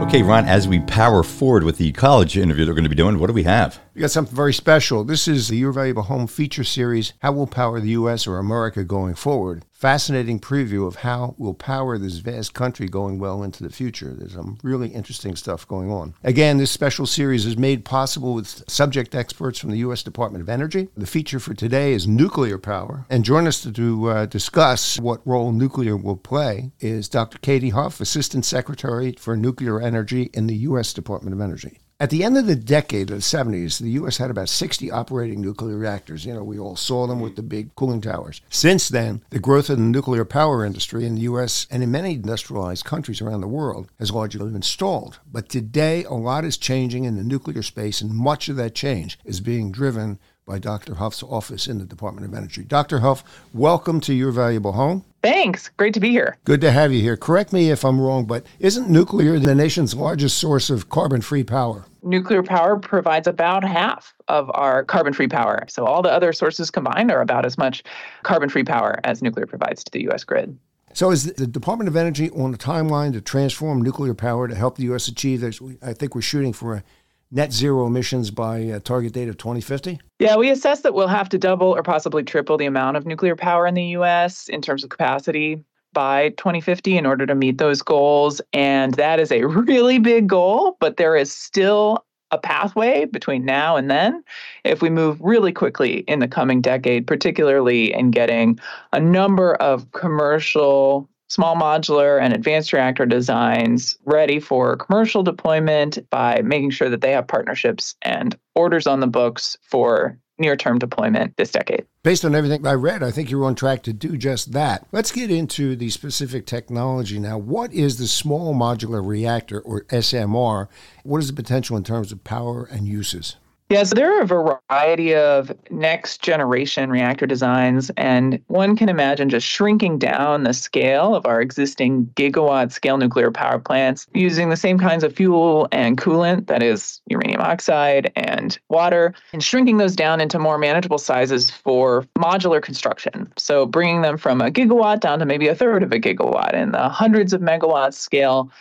Okay, 0.07 0.23
Ron, 0.23 0.45
as 0.45 0.69
we 0.69 0.79
power 0.81 1.25
forward 1.25 1.65
with 1.65 1.79
the 1.79 1.91
college 1.93 2.37
interview 2.37 2.65
that 2.65 2.71
we're 2.71 2.77
going 2.77 2.85
to 2.85 2.91
be 2.91 2.95
doing, 2.95 3.19
what 3.19 3.27
do 3.27 3.33
we 3.33 3.43
have? 3.45 3.81
We 3.95 4.01
got 4.01 4.11
something 4.11 4.35
very 4.35 4.55
special. 4.55 5.05
This 5.05 5.29
is 5.29 5.49
the 5.49 5.59
Your 5.59 5.71
Valuable 5.71 6.05
Home 6.05 6.27
feature 6.27 6.65
series, 6.65 7.13
How 7.19 7.33
We'll 7.33 7.47
Power 7.47 7.79
the 7.79 7.91
U.S. 7.91 8.27
or 8.27 8.39
America 8.39 8.85
Going 8.85 9.15
Forward. 9.15 9.67
Fascinating 9.75 10.41
preview 10.41 10.87
of 10.87 10.97
how 10.97 11.35
we'll 11.37 11.53
power 11.53 11.99
this 11.99 12.17
vast 12.17 12.55
country 12.55 12.89
going 12.89 13.19
well 13.19 13.43
into 13.43 13.63
the 13.63 13.69
future. 13.69 14.15
There's 14.15 14.33
some 14.33 14.57
really 14.63 14.89
interesting 14.89 15.37
stuff 15.37 15.69
going 15.69 15.91
on. 15.91 16.15
Again, 16.25 16.57
this 16.57 16.71
special 16.71 17.05
series 17.05 17.45
is 17.45 17.59
made 17.59 17.85
possible 17.85 18.33
with 18.33 18.65
subject 18.67 19.15
experts 19.15 19.59
from 19.59 19.71
the 19.71 19.79
U.S. 19.79 20.03
Department 20.03 20.41
of 20.41 20.49
Energy. 20.49 20.89
The 20.97 21.05
feature 21.05 21.41
for 21.41 21.53
today 21.53 21.93
is 21.93 22.09
nuclear 22.09 22.57
power. 22.57 23.05
And 23.11 23.27
join 23.27 23.47
us 23.47 23.61
to, 23.61 23.73
to 23.73 24.09
uh, 24.09 24.25
discuss 24.25 24.99
what 25.01 25.27
role 25.27 25.53
nuclear 25.53 25.99
will 25.99 26.17
play 26.17 26.73
is 26.81 27.11
Dr. 27.11 27.37
Caty 27.41 27.73
Huff, 27.73 28.01
Assistant 28.01 28.47
Secretary 28.47 29.13
for 29.19 29.37
Nuclear 29.37 29.83
Energy 29.83 30.31
in 30.33 30.47
the 30.47 30.57
U.S. 30.57 30.95
Department 30.95 31.35
of 31.35 31.43
Energy. 31.43 31.81
At 32.03 32.11
the 32.11 32.25
end 32.25 32.37
of 32.37 32.47
the 32.47 32.57
decade 32.57 33.13
of 33.13 33.19
the 33.19 33.23
70s, 33.23 33.79
the 33.79 33.91
U.S. 33.91 34.17
had 34.17 34.29
about 34.29 34.49
60 34.49 34.91
operating 34.91 35.41
nuclear 35.41 35.77
reactors. 35.77 36.27
You 36.27 36.35
know, 36.35 36.43
we 36.43 36.59
all 36.59 36.75
saw 36.75 37.07
them 37.07 37.21
with 37.21 37.37
the 37.37 37.45
big 37.45 37.77
cooling 37.77 38.01
towers. 38.01 38.41
Since 38.51 38.89
then, 38.89 39.23
the 39.31 39.39
growth 39.39 39.71
of 39.71 39.77
the 39.77 39.85
nuclear 39.85 40.25
power 40.25 40.65
industry 40.65 41.07
in 41.07 41.15
the 41.15 41.21
U.S. 41.21 41.69
and 41.71 41.81
in 41.81 41.93
many 41.93 42.15
industrialized 42.15 42.85
countries 42.85 43.21
around 43.21 43.41
the 43.41 43.47
world 43.47 43.89
has 44.01 44.11
largely 44.11 44.51
been 44.51 44.63
stalled. 44.63 45.21
But 45.31 45.49
today, 45.49 46.03
a 46.03 46.15
lot 46.15 46.45
is 46.45 46.57
changing 46.57 47.05
in 47.05 47.15
the 47.15 47.23
nuclear 47.23 47.63
space, 47.63 48.01
and 48.01 48.13
much 48.13 48.49
of 48.49 48.57
that 48.57 48.75
change 48.75 49.17
is 49.25 49.41
being 49.41 49.71
driven 49.71 50.19
by 50.45 50.59
Dr. 50.59 50.97
Huff's 50.97 51.23
office 51.23 51.69
in 51.69 51.79
the 51.79 51.85
Department 51.85 52.27
of 52.27 52.35
Energy. 52.35 52.65
Dr. 52.65 52.99
Huff, 52.99 53.23
welcome 53.55 54.01
to 54.01 54.13
Your 54.13 54.33
Valuable 54.33 54.73
Home. 54.73 55.05
Thanks. 55.23 55.69
Great 55.77 55.95
to 55.95 56.01
be 56.01 56.11
here. 56.11 56.37
Good 56.43 56.63
to 56.63 56.73
have 56.73 56.93
you 56.93 57.01
here. 57.01 57.17
Correct 57.17 57.53
me 57.53 57.71
if 57.71 57.85
I'm 57.85 58.01
wrong, 58.01 58.25
but 58.25 58.45
isn't 58.59 58.91
nuclear 58.91 59.39
the 59.39 59.55
nation's 59.55 59.95
largest 59.95 60.37
source 60.37 60.69
of 60.69 60.89
carbon 60.89 61.21
free 61.21 61.45
power? 61.45 61.85
Nuclear 62.03 62.43
power 62.43 62.79
provides 62.79 63.27
about 63.27 63.65
half 63.65 64.15
of 64.29 64.51
our 64.55 64.85
carbon 64.85 65.13
free 65.13 65.29
power. 65.29 65.65
So, 65.69 65.85
all 65.85 66.03
the 66.03 66.11
other 66.11 66.33
sources 66.33 66.71
combined 66.71 67.11
are 67.11 67.21
about 67.21 67.47
as 67.47 67.57
much 67.57 67.83
carbon 68.23 68.49
free 68.49 68.65
power 68.65 68.99
as 69.05 69.23
nuclear 69.23 69.47
provides 69.47 69.85
to 69.85 69.93
the 69.93 70.03
U.S. 70.03 70.25
grid. 70.25 70.59
So, 70.95 71.11
is 71.11 71.33
the 71.33 71.47
Department 71.47 71.89
of 71.89 71.97
Energy 71.97 72.31
on 72.31 72.53
a 72.53 72.59
timeline 72.59 73.13
to 73.13 73.21
transform 73.21 73.83
nuclear 73.83 74.15
power 74.15 74.49
to 74.49 74.55
help 74.55 74.77
the 74.77 74.85
U.S. 74.85 75.09
achieve 75.09 75.41
this? 75.41 75.61
I 75.81 75.93
think 75.93 76.15
we're 76.15 76.23
shooting 76.23 76.53
for 76.53 76.75
a 76.75 76.85
net 77.31 77.53
zero 77.53 77.87
emissions 77.87 78.31
by 78.31 78.59
a 78.59 78.79
target 78.79 79.13
date 79.15 79.29
of 79.29 79.39
2050. 79.39 79.99
Yeah, 80.19 80.37
we 80.37 80.51
assess 80.51 80.81
that 80.81 80.95
we'll 80.95 81.09
have 81.09 81.29
to 81.31 81.39
double 81.39 81.69
or 81.69 81.83
possibly 81.83 82.23
triple 82.23 82.59
the 82.59 82.67
amount 82.67 82.97
of 82.97 83.07
nuclear 83.07 83.35
power 83.35 83.67
in 83.67 83.75
the 83.75 83.85
U.S. 83.85 84.49
in 84.49 84.61
terms 84.61 84.85
of 84.85 84.91
capacity 84.91 85.65
by 85.93 86.31
2050 86.31 86.97
in 86.97 87.07
order 87.07 87.27
to 87.27 87.35
meet 87.35 87.59
those 87.59 87.83
goals. 87.83 88.41
And 88.53 88.95
that 88.95 89.21
is 89.21 89.31
a 89.31 89.45
really 89.47 89.99
big 89.99 90.29
goal, 90.29 90.77
but 90.81 90.97
there 90.97 91.17
is 91.17 91.33
still 91.33 92.05
a 92.31 92.39
pathway 92.39 93.05
between 93.05 93.45
now 93.45 93.77
and 93.77 93.91
then 93.91 94.25
if 94.65 94.81
we 94.81 94.89
move 94.89 95.21
really 95.21 95.53
quickly 95.53 95.99
in 96.09 96.19
the 96.19 96.27
coming 96.27 96.63
decade, 96.63 97.07
particularly 97.07 97.93
in 97.93 98.11
getting 98.11 98.59
a 98.93 98.99
number 98.99 99.55
of 99.57 99.93
commercial 99.93 101.09
small 101.29 101.57
modular 101.57 102.21
and 102.21 102.35
advanced 102.35 102.75
reactor 102.75 103.07
designs 103.07 103.97
ready 104.05 104.39
for 104.39 104.77
commercial 104.77 105.23
deployment 105.23 105.99
by 106.11 106.43
making 106.43 106.71
sure 106.71 106.91
that 106.91 107.01
they 107.01 107.13
have 107.13 107.27
partnerships 107.27 107.95
and 108.03 108.37
orders 108.55 108.87
on 108.87 109.01
the 109.01 109.07
books 109.07 109.57
for 109.63 110.19
near 110.43 110.57
term 110.57 110.79
deployment 110.79 111.35
this 111.39 111.51
decade. 111.51 111.87
Based 112.03 112.25
on 112.25 112.35
everything 112.35 112.67
I 112.67 112.75
read, 112.75 113.03
I 113.03 113.11
think 113.11 113.31
you're 113.31 113.47
on 113.47 113.55
track 113.55 113.83
to 113.85 113.95
do 113.95 114.19
just 114.19 114.53
that. 114.53 114.87
Let's 114.93 115.13
get 115.13 115.31
into 115.31 115.75
the 115.75 115.89
specific 115.89 116.45
technology 116.45 117.19
now. 117.19 117.39
What 117.39 117.73
is 117.73 117.97
the 117.97 118.07
small 118.07 118.55
modular 118.55 119.07
reactor 119.07 119.61
or 119.61 119.85
SMR? 119.85 120.69
What 121.05 121.19
is 121.19 121.29
the 121.29 121.33
potential 121.33 121.79
in 121.79 121.85
terms 121.85 122.13
of 122.13 122.25
power 122.25 122.65
and 122.65 122.87
uses? 122.87 123.37
Yeah, 123.73 123.85
so 123.85 123.95
there 123.95 124.19
are 124.19 124.21
a 124.21 124.27
variety 124.27 125.15
of 125.15 125.51
next 125.71 126.21
generation 126.21 126.91
reactor 126.91 127.27
designs, 127.27 127.91
and 127.97 128.39
one 128.49 128.77
can 128.77 128.91
imagine 128.91 129.31
just 129.31 129.47
shrinking 129.47 129.99
down 129.99 130.43
the 130.43 130.53
scale 130.53 131.15
of 131.15 131.25
our 131.25 131.41
existing 131.41 132.05
gigawatt 132.15 132.71
scale 132.71 132.99
nuclear 132.99 133.31
power 133.31 133.59
plants 133.59 134.07
using 134.13 134.51
the 134.51 134.59
same 134.59 134.79
kinds 134.79 135.03
of 135.03 135.17
fuel 135.17 135.69
and 135.73 135.97
coolant, 135.97 136.49
that 136.49 136.63
is, 136.63 137.01
uranium 137.07 137.41
oxide 137.41 138.13
and 138.15 138.59
water, 138.69 139.15
and 139.33 139.43
shrinking 139.43 139.79
those 139.79 139.97
down 139.97 140.21
into 140.21 140.39
more 140.39 140.59
manageable 140.59 140.99
sizes 140.99 141.49
for 141.51 142.05
modular 142.19 142.61
construction. 142.63 143.33
So 143.39 143.65
bringing 143.65 144.03
them 144.03 144.19
from 144.19 144.43
a 144.43 144.51
gigawatt 144.51 145.01
down 145.01 145.19
to 145.21 145.25
maybe 145.25 145.49
a 145.49 145.55
third 145.55 145.83
of 145.83 145.93
a 145.93 145.99
gigawatt 145.99 146.53
in 146.53 146.73
the 146.73 146.91
hundreds 146.91 147.33
of 147.33 147.41
megawatts 147.41 147.95
scale. 147.95 148.53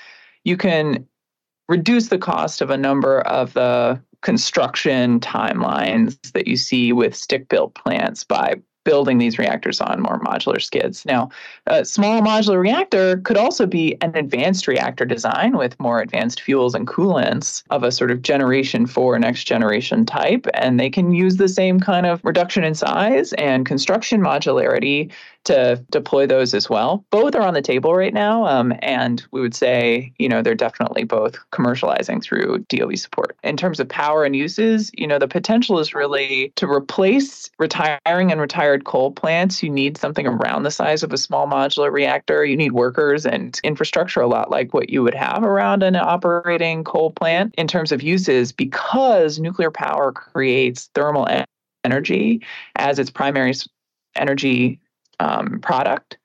You 0.46 0.56
can 0.56 1.06
reduce 1.68 2.08
the 2.08 2.18
cost 2.18 2.62
of 2.62 2.70
a 2.70 2.78
number 2.78 3.20
of 3.24 3.52
the 3.56 4.02
construction 4.22 5.20
timelines 5.20 6.18
that 6.34 6.48
you 6.48 6.56
see 6.56 6.94
with 6.94 7.16
stick 7.16 7.50
built 7.50 7.74
plants 7.76 8.24
by 8.24 8.56
building 8.84 9.18
these 9.18 9.38
reactors 9.38 9.80
on 9.80 10.02
more 10.02 10.20
modular 10.22 10.62
skids. 10.62 11.06
Now, 11.06 11.30
a 11.68 11.86
small 11.86 12.22
modular 12.22 12.60
reactor 12.60 13.18
could 13.18 13.38
also 13.38 13.66
be 13.66 13.96
an 14.02 14.16
advanced 14.16 14.68
reactor 14.68 15.06
design 15.06 15.58
with 15.58 15.80
more 15.80 16.02
advanced 16.02 16.42
fuels 16.42 16.74
and 16.74 16.88
coolants 16.88 17.64
of 17.70 17.84
a 17.84 17.92
sort 17.92 18.12
of 18.12 18.22
generation 18.22 18.88
four, 18.88 19.18
next 19.20 19.44
generation 19.44 20.06
type. 20.06 20.48
And 20.54 20.80
they 20.80 20.90
can 20.90 21.14
use 21.14 21.38
the 21.38 21.50
same 21.50 21.80
kind 21.80 22.06
of 22.06 22.24
reduction 22.24 22.64
in 22.64 22.74
size 22.74 23.34
and 23.34 23.66
construction 23.66 24.22
modularity 24.22 25.12
to 25.46 25.84
deploy 25.90 26.28
those 26.28 26.54
as 26.54 26.70
well. 26.70 27.04
Both 27.10 27.36
are 27.36 27.42
on 27.42 27.54
the 27.54 27.62
table 27.62 27.96
right 27.96 28.14
now. 28.14 28.46
Um, 28.46 28.74
and 28.82 29.26
we 29.32 29.42
would 29.42 29.56
say, 29.56 30.14
you 30.18 30.30
know, 30.30 30.42
they're 30.42 30.56
definitely 30.56 31.04
both 31.04 31.38
commercializing 31.52 32.22
through 32.22 32.60
DOE 32.70 32.96
support. 32.96 33.36
In 33.44 33.58
terms 33.58 33.80
of 33.80 33.90
power 33.90 34.24
and 34.24 34.36
uses, 34.36 34.92
you 34.94 35.08
know, 35.08 35.20
the 35.20 35.28
potential 35.28 35.80
is 35.80 35.94
really 35.94 36.54
to 36.58 36.68
replace 36.68 37.50
retiring 37.58 38.32
and 38.32 38.40
retired 38.40 38.86
coal 38.86 39.12
plants. 39.12 39.64
You 39.64 39.70
need 39.70 39.98
something 39.98 40.28
around 40.28 40.64
the 40.64 40.72
size 40.72 41.04
of 41.04 41.12
a 41.14 41.18
small 41.18 41.48
modular 41.48 41.92
reactor. 41.92 42.46
You 42.46 42.58
need 42.58 42.74
workers 42.74 43.26
and 43.26 43.60
infrastructure 43.64 44.22
a 44.22 44.28
lot 44.28 44.52
like 44.52 44.74
what 44.74 44.90
you 44.90 45.02
would 45.04 45.16
have 45.16 45.44
around 45.44 45.84
an 45.84 45.96
operating 45.96 46.84
coal 46.84 47.12
plant 47.12 47.56
in 47.58 47.68
terms 47.68 47.92
of 47.92 48.04
uses 48.04 48.52
because 48.52 49.40
nuclear 49.40 49.72
power 49.72 50.12
creates 50.12 50.90
thermal 50.94 51.28
energy 51.84 52.42
as 52.76 53.00
its 53.00 53.10
primary 53.10 53.54
energy 54.16 54.80
um, 55.22 55.60
product, 55.60 56.18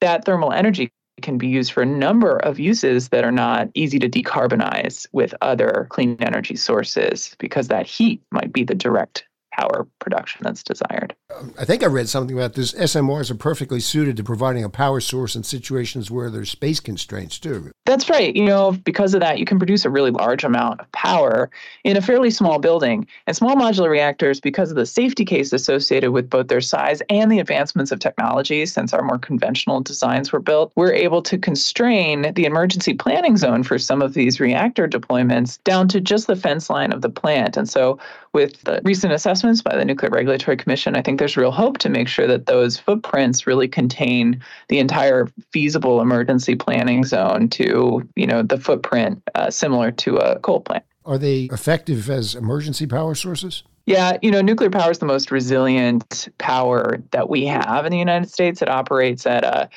that 0.00 0.24
thermal 0.24 0.52
energy 0.52 0.92
can 1.20 1.38
be 1.38 1.46
used 1.46 1.72
for 1.72 1.82
a 1.82 1.86
number 1.86 2.36
of 2.38 2.58
uses 2.58 3.08
that 3.10 3.24
are 3.24 3.32
not 3.32 3.68
easy 3.74 3.98
to 3.98 4.08
decarbonize 4.08 5.06
with 5.12 5.34
other 5.40 5.86
clean 5.90 6.16
energy 6.20 6.56
sources 6.56 7.36
because 7.38 7.68
that 7.68 7.86
heat 7.86 8.22
might 8.30 8.52
be 8.52 8.64
the 8.64 8.74
direct 8.74 9.24
power 9.52 9.86
production 9.98 10.40
that's 10.42 10.62
desired. 10.62 11.14
I 11.58 11.64
think 11.64 11.82
I 11.82 11.86
read 11.86 12.08
something 12.08 12.36
about 12.36 12.54
this. 12.54 12.72
SMRs 12.72 13.30
are 13.30 13.36
perfectly 13.36 13.80
suited 13.80 14.16
to 14.16 14.24
providing 14.24 14.64
a 14.64 14.68
power 14.68 15.00
source 15.00 15.34
in 15.34 15.42
situations 15.42 16.10
where 16.10 16.30
there's 16.30 16.50
space 16.50 16.80
constraints, 16.80 17.38
too. 17.38 17.70
That's 17.84 18.10
right. 18.10 18.34
You 18.34 18.44
know, 18.44 18.72
because 18.72 19.14
of 19.14 19.20
that, 19.20 19.38
you 19.38 19.44
can 19.44 19.58
produce 19.58 19.84
a 19.84 19.90
really 19.90 20.10
large 20.10 20.44
amount 20.44 20.80
of 20.80 20.90
power 20.92 21.50
in 21.84 21.96
a 21.96 22.02
fairly 22.02 22.30
small 22.30 22.58
building. 22.58 23.06
And 23.26 23.36
small 23.36 23.56
modular 23.56 23.90
reactors, 23.90 24.40
because 24.40 24.70
of 24.70 24.76
the 24.76 24.86
safety 24.86 25.24
case 25.24 25.52
associated 25.52 26.10
with 26.10 26.30
both 26.30 26.48
their 26.48 26.60
size 26.60 27.02
and 27.08 27.30
the 27.30 27.38
advancements 27.38 27.92
of 27.92 27.98
technology, 27.98 28.64
since 28.66 28.92
our 28.92 29.02
more 29.02 29.18
conventional 29.18 29.80
designs 29.80 30.32
were 30.32 30.40
built, 30.40 30.72
we're 30.76 30.92
able 30.92 31.22
to 31.22 31.38
constrain 31.38 32.32
the 32.34 32.44
emergency 32.44 32.94
planning 32.94 33.36
zone 33.36 33.62
for 33.62 33.78
some 33.78 34.02
of 34.02 34.14
these 34.14 34.40
reactor 34.40 34.88
deployments 34.88 35.62
down 35.64 35.88
to 35.88 36.00
just 36.00 36.26
the 36.26 36.36
fence 36.36 36.70
line 36.70 36.92
of 36.92 37.02
the 37.02 37.10
plant. 37.10 37.56
And 37.56 37.68
so, 37.68 37.98
with 38.32 38.62
the 38.62 38.80
recent 38.84 39.12
assessments 39.42 39.62
by 39.62 39.76
the 39.76 39.84
Nuclear 39.84 40.10
Regulatory 40.10 40.56
Commission, 40.56 40.94
I 40.94 41.02
think 41.02 41.18
there's 41.18 41.36
real 41.36 41.50
hope 41.50 41.78
to 41.78 41.88
make 41.88 42.06
sure 42.06 42.28
that 42.28 42.46
those 42.46 42.78
footprints 42.78 43.46
really 43.46 43.66
contain 43.66 44.40
the 44.68 44.78
entire 44.78 45.28
feasible 45.52 46.00
emergency 46.00 46.54
planning 46.54 47.04
zone 47.04 47.48
to, 47.50 48.08
you 48.14 48.26
know, 48.26 48.42
the 48.42 48.58
footprint 48.58 49.20
uh, 49.34 49.50
similar 49.50 49.90
to 49.90 50.16
a 50.18 50.38
coal 50.38 50.60
plant. 50.60 50.84
Are 51.04 51.18
they 51.18 51.44
effective 51.52 52.08
as 52.08 52.36
emergency 52.36 52.86
power 52.86 53.16
sources? 53.16 53.64
Yeah, 53.86 54.16
you 54.22 54.30
know, 54.30 54.42
nuclear 54.42 54.70
power 54.70 54.92
is 54.92 54.98
the 54.98 55.06
most 55.06 55.32
resilient 55.32 56.28
power 56.38 57.02
that 57.10 57.28
we 57.28 57.44
have 57.46 57.84
in 57.84 57.90
the 57.90 57.98
United 57.98 58.30
States. 58.30 58.62
It 58.62 58.68
operates 58.68 59.26
at 59.26 59.42
a 59.42 59.68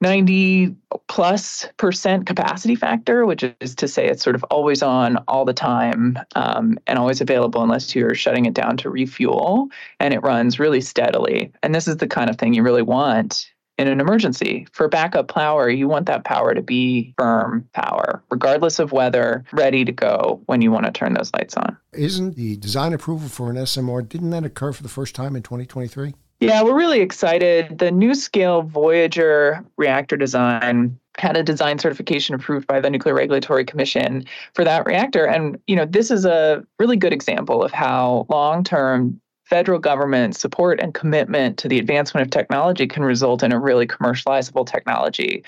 90 0.00 0.74
plus 1.08 1.68
percent 1.76 2.26
capacity 2.26 2.74
factor, 2.74 3.26
which 3.26 3.44
is 3.60 3.74
to 3.76 3.88
say 3.88 4.06
it's 4.06 4.22
sort 4.22 4.36
of 4.36 4.44
always 4.44 4.82
on 4.82 5.16
all 5.28 5.44
the 5.44 5.52
time 5.52 6.18
um, 6.34 6.78
and 6.86 6.98
always 6.98 7.20
available 7.20 7.62
unless 7.62 7.94
you're 7.94 8.14
shutting 8.14 8.46
it 8.46 8.54
down 8.54 8.76
to 8.78 8.90
refuel. 8.90 9.68
And 10.00 10.12
it 10.12 10.22
runs 10.22 10.58
really 10.58 10.80
steadily. 10.80 11.52
And 11.62 11.74
this 11.74 11.88
is 11.88 11.98
the 11.98 12.08
kind 12.08 12.30
of 12.30 12.36
thing 12.36 12.54
you 12.54 12.62
really 12.62 12.82
want 12.82 13.50
in 13.78 13.88
an 13.88 14.00
emergency. 14.00 14.66
For 14.72 14.88
backup 14.88 15.28
power, 15.28 15.68
you 15.68 15.88
want 15.88 16.06
that 16.06 16.24
power 16.24 16.54
to 16.54 16.62
be 16.62 17.14
firm 17.18 17.68
power, 17.74 18.22
regardless 18.30 18.78
of 18.78 18.92
weather, 18.92 19.44
ready 19.52 19.84
to 19.84 19.92
go 19.92 20.40
when 20.46 20.62
you 20.62 20.70
want 20.70 20.86
to 20.86 20.92
turn 20.92 21.14
those 21.14 21.30
lights 21.34 21.56
on. 21.56 21.76
Isn't 21.92 22.36
the 22.36 22.56
design 22.56 22.92
approval 22.92 23.28
for 23.28 23.50
an 23.50 23.56
SMR, 23.56 24.08
didn't 24.08 24.30
that 24.30 24.44
occur 24.44 24.72
for 24.72 24.82
the 24.82 24.88
first 24.88 25.14
time 25.14 25.36
in 25.36 25.42
2023? 25.42 26.14
Yeah, 26.40 26.62
we're 26.62 26.76
really 26.76 27.00
excited. 27.00 27.78
The 27.78 27.90
NuScale 27.90 28.66
Voyager 28.66 29.64
reactor 29.76 30.16
design 30.16 30.98
had 31.16 31.36
a 31.36 31.42
design 31.42 31.78
certification 31.78 32.34
approved 32.34 32.66
by 32.66 32.78
the 32.78 32.90
Nuclear 32.90 33.14
Regulatory 33.14 33.64
Commission 33.64 34.24
for 34.52 34.62
that 34.64 34.84
reactor. 34.84 35.24
And, 35.24 35.58
you 35.66 35.74
know, 35.74 35.86
this 35.86 36.10
is 36.10 36.26
a 36.26 36.62
really 36.78 36.96
good 36.96 37.14
example 37.14 37.62
of 37.62 37.72
how 37.72 38.26
long-term 38.28 39.18
federal 39.44 39.78
government 39.78 40.36
support 40.36 40.78
and 40.80 40.92
commitment 40.92 41.56
to 41.58 41.68
the 41.68 41.78
advancement 41.78 42.26
of 42.26 42.30
technology 42.30 42.86
can 42.86 43.02
result 43.02 43.42
in 43.42 43.52
a 43.52 43.58
really 43.58 43.86
commercializable 43.86 44.66
technology 44.66 45.42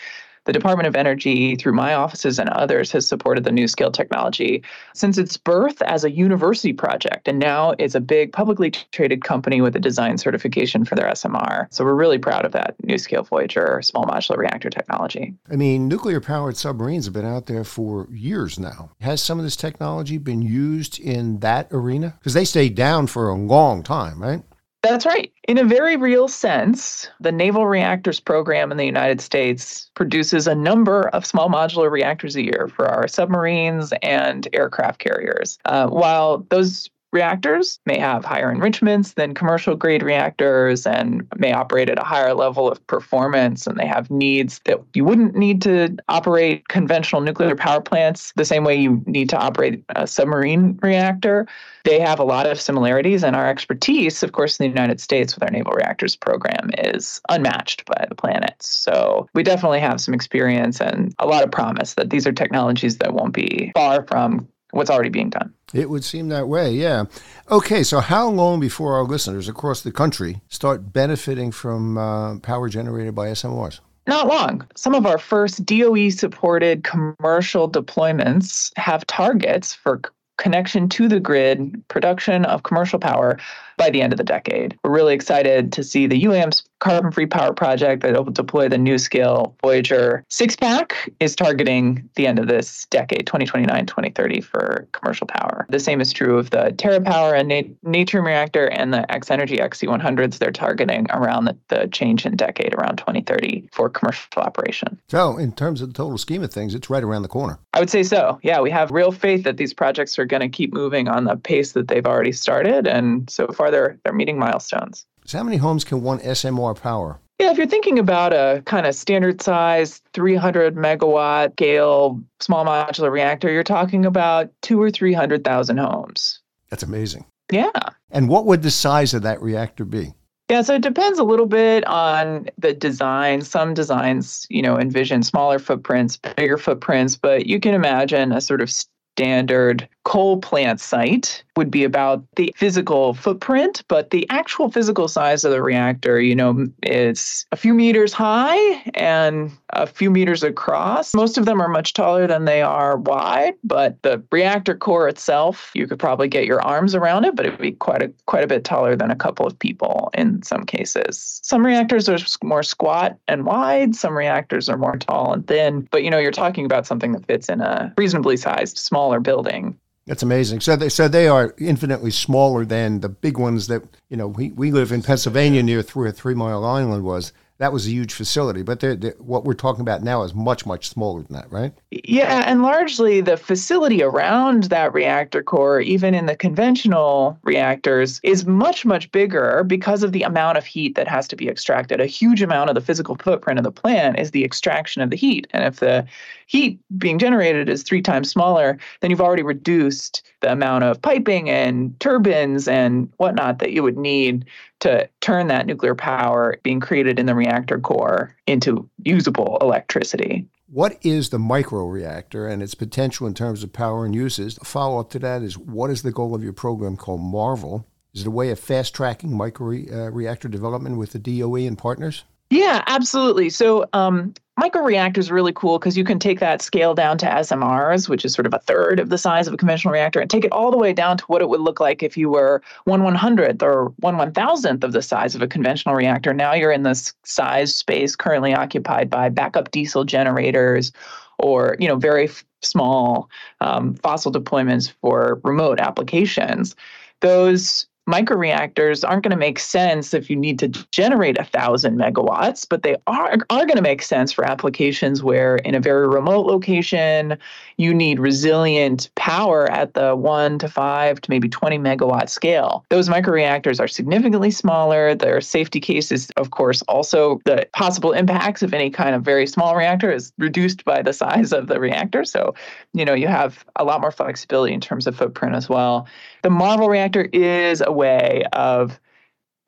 the 0.48 0.52
Department 0.54 0.86
of 0.86 0.96
Energy, 0.96 1.56
through 1.56 1.74
my 1.74 1.92
offices 1.92 2.38
and 2.38 2.48
others, 2.48 2.90
has 2.90 3.06
supported 3.06 3.44
the 3.44 3.50
NuScale 3.50 3.92
technology 3.92 4.64
since 4.94 5.18
its 5.18 5.36
birth 5.36 5.82
as 5.82 6.04
a 6.04 6.10
university 6.10 6.72
project. 6.72 7.28
And 7.28 7.38
now 7.38 7.74
it's 7.78 7.94
a 7.94 8.00
big 8.00 8.32
publicly 8.32 8.70
traded 8.70 9.22
company 9.22 9.60
with 9.60 9.76
a 9.76 9.78
design 9.78 10.16
certification 10.16 10.86
for 10.86 10.94
their 10.94 11.06
SMR. 11.10 11.66
So 11.70 11.84
we're 11.84 11.92
really 11.92 12.16
proud 12.16 12.46
of 12.46 12.52
that 12.52 12.76
NuScale 12.82 13.28
Voyager 13.28 13.82
small 13.82 14.06
modular 14.06 14.38
reactor 14.38 14.70
technology. 14.70 15.34
I 15.50 15.56
mean, 15.56 15.86
nuclear 15.86 16.18
powered 16.18 16.56
submarines 16.56 17.04
have 17.04 17.12
been 17.12 17.26
out 17.26 17.44
there 17.44 17.64
for 17.64 18.08
years 18.10 18.58
now. 18.58 18.92
Has 19.02 19.22
some 19.22 19.38
of 19.38 19.44
this 19.44 19.56
technology 19.56 20.16
been 20.16 20.40
used 20.40 20.98
in 20.98 21.40
that 21.40 21.68
arena? 21.70 22.14
Because 22.18 22.32
they 22.32 22.46
stayed 22.46 22.74
down 22.74 23.06
for 23.06 23.28
a 23.28 23.34
long 23.34 23.82
time, 23.82 24.22
right? 24.22 24.42
That's 24.82 25.04
right. 25.04 25.32
In 25.48 25.58
a 25.58 25.64
very 25.64 25.96
real 25.96 26.28
sense, 26.28 27.10
the 27.20 27.32
Naval 27.32 27.66
Reactors 27.66 28.20
Program 28.20 28.70
in 28.70 28.78
the 28.78 28.86
United 28.86 29.20
States 29.20 29.90
produces 29.94 30.46
a 30.46 30.54
number 30.54 31.08
of 31.08 31.26
small 31.26 31.48
modular 31.48 31.90
reactors 31.90 32.36
a 32.36 32.44
year 32.44 32.70
for 32.74 32.86
our 32.86 33.08
submarines 33.08 33.92
and 34.02 34.46
aircraft 34.52 35.00
carriers. 35.00 35.58
Uh, 35.64 35.88
while 35.88 36.46
those 36.50 36.88
reactors 37.12 37.80
may 37.86 37.98
have 37.98 38.24
higher 38.24 38.50
enrichments 38.50 39.14
than 39.14 39.34
commercial 39.34 39.74
grade 39.74 40.02
reactors 40.02 40.86
and 40.86 41.26
may 41.36 41.52
operate 41.52 41.88
at 41.88 41.98
a 41.98 42.04
higher 42.04 42.34
level 42.34 42.70
of 42.70 42.84
performance 42.86 43.66
and 43.66 43.78
they 43.78 43.86
have 43.86 44.10
needs 44.10 44.60
that 44.66 44.78
you 44.94 45.04
wouldn't 45.04 45.34
need 45.34 45.62
to 45.62 45.96
operate 46.08 46.68
conventional 46.68 47.22
nuclear 47.22 47.56
power 47.56 47.80
plants 47.80 48.32
the 48.36 48.44
same 48.44 48.64
way 48.64 48.74
you 48.74 49.02
need 49.06 49.28
to 49.30 49.38
operate 49.38 49.82
a 49.96 50.06
submarine 50.06 50.78
reactor. 50.82 51.46
They 51.84 51.98
have 52.00 52.18
a 52.18 52.24
lot 52.24 52.46
of 52.46 52.60
similarities 52.60 53.24
and 53.24 53.34
our 53.34 53.48
expertise 53.48 54.22
of 54.22 54.32
course 54.32 54.60
in 54.60 54.64
the 54.64 54.68
united 54.68 55.00
states 55.00 55.34
with 55.34 55.42
our 55.42 55.50
naval 55.50 55.72
reactors 55.72 56.14
program 56.14 56.70
is 56.76 57.22
unmatched 57.30 57.86
by 57.86 58.04
the 58.06 58.14
planet. 58.14 58.54
So 58.60 59.28
we 59.34 59.42
definitely 59.42 59.80
have 59.80 60.00
some 60.00 60.12
experience 60.12 60.80
and 60.80 61.14
a 61.18 61.26
lot 61.26 61.42
of 61.42 61.50
promise 61.50 61.94
that 61.94 62.10
these 62.10 62.26
are 62.26 62.32
technologies 62.32 62.98
that 62.98 63.14
won't 63.14 63.32
be 63.32 63.72
far 63.74 64.06
from 64.06 64.46
what's 64.72 64.90
already 64.90 65.08
being 65.08 65.30
done. 65.30 65.52
It 65.72 65.90
would 65.90 66.04
seem 66.04 66.28
that 66.28 66.48
way, 66.48 66.72
yeah. 66.72 67.04
Okay, 67.50 67.82
so 67.82 68.00
how 68.00 68.28
long 68.28 68.60
before 68.60 68.94
our 68.94 69.04
listeners 69.04 69.48
across 69.48 69.82
the 69.82 69.92
country 69.92 70.40
start 70.48 70.92
benefiting 70.92 71.52
from 71.52 71.98
uh, 71.98 72.38
power 72.40 72.68
generated 72.68 73.14
by 73.14 73.28
SMRs? 73.28 73.80
Not 74.06 74.26
long. 74.26 74.66
Some 74.74 74.94
of 74.94 75.04
our 75.04 75.18
first 75.18 75.66
DOE 75.66 76.08
supported 76.08 76.82
commercial 76.82 77.70
deployments 77.70 78.72
have 78.78 79.06
targets 79.06 79.74
for 79.74 80.00
connection 80.38 80.88
to 80.88 81.08
the 81.08 81.20
grid, 81.20 81.86
production 81.88 82.44
of 82.46 82.62
commercial 82.62 82.98
power 82.98 83.38
by 83.76 83.90
the 83.90 84.00
end 84.00 84.12
of 84.12 84.16
the 84.16 84.24
decade. 84.24 84.78
We're 84.82 84.92
really 84.92 85.14
excited 85.14 85.72
to 85.72 85.84
see 85.84 86.06
the 86.06 86.24
UAMPS 86.24 86.62
carbon 86.78 87.12
free 87.12 87.26
power 87.26 87.52
project 87.52 88.02
that 88.02 88.14
will 88.14 88.32
deploy 88.32 88.68
the 88.68 88.76
NuScale 88.76 89.54
Voyager 89.62 90.24
six 90.28 90.56
pack 90.56 91.10
is 91.20 91.34
targeting 91.34 92.08
the 92.14 92.26
end 92.26 92.38
of 92.38 92.46
this 92.46 92.86
decade, 92.90 93.26
2029, 93.26 93.86
2030 93.86 94.40
for 94.40 94.88
commercial 94.92 95.26
power. 95.26 95.66
The 95.68 95.80
same 95.80 96.00
is 96.00 96.12
true 96.12 96.38
of 96.38 96.50
the 96.50 96.72
TerraPower 96.76 97.38
and 97.38 97.48
Na- 97.48 97.90
Natrium 97.90 98.24
reactor 98.24 98.66
and 98.66 98.92
the 98.92 99.10
X 99.12 99.30
Energy 99.30 99.56
Xe-100s. 99.56 100.38
They're 100.38 100.50
targeting 100.50 101.06
around 101.10 101.46
the, 101.46 101.56
the 101.68 101.88
change 101.88 102.26
in 102.26 102.36
decade, 102.36 102.74
around 102.74 102.96
2030 102.98 103.68
for 103.72 103.88
commercial 103.88 104.42
operation. 104.42 104.98
So, 105.08 105.36
in 105.36 105.52
terms 105.52 105.80
of 105.80 105.88
the 105.88 105.94
total 105.94 106.18
scheme 106.18 106.42
of 106.42 106.52
things, 106.52 106.74
it's 106.74 106.90
right 106.90 107.02
around 107.02 107.22
the 107.22 107.28
corner. 107.28 107.58
I 107.74 107.80
would 107.80 107.90
say 107.90 108.02
so. 108.02 108.38
Yeah, 108.42 108.60
we 108.60 108.70
have 108.70 108.90
real 108.90 109.12
faith 109.12 109.44
that 109.44 109.56
these 109.56 109.74
projects 109.74 110.18
are 110.18 110.24
going 110.24 110.40
to 110.40 110.48
keep 110.48 110.72
moving 110.72 111.08
on 111.08 111.24
the 111.24 111.36
pace 111.36 111.72
that 111.72 111.88
they've 111.88 112.06
already 112.06 112.32
started. 112.32 112.86
And 112.86 113.28
so 113.30 113.48
far, 113.48 113.70
they're, 113.70 113.98
they're 114.04 114.12
meeting 114.12 114.38
milestones. 114.38 115.06
So, 115.28 115.36
how 115.36 115.44
many 115.44 115.58
homes 115.58 115.84
can 115.84 116.00
one 116.00 116.20
SMR 116.20 116.80
power? 116.80 117.20
Yeah, 117.38 117.50
if 117.50 117.58
you're 117.58 117.66
thinking 117.66 117.98
about 117.98 118.32
a 118.32 118.62
kind 118.64 118.86
of 118.86 118.94
standard 118.94 119.42
size 119.42 120.00
300 120.14 120.74
megawatt 120.74 121.52
scale 121.52 122.18
small 122.40 122.64
modular 122.64 123.10
reactor, 123.12 123.52
you're 123.52 123.62
talking 123.62 124.06
about 124.06 124.50
two 124.62 124.80
or 124.80 124.90
300,000 124.90 125.76
homes. 125.76 126.40
That's 126.70 126.82
amazing. 126.82 127.26
Yeah. 127.52 127.68
And 128.10 128.30
what 128.30 128.46
would 128.46 128.62
the 128.62 128.70
size 128.70 129.12
of 129.12 129.20
that 129.20 129.42
reactor 129.42 129.84
be? 129.84 130.14
Yeah, 130.50 130.62
so 130.62 130.76
it 130.76 130.82
depends 130.82 131.18
a 131.18 131.24
little 131.24 131.44
bit 131.44 131.86
on 131.86 132.48
the 132.56 132.72
design. 132.72 133.42
Some 133.42 133.74
designs, 133.74 134.46
you 134.48 134.62
know, 134.62 134.78
envision 134.78 135.22
smaller 135.22 135.58
footprints, 135.58 136.16
bigger 136.16 136.56
footprints, 136.56 137.16
but 137.16 137.44
you 137.44 137.60
can 137.60 137.74
imagine 137.74 138.32
a 138.32 138.40
sort 138.40 138.62
of 138.62 138.70
standard 138.70 139.86
coal 140.08 140.38
plant 140.38 140.80
site 140.80 141.44
would 141.54 141.70
be 141.70 141.84
about 141.84 142.24
the 142.36 142.50
physical 142.56 143.12
footprint, 143.12 143.84
but 143.88 144.08
the 144.08 144.26
actual 144.30 144.70
physical 144.70 145.06
size 145.06 145.44
of 145.44 145.50
the 145.50 145.60
reactor, 145.60 146.18
you 146.18 146.34
know, 146.34 146.66
is 146.82 147.44
a 147.52 147.56
few 147.56 147.74
meters 147.74 148.10
high 148.10 148.80
and 148.94 149.52
a 149.74 149.86
few 149.86 150.10
meters 150.10 150.42
across. 150.42 151.12
Most 151.12 151.36
of 151.36 151.44
them 151.44 151.60
are 151.60 151.68
much 151.68 151.92
taller 151.92 152.26
than 152.26 152.46
they 152.46 152.62
are 152.62 152.96
wide, 152.96 153.52
but 153.62 154.00
the 154.00 154.22
reactor 154.32 154.74
core 154.74 155.08
itself, 155.08 155.70
you 155.74 155.86
could 155.86 155.98
probably 155.98 156.26
get 156.26 156.46
your 156.46 156.62
arms 156.62 156.94
around 156.94 157.26
it, 157.26 157.36
but 157.36 157.44
it 157.44 157.50
would 157.50 157.60
be 157.60 157.72
quite 157.72 158.02
a 158.02 158.10
quite 158.24 158.44
a 158.44 158.46
bit 158.46 158.64
taller 158.64 158.96
than 158.96 159.10
a 159.10 159.16
couple 159.16 159.46
of 159.46 159.58
people 159.58 160.10
in 160.14 160.42
some 160.42 160.64
cases. 160.64 161.38
Some 161.42 161.66
reactors 161.66 162.08
are 162.08 162.16
more 162.42 162.62
squat 162.62 163.18
and 163.28 163.44
wide, 163.44 163.94
some 163.94 164.16
reactors 164.16 164.70
are 164.70 164.78
more 164.78 164.96
tall 164.96 165.34
and 165.34 165.46
thin, 165.46 165.86
but 165.90 166.02
you 166.02 166.08
know, 166.08 166.18
you're 166.18 166.30
talking 166.30 166.64
about 166.64 166.86
something 166.86 167.12
that 167.12 167.26
fits 167.26 167.50
in 167.50 167.60
a 167.60 167.92
reasonably 167.98 168.38
sized 168.38 168.78
smaller 168.78 169.20
building. 169.20 169.78
That's 170.08 170.22
amazing. 170.22 170.60
So 170.60 170.74
they 170.74 170.88
so 170.88 171.06
they 171.06 171.28
are 171.28 171.54
infinitely 171.58 172.12
smaller 172.12 172.64
than 172.64 173.00
the 173.00 173.10
big 173.10 173.36
ones 173.36 173.66
that 173.66 173.82
you 174.08 174.16
know. 174.16 174.26
We, 174.26 174.50
we 174.52 174.72
live 174.72 174.90
in 174.90 175.02
Pennsylvania 175.02 175.62
near 175.62 175.82
where 175.82 176.10
Three 176.10 176.34
Mile 176.34 176.64
Island 176.64 177.04
was. 177.04 177.34
That 177.58 177.72
was 177.72 177.88
a 177.88 177.90
huge 177.90 178.14
facility, 178.14 178.62
but 178.62 178.78
they're, 178.78 178.94
they're, 178.94 179.16
what 179.18 179.44
we're 179.44 179.54
talking 179.54 179.80
about 179.80 180.04
now 180.04 180.22
is 180.22 180.32
much 180.32 180.64
much 180.64 180.88
smaller 180.88 181.22
than 181.22 181.32
that, 181.32 181.50
right? 181.50 181.72
Yeah, 181.90 182.44
and 182.46 182.62
largely 182.62 183.20
the 183.20 183.36
facility 183.36 184.00
around 184.00 184.64
that 184.64 184.94
reactor 184.94 185.42
core, 185.42 185.80
even 185.80 186.14
in 186.14 186.26
the 186.26 186.36
conventional 186.36 187.36
reactors, 187.42 188.20
is 188.22 188.46
much 188.46 188.86
much 188.86 189.10
bigger 189.10 189.64
because 189.64 190.04
of 190.04 190.12
the 190.12 190.22
amount 190.22 190.56
of 190.56 190.64
heat 190.64 190.94
that 190.94 191.08
has 191.08 191.26
to 191.28 191.36
be 191.36 191.48
extracted. 191.48 192.00
A 192.00 192.06
huge 192.06 192.42
amount 192.42 192.70
of 192.70 192.76
the 192.76 192.80
physical 192.80 193.16
footprint 193.16 193.58
of 193.58 193.64
the 193.64 193.72
plant 193.72 194.20
is 194.20 194.30
the 194.30 194.44
extraction 194.44 195.02
of 195.02 195.10
the 195.10 195.16
heat, 195.16 195.48
and 195.50 195.64
if 195.64 195.80
the 195.80 196.06
heat 196.46 196.78
being 196.96 197.18
generated 197.18 197.68
is 197.68 197.82
three 197.82 198.00
times 198.00 198.30
smaller, 198.30 198.78
then 199.00 199.10
you've 199.10 199.20
already 199.20 199.42
reduced 199.42 200.22
the 200.40 200.50
amount 200.50 200.84
of 200.84 201.02
piping 201.02 201.50
and 201.50 201.98
turbines 202.00 202.68
and 202.68 203.12
whatnot 203.16 203.58
that 203.58 203.72
you 203.72 203.82
would 203.82 203.98
need 203.98 204.46
to 204.80 205.08
turn 205.20 205.48
that 205.48 205.66
nuclear 205.66 205.94
power 205.94 206.58
being 206.62 206.80
created 206.80 207.18
in 207.18 207.26
the 207.26 207.34
reactor 207.34 207.78
core 207.78 208.34
into 208.46 208.88
usable 209.02 209.58
electricity. 209.60 210.46
What 210.70 210.98
is 211.02 211.30
the 211.30 211.38
microreactor 211.38 212.50
and 212.50 212.62
its 212.62 212.74
potential 212.74 213.26
in 213.26 213.34
terms 213.34 213.62
of 213.62 213.72
power 213.72 214.04
and 214.04 214.14
uses? 214.14 214.58
A 214.58 214.64
follow 214.64 215.00
up 215.00 215.10
to 215.10 215.18
that 215.20 215.42
is 215.42 215.56
what 215.56 215.90
is 215.90 216.02
the 216.02 216.12
goal 216.12 216.34
of 216.34 216.42
your 216.42 216.52
program 216.52 216.96
called 216.96 217.22
MARVEL? 217.22 217.86
Is 218.14 218.22
it 218.22 218.26
a 218.26 218.30
way 218.30 218.50
of 218.50 218.58
fast 218.58 218.94
tracking 218.94 219.34
micro 219.34 219.68
uh, 219.70 220.10
reactor 220.10 220.48
development 220.48 220.98
with 220.98 221.12
the 221.12 221.18
DOE 221.18 221.66
and 221.66 221.78
partners? 221.78 222.24
Yeah, 222.50 222.82
absolutely. 222.86 223.50
So, 223.50 223.86
um, 223.92 224.34
microreactors 224.58 225.30
are 225.30 225.34
really 225.34 225.52
cool 225.52 225.78
because 225.78 225.96
you 225.96 226.04
can 226.04 226.18
take 226.18 226.40
that 226.40 226.60
scale 226.60 226.94
down 226.94 227.16
to 227.18 227.26
SMRs, 227.26 228.08
which 228.08 228.24
is 228.24 228.34
sort 228.34 228.46
of 228.46 228.52
a 228.52 228.58
third 228.58 228.98
of 228.98 229.08
the 229.08 229.18
size 229.18 229.46
of 229.46 229.54
a 229.54 229.56
conventional 229.56 229.92
reactor, 229.92 230.20
and 230.20 230.28
take 230.28 230.44
it 230.44 230.52
all 230.52 230.70
the 230.70 230.76
way 230.76 230.92
down 230.92 231.16
to 231.16 231.24
what 231.24 231.42
it 231.42 231.48
would 231.48 231.60
look 231.60 231.80
like 231.80 232.02
if 232.02 232.16
you 232.16 232.28
were 232.28 232.62
one 232.84 233.02
one 233.02 233.14
hundredth 233.14 233.62
or 233.62 233.92
one 234.00 234.16
one 234.16 234.32
thousandth 234.32 234.84
of 234.84 234.92
the 234.92 235.02
size 235.02 235.34
of 235.34 235.42
a 235.42 235.46
conventional 235.46 235.94
reactor. 235.94 236.34
Now 236.34 236.54
you're 236.54 236.72
in 236.72 236.82
this 236.82 237.14
size 237.24 237.74
space 237.74 238.16
currently 238.16 238.54
occupied 238.54 239.08
by 239.08 239.28
backup 239.28 239.70
diesel 239.70 240.04
generators, 240.04 240.92
or 241.38 241.76
you 241.78 241.88
know 241.88 241.96
very 241.96 242.24
f- 242.24 242.44
small 242.62 243.30
um, 243.60 243.94
fossil 243.94 244.32
deployments 244.32 244.92
for 245.00 245.40
remote 245.44 245.80
applications. 245.80 246.76
Those 247.20 247.87
microreactors 248.08 249.06
aren't 249.06 249.22
going 249.22 249.30
to 249.30 249.36
make 249.36 249.58
sense 249.58 250.14
if 250.14 250.30
you 250.30 250.36
need 250.36 250.58
to 250.58 250.68
generate 250.90 251.38
a 251.38 251.44
thousand 251.44 251.98
megawatts, 251.98 252.66
but 252.68 252.82
they 252.82 252.96
are 253.06 253.36
are 253.50 253.66
going 253.66 253.76
to 253.76 253.82
make 253.82 254.02
sense 254.02 254.32
for 254.32 254.44
applications 254.44 255.22
where 255.22 255.56
in 255.56 255.74
a 255.74 255.80
very 255.80 256.08
remote 256.08 256.46
location 256.46 257.36
you 257.76 257.92
need 257.92 258.18
resilient 258.18 259.10
power 259.14 259.70
at 259.70 259.92
the 259.94 260.16
one 260.16 260.58
to 260.58 260.68
five 260.68 261.20
to 261.20 261.30
maybe 261.30 261.48
20 261.48 261.78
megawatt 261.78 262.28
scale. 262.30 262.84
Those 262.88 263.08
microreactors 263.08 263.78
are 263.78 263.86
significantly 263.86 264.50
smaller. 264.50 265.14
Their 265.14 265.40
safety 265.40 265.78
case 265.78 266.10
is, 266.10 266.30
of 266.36 266.50
course, 266.50 266.82
also 266.82 267.40
the 267.44 267.68
possible 267.74 268.12
impacts 268.12 268.62
of 268.62 268.72
any 268.72 268.90
kind 268.90 269.14
of 269.14 269.22
very 269.22 269.46
small 269.46 269.76
reactor 269.76 270.10
is 270.10 270.32
reduced 270.38 270.84
by 270.84 271.02
the 271.02 271.12
size 271.12 271.52
of 271.52 271.66
the 271.66 271.78
reactor. 271.78 272.24
So, 272.24 272.54
you 272.94 273.04
know, 273.04 273.14
you 273.14 273.28
have 273.28 273.64
a 273.76 273.84
lot 273.84 274.00
more 274.00 274.10
flexibility 274.10 274.72
in 274.72 274.80
terms 274.80 275.06
of 275.06 275.14
footprint 275.14 275.54
as 275.54 275.68
well. 275.68 276.08
The 276.42 276.50
Marvel 276.50 276.88
reactor 276.88 277.28
is 277.32 277.80
a 277.80 277.92
way 277.98 278.44
of 278.54 278.98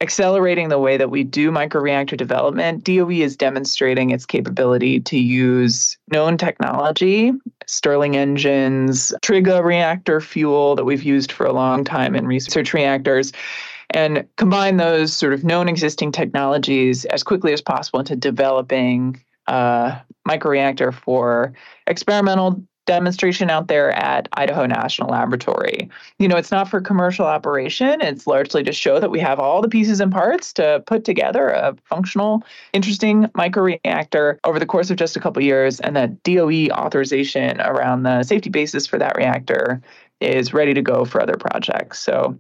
accelerating 0.01 0.71
the 0.71 0.79
way 0.79 0.97
that 0.97 1.11
we 1.11 1.23
do 1.23 1.51
microreactor 1.51 2.17
development. 2.17 2.85
DOE 2.85 3.11
is 3.11 3.37
demonstrating 3.37 4.11
its 4.11 4.25
capability 4.25 5.01
to 5.01 5.19
use 5.19 5.99
known 6.11 6.39
technology, 6.39 7.33
Stirling 7.67 8.17
engines, 8.17 9.13
Triga 9.23 9.63
reactor 9.63 10.21
fuel 10.21 10.75
that 10.75 10.85
we've 10.85 11.03
used 11.03 11.31
for 11.31 11.45
a 11.45 11.53
long 11.53 11.85
time 11.85 12.17
in 12.17 12.27
research 12.27 12.73
reactors. 12.73 13.33
And 13.91 14.27
combine 14.37 14.77
those 14.77 15.13
sort 15.13 15.35
of 15.35 15.45
known 15.45 15.69
existing 15.69 16.13
technologies 16.13 17.05
as 17.07 17.23
quickly 17.23 17.53
as 17.53 17.61
possible 17.61 18.01
into 18.01 18.17
developing 18.17 19.23
a 19.49 20.01
microreactor 20.27 20.95
for 20.95 21.53
experimental 21.87 22.63
demonstration 22.91 23.51
out 23.51 23.69
there 23.69 23.93
at 23.93 24.29
Idaho 24.33 24.67
National 24.67 25.11
Laboratory. 25.11 25.89
You 26.19 26.27
know, 26.27 26.37
it's 26.37 26.51
not 26.51 26.69
for 26.69 26.81
commercial 26.81 27.25
operation, 27.25 28.01
it's 28.01 28.27
largely 28.27 28.65
to 28.65 28.73
show 28.73 28.99
that 28.99 29.13
we 29.13 29.21
have 29.21 29.39
all 29.39 29.63
the 29.63 29.69
pieces 29.69 30.01
and 30.01 30.11
parts 30.11 30.53
to 30.55 30.83
put 30.87 31.05
together 31.05 31.51
a 31.51 31.77
functional, 31.85 32.43
interesting 32.73 33.27
microreactor 33.29 34.39
over 34.43 34.59
the 34.59 34.67
course 34.67 34.91
of 34.91 34.97
just 34.97 35.17
a 35.17 35.21
couple 35.21 35.41
years, 35.41 35.79
and 35.79 35.95
that 35.95 36.21
DOE 36.25 36.67
authorization 36.73 37.61
around 37.61 38.03
the 38.03 38.25
safety 38.25 38.51
basis 38.51 38.89
for 38.89 38.99
that 38.99 39.17
reactor 39.17 39.81
is 40.21 40.53
ready 40.53 40.75
to 40.75 40.83
go 40.83 41.05
for 41.05 41.23
other 41.23 41.37
projects. 41.37 42.01
So 42.01 42.37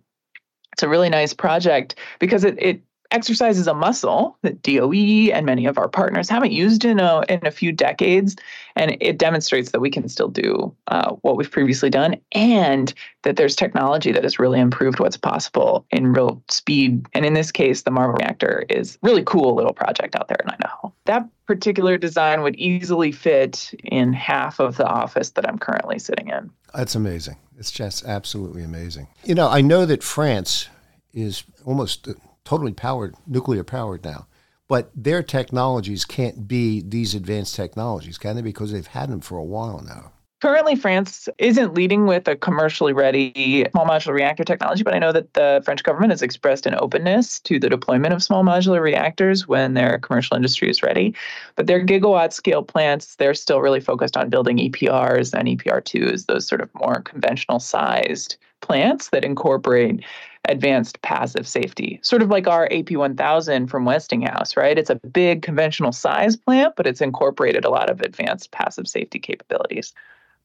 it's 0.72 0.82
a 0.82 0.88
really 0.88 1.10
nice 1.10 1.32
project 1.32 1.94
because 2.18 2.42
it, 2.42 2.60
it 2.60 2.82
exercise 3.10 3.58
is 3.58 3.66
a 3.66 3.74
muscle 3.74 4.36
that 4.42 4.62
DOE 4.62 5.32
and 5.32 5.46
many 5.46 5.66
of 5.66 5.78
our 5.78 5.88
partners 5.88 6.28
haven't 6.28 6.52
used 6.52 6.84
in 6.84 7.00
a, 7.00 7.22
in 7.28 7.44
a 7.46 7.50
few 7.50 7.72
decades. 7.72 8.36
And 8.76 8.96
it 9.00 9.18
demonstrates 9.18 9.72
that 9.72 9.80
we 9.80 9.90
can 9.90 10.08
still 10.08 10.28
do 10.28 10.74
uh, 10.86 11.12
what 11.22 11.36
we've 11.36 11.50
previously 11.50 11.90
done 11.90 12.16
and 12.32 12.94
that 13.22 13.36
there's 13.36 13.56
technology 13.56 14.12
that 14.12 14.22
has 14.22 14.38
really 14.38 14.60
improved 14.60 15.00
what's 15.00 15.16
possible 15.16 15.84
in 15.90 16.12
real 16.12 16.42
speed. 16.48 17.06
And 17.12 17.24
in 17.24 17.34
this 17.34 17.50
case, 17.52 17.82
the 17.82 17.90
Marvel 17.90 18.14
reactor 18.14 18.64
is 18.68 18.98
really 19.02 19.22
cool 19.24 19.54
little 19.54 19.74
project 19.74 20.14
out 20.14 20.28
there 20.28 20.38
in 20.42 20.50
Idaho. 20.50 20.92
That 21.04 21.28
particular 21.46 21.98
design 21.98 22.42
would 22.42 22.54
easily 22.56 23.12
fit 23.12 23.74
in 23.84 24.12
half 24.12 24.60
of 24.60 24.76
the 24.76 24.86
office 24.86 25.30
that 25.30 25.48
I'm 25.48 25.58
currently 25.58 25.98
sitting 25.98 26.28
in. 26.28 26.50
That's 26.74 26.94
amazing. 26.94 27.36
It's 27.58 27.70
just 27.70 28.04
absolutely 28.04 28.62
amazing. 28.62 29.08
You 29.24 29.34
know, 29.34 29.48
I 29.48 29.60
know 29.60 29.84
that 29.84 30.02
France 30.02 30.68
is 31.12 31.42
almost 31.64 32.08
totally 32.44 32.72
powered, 32.72 33.14
nuclear 33.26 33.64
powered 33.64 34.04
now. 34.04 34.26
But 34.68 34.90
their 34.94 35.22
technologies 35.22 36.04
can't 36.04 36.46
be 36.46 36.80
these 36.80 37.14
advanced 37.14 37.56
technologies, 37.56 38.18
can 38.18 38.36
they? 38.36 38.42
Because 38.42 38.70
they've 38.70 38.86
had 38.86 39.10
them 39.10 39.20
for 39.20 39.36
a 39.36 39.44
while 39.44 39.82
now. 39.82 40.12
Currently, 40.40 40.74
France 40.76 41.28
isn't 41.36 41.74
leading 41.74 42.06
with 42.06 42.26
a 42.26 42.34
commercially 42.34 42.94
ready 42.94 43.66
small 43.72 43.84
modular 43.84 44.14
reactor 44.14 44.42
technology, 44.42 44.82
but 44.82 44.94
I 44.94 44.98
know 44.98 45.12
that 45.12 45.34
the 45.34 45.60
French 45.66 45.82
government 45.82 46.12
has 46.12 46.22
expressed 46.22 46.64
an 46.64 46.76
openness 46.78 47.40
to 47.40 47.58
the 47.58 47.68
deployment 47.68 48.14
of 48.14 48.22
small 48.22 48.42
modular 48.42 48.80
reactors 48.80 49.46
when 49.46 49.74
their 49.74 49.98
commercial 49.98 50.36
industry 50.36 50.70
is 50.70 50.82
ready. 50.82 51.14
But 51.56 51.66
their 51.66 51.84
gigawatt 51.84 52.32
scale 52.32 52.62
plants, 52.62 53.16
they're 53.16 53.34
still 53.34 53.60
really 53.60 53.80
focused 53.80 54.16
on 54.16 54.30
building 54.30 54.56
EPRs 54.56 55.38
and 55.38 55.46
EPR2s, 55.46 56.24
those 56.24 56.46
sort 56.46 56.62
of 56.62 56.70
more 56.74 57.02
conventional 57.02 57.60
sized 57.60 58.36
plants 58.62 59.10
that 59.10 59.24
incorporate 59.26 60.02
advanced 60.48 61.00
passive 61.02 61.46
safety, 61.46 62.00
sort 62.02 62.22
of 62.22 62.30
like 62.30 62.46
our 62.46 62.68
AP1000 62.68 63.68
from 63.68 63.84
Westinghouse, 63.84 64.56
right? 64.56 64.78
It's 64.78 64.90
a 64.90 64.96
big 64.96 65.42
conventional 65.42 65.92
size 65.92 66.36
plant, 66.36 66.74
but 66.76 66.86
it's 66.86 67.00
incorporated 67.00 67.64
a 67.64 67.70
lot 67.70 67.90
of 67.90 68.00
advanced 68.00 68.50
passive 68.50 68.88
safety 68.88 69.18
capabilities. 69.18 69.92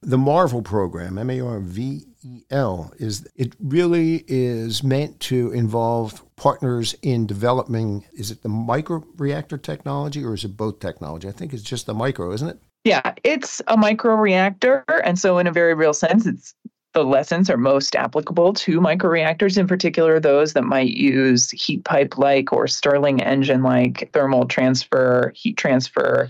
The 0.01 0.17
Marvel 0.17 0.61
program, 0.61 1.17
M 1.17 1.29
A 1.29 1.39
R 1.39 1.59
V 1.59 2.05
E 2.23 2.43
L, 2.51 2.91
is 2.99 3.27
it 3.35 3.55
really 3.59 4.23
is 4.27 4.83
meant 4.83 5.19
to 5.21 5.51
involve 5.51 6.23
partners 6.35 6.95
in 7.01 7.25
developing 7.25 8.05
is 8.13 8.29
it 8.29 8.43
the 8.43 8.49
micro 8.49 9.03
reactor 9.17 9.57
technology 9.57 10.23
or 10.23 10.33
is 10.33 10.43
it 10.43 10.57
both 10.57 10.79
technology? 10.79 11.27
I 11.27 11.31
think 11.31 11.53
it's 11.53 11.63
just 11.63 11.85
the 11.85 11.93
micro, 11.93 12.31
isn't 12.33 12.49
it? 12.49 12.59
Yeah, 12.83 13.13
it's 13.23 13.63
a 13.67 13.77
micro 13.77 14.13
reactor. 14.15 14.83
And 15.03 15.17
so, 15.17 15.39
in 15.39 15.47
a 15.47 15.51
very 15.51 15.73
real 15.73 15.93
sense, 15.93 16.27
it's 16.27 16.53
the 16.95 17.03
lessons 17.03 17.49
are 17.49 17.57
most 17.57 17.93
applicable 17.93 18.53
to 18.53 18.79
microreactors, 18.79 19.57
in 19.57 19.67
particular 19.67 20.17
those 20.17 20.53
that 20.53 20.63
might 20.63 20.91
use 20.91 21.51
heat 21.51 21.83
pipe 21.83 22.17
like 22.17 22.53
or 22.53 22.67
Stirling 22.67 23.21
engine 23.21 23.63
like 23.63 24.09
thermal 24.13 24.45
transfer, 24.45 25.33
heat 25.35 25.57
transfer, 25.57 26.29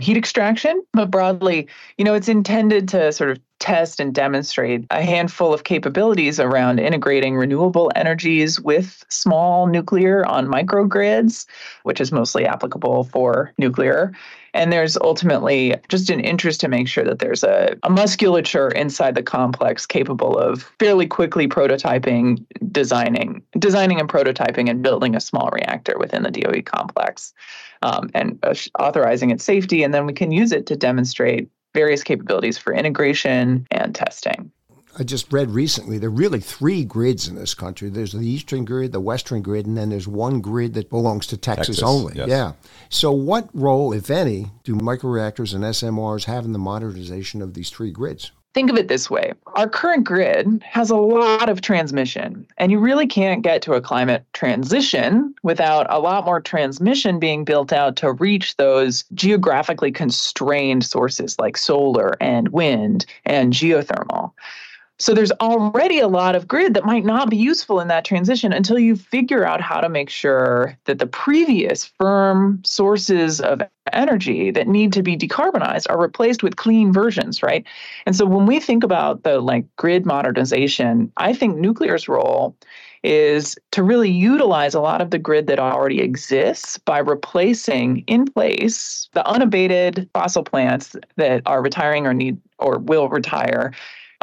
heat 0.00 0.16
extraction. 0.16 0.82
But 0.94 1.10
broadly, 1.10 1.68
you 1.98 2.04
know, 2.04 2.14
it's 2.14 2.28
intended 2.28 2.88
to 2.88 3.12
sort 3.12 3.30
of 3.30 3.38
test 3.58 4.00
and 4.00 4.14
demonstrate 4.14 4.86
a 4.90 5.02
handful 5.02 5.52
of 5.52 5.64
capabilities 5.64 6.40
around 6.40 6.78
integrating 6.78 7.36
renewable 7.36 7.92
energies 7.94 8.58
with 8.58 9.04
small 9.10 9.66
nuclear 9.66 10.24
on 10.26 10.46
microgrids, 10.46 11.46
which 11.82 12.00
is 12.00 12.10
mostly 12.10 12.46
applicable 12.46 13.04
for 13.04 13.52
nuclear. 13.58 14.12
And 14.56 14.72
there's 14.72 14.96
ultimately 14.96 15.74
just 15.88 16.08
an 16.08 16.20
interest 16.20 16.60
to 16.60 16.68
make 16.68 16.88
sure 16.88 17.04
that 17.04 17.18
there's 17.18 17.44
a, 17.44 17.76
a 17.82 17.90
musculature 17.90 18.68
inside 18.68 19.14
the 19.14 19.22
complex 19.22 19.84
capable 19.84 20.36
of 20.36 20.62
fairly 20.78 21.06
quickly 21.06 21.46
prototyping, 21.46 22.42
designing, 22.72 23.42
designing 23.58 24.00
and 24.00 24.08
prototyping 24.08 24.70
and 24.70 24.82
building 24.82 25.14
a 25.14 25.20
small 25.20 25.50
reactor 25.52 25.96
within 25.98 26.22
the 26.22 26.30
DOE 26.30 26.62
complex 26.62 27.34
um, 27.82 28.08
and 28.14 28.38
uh, 28.42 28.54
authorizing 28.78 29.30
its 29.30 29.44
safety. 29.44 29.82
And 29.82 29.92
then 29.92 30.06
we 30.06 30.14
can 30.14 30.32
use 30.32 30.52
it 30.52 30.64
to 30.66 30.76
demonstrate 30.76 31.50
various 31.74 32.02
capabilities 32.02 32.56
for 32.56 32.72
integration 32.72 33.66
and 33.70 33.94
testing. 33.94 34.50
I 34.98 35.02
just 35.02 35.30
read 35.30 35.50
recently 35.50 35.98
there 35.98 36.08
are 36.08 36.12
really 36.12 36.40
three 36.40 36.84
grids 36.84 37.28
in 37.28 37.34
this 37.34 37.52
country. 37.52 37.90
There's 37.90 38.12
the 38.12 38.26
eastern 38.26 38.64
grid, 38.64 38.92
the 38.92 39.00
western 39.00 39.42
grid, 39.42 39.66
and 39.66 39.76
then 39.76 39.90
there's 39.90 40.08
one 40.08 40.40
grid 40.40 40.72
that 40.74 40.88
belongs 40.88 41.26
to 41.28 41.36
Texas, 41.36 41.66
Texas, 41.66 41.82
only. 41.82 42.14
yes. 42.16 42.28
Yeah. 42.28 42.52
So, 42.88 43.12
what 43.12 43.50
role, 43.52 43.92
if 43.92 44.10
any, 44.10 44.46
do 44.64 44.74
microreactors 44.74 45.54
and 45.54 45.64
SMRs 45.64 46.24
have 46.24 46.46
in 46.46 46.52
the 46.52 46.58
modernization 46.58 47.42
of 47.42 47.52
these 47.52 47.68
three 47.68 47.90
grids? 47.90 48.32
Think 48.54 48.70
of 48.70 48.78
it 48.78 48.88
this 48.88 49.10
way 49.10 49.34
our 49.54 49.68
current 49.68 50.04
grid 50.04 50.62
has 50.64 50.88
a 50.88 50.96
lot 50.96 51.50
of 51.50 51.60
transmission, 51.60 52.46
and 52.56 52.72
you 52.72 52.78
really 52.78 53.06
can't 53.06 53.42
get 53.42 53.60
to 53.62 53.74
a 53.74 53.82
climate 53.82 54.24
transition 54.32 55.34
without 55.42 55.86
a 55.90 55.98
lot 55.98 56.24
more 56.24 56.40
transmission 56.40 57.18
being 57.18 57.44
built 57.44 57.70
out 57.70 57.96
to 57.96 58.12
reach 58.12 58.56
those 58.56 59.04
geographically 59.12 59.92
constrained 59.92 60.86
sources 60.86 61.38
like 61.38 61.58
solar 61.58 62.14
and 62.18 62.48
wind 62.48 63.04
and 63.26 63.52
geothermal. 63.52 64.32
So 64.98 65.12
there's 65.12 65.32
already 65.32 65.98
a 65.98 66.08
lot 66.08 66.34
of 66.34 66.48
grid 66.48 66.72
that 66.72 66.86
might 66.86 67.04
not 67.04 67.28
be 67.28 67.36
useful 67.36 67.80
in 67.80 67.88
that 67.88 68.06
transition 68.06 68.52
until 68.52 68.78
you 68.78 68.96
figure 68.96 69.44
out 69.44 69.60
how 69.60 69.80
to 69.80 69.90
make 69.90 70.08
sure 70.08 70.78
that 70.86 70.98
the 70.98 71.06
previous 71.06 71.84
firm 71.84 72.62
sources 72.64 73.42
of 73.42 73.60
energy 73.92 74.50
that 74.50 74.68
need 74.68 74.94
to 74.94 75.02
be 75.02 75.14
decarbonized 75.14 75.86
are 75.90 76.00
replaced 76.00 76.42
with 76.42 76.56
clean 76.56 76.94
versions, 76.94 77.42
right? 77.42 77.64
And 78.06 78.16
so 78.16 78.24
when 78.24 78.46
we 78.46 78.58
think 78.58 78.82
about 78.82 79.22
the 79.22 79.38
like 79.40 79.66
grid 79.76 80.06
modernization, 80.06 81.12
I 81.18 81.34
think 81.34 81.58
nuclear's 81.58 82.08
role 82.08 82.56
is 83.02 83.56
to 83.72 83.82
really 83.82 84.10
utilize 84.10 84.74
a 84.74 84.80
lot 84.80 85.02
of 85.02 85.10
the 85.10 85.18
grid 85.18 85.46
that 85.46 85.58
already 85.58 86.00
exists 86.00 86.78
by 86.78 86.98
replacing 86.98 87.98
in 88.06 88.24
place 88.24 89.10
the 89.12 89.24
unabated 89.28 90.08
fossil 90.14 90.42
plants 90.42 90.96
that 91.16 91.42
are 91.44 91.62
retiring 91.62 92.06
or 92.06 92.14
need 92.14 92.40
or 92.58 92.78
will 92.78 93.10
retire 93.10 93.72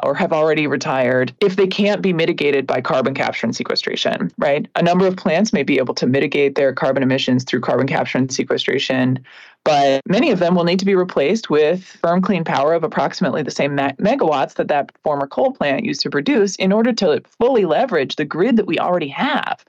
or 0.01 0.15
have 0.15 0.33
already 0.33 0.65
retired 0.65 1.33
if 1.39 1.55
they 1.55 1.67
can't 1.67 2.01
be 2.01 2.13
mitigated 2.13 2.65
by 2.65 2.81
carbon 2.81 3.13
capture 3.13 3.45
and 3.45 3.55
sequestration, 3.55 4.31
right? 4.37 4.67
A 4.75 4.81
number 4.81 5.05
of 5.05 5.15
plants 5.15 5.53
may 5.53 5.63
be 5.63 5.77
able 5.77 5.93
to 5.95 6.07
mitigate 6.07 6.55
their 6.55 6.73
carbon 6.73 7.03
emissions 7.03 7.43
through 7.43 7.61
carbon 7.61 7.87
capture 7.87 8.17
and 8.17 8.33
sequestration, 8.33 9.23
but 9.63 10.01
many 10.07 10.31
of 10.31 10.39
them 10.39 10.55
will 10.55 10.63
need 10.63 10.79
to 10.79 10.85
be 10.85 10.95
replaced 10.95 11.49
with 11.49 11.83
firm 11.83 12.21
clean 12.21 12.43
power 12.43 12.73
of 12.73 12.83
approximately 12.83 13.43
the 13.43 13.51
same 13.51 13.75
me- 13.75 13.93
megawatts 13.99 14.55
that 14.55 14.67
that 14.69 14.91
former 15.03 15.27
coal 15.27 15.51
plant 15.51 15.85
used 15.85 16.01
to 16.01 16.09
produce 16.09 16.55
in 16.55 16.71
order 16.71 16.91
to 16.93 17.21
fully 17.39 17.65
leverage 17.65 18.15
the 18.15 18.25
grid 18.25 18.57
that 18.57 18.67
we 18.67 18.79
already 18.79 19.07
have. 19.09 19.63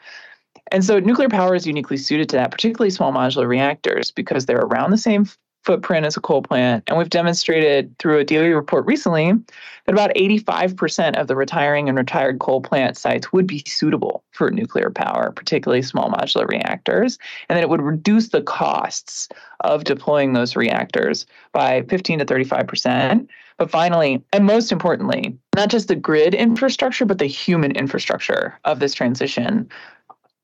And 0.73 0.85
so 0.85 0.99
nuclear 0.99 1.29
power 1.29 1.55
is 1.55 1.67
uniquely 1.67 1.97
suited 1.97 2.29
to 2.31 2.37
that, 2.37 2.51
particularly 2.51 2.91
small 2.91 3.13
modular 3.13 3.47
reactors, 3.47 4.11
because 4.11 4.47
they're 4.47 4.59
around 4.59 4.91
the 4.91 4.99
same 4.99 5.27
footprint 5.65 6.05
as 6.05 6.17
a 6.17 6.21
coal 6.21 6.43
plant. 6.43 6.85
And 6.87 6.99
we've 6.99 7.11
demonstrated 7.11 7.99
through 7.99 8.19
a 8.19 8.25
DOE 8.25 8.51
report 8.51 8.85
recently 8.87 9.33
that 9.87 9.93
about 9.93 10.15
85% 10.15 11.17
of 11.19 11.27
the 11.27 11.37
retiring 11.37 11.89
and 11.89 11.97
retired 11.97 12.39
coal 12.39 12.61
plant 12.61 12.97
sites 12.97 13.33
would 13.33 13.47
be 13.47 13.63
suitable 13.67 14.23
for 14.33 14.51
nuclear 14.51 14.91
power, 14.91 15.33
particularly 15.33 15.83
small 15.83 16.11
modular 16.11 16.47
reactors, 16.49 17.19
and 17.49 17.57
that 17.57 17.63
it 17.63 17.71
would 17.71 17.83
reduce 17.83 18.29
the 18.29 18.43
costs 18.43 19.29
of 19.61 19.85
deploying 19.85 20.33
those 20.33 20.57
reactors 20.57 21.27
by 21.53 21.83
15 21.89 22.19
to 22.19 22.25
35%. 22.27 23.27
But 23.57 23.71
finally, 23.71 24.23
and 24.33 24.45
most 24.47 24.73
importantly, 24.73 25.39
not 25.55 25.71
just 25.71 25.89
the 25.89 25.95
grid 25.95 26.35
infrastructure, 26.35 27.07
but 27.07 27.19
the 27.19 27.27
human 27.27 27.73
infrastructure 27.73 28.59
of 28.65 28.81
this 28.81 28.95
transition 28.95 29.69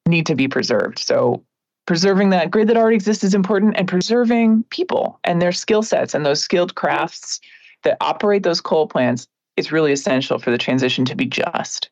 need 0.07 0.27
to 0.27 0.35
be 0.35 0.49
preserved. 0.49 0.99
So 0.99 1.45
preserving 1.87 2.31
that 2.31 2.51
grid 2.51 2.68
that 2.68 2.76
already 2.76 2.97
exists 2.97 3.24
is 3.24 3.35
important 3.35 3.74
and 3.76 3.89
preserving 3.89 4.64
people 4.70 5.18
and 5.24 5.41
their 5.41 5.53
skill 5.53 5.83
sets 5.83 6.14
and 6.14 6.24
those 6.24 6.43
skilled 6.43 6.74
crafts 6.74 7.41
that 7.83 7.97
operate 8.01 8.43
those 8.43 8.61
coal 8.61 8.87
plants 8.87 9.26
is 9.57 9.72
really 9.72 9.93
essential 9.93 10.39
for 10.39 10.51
the 10.51 10.59
transition 10.59 11.05
to 11.05 11.14
be 11.14 11.26
just. 11.26 11.91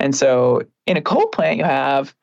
And 0.00 0.14
so 0.14 0.62
in 0.86 0.96
a 0.96 1.02
coal 1.02 1.26
plant, 1.26 1.58
you 1.58 1.64
have 1.64 2.14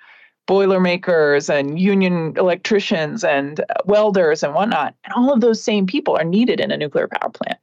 boilermakers 0.48 1.50
and 1.50 1.80
union 1.80 2.34
electricians 2.38 3.24
and 3.24 3.64
welders 3.86 4.44
and 4.44 4.54
whatnot. 4.54 4.96
And 5.04 5.14
all 5.14 5.34
of 5.34 5.42
those 5.42 5.62
same 5.62 5.88
people 5.88 6.16
are 6.16 6.24
needed 6.24 6.60
in 6.60 6.72
a 6.72 6.78
nuclear 6.78 7.08
power 7.08 7.32
plant. 7.32 7.60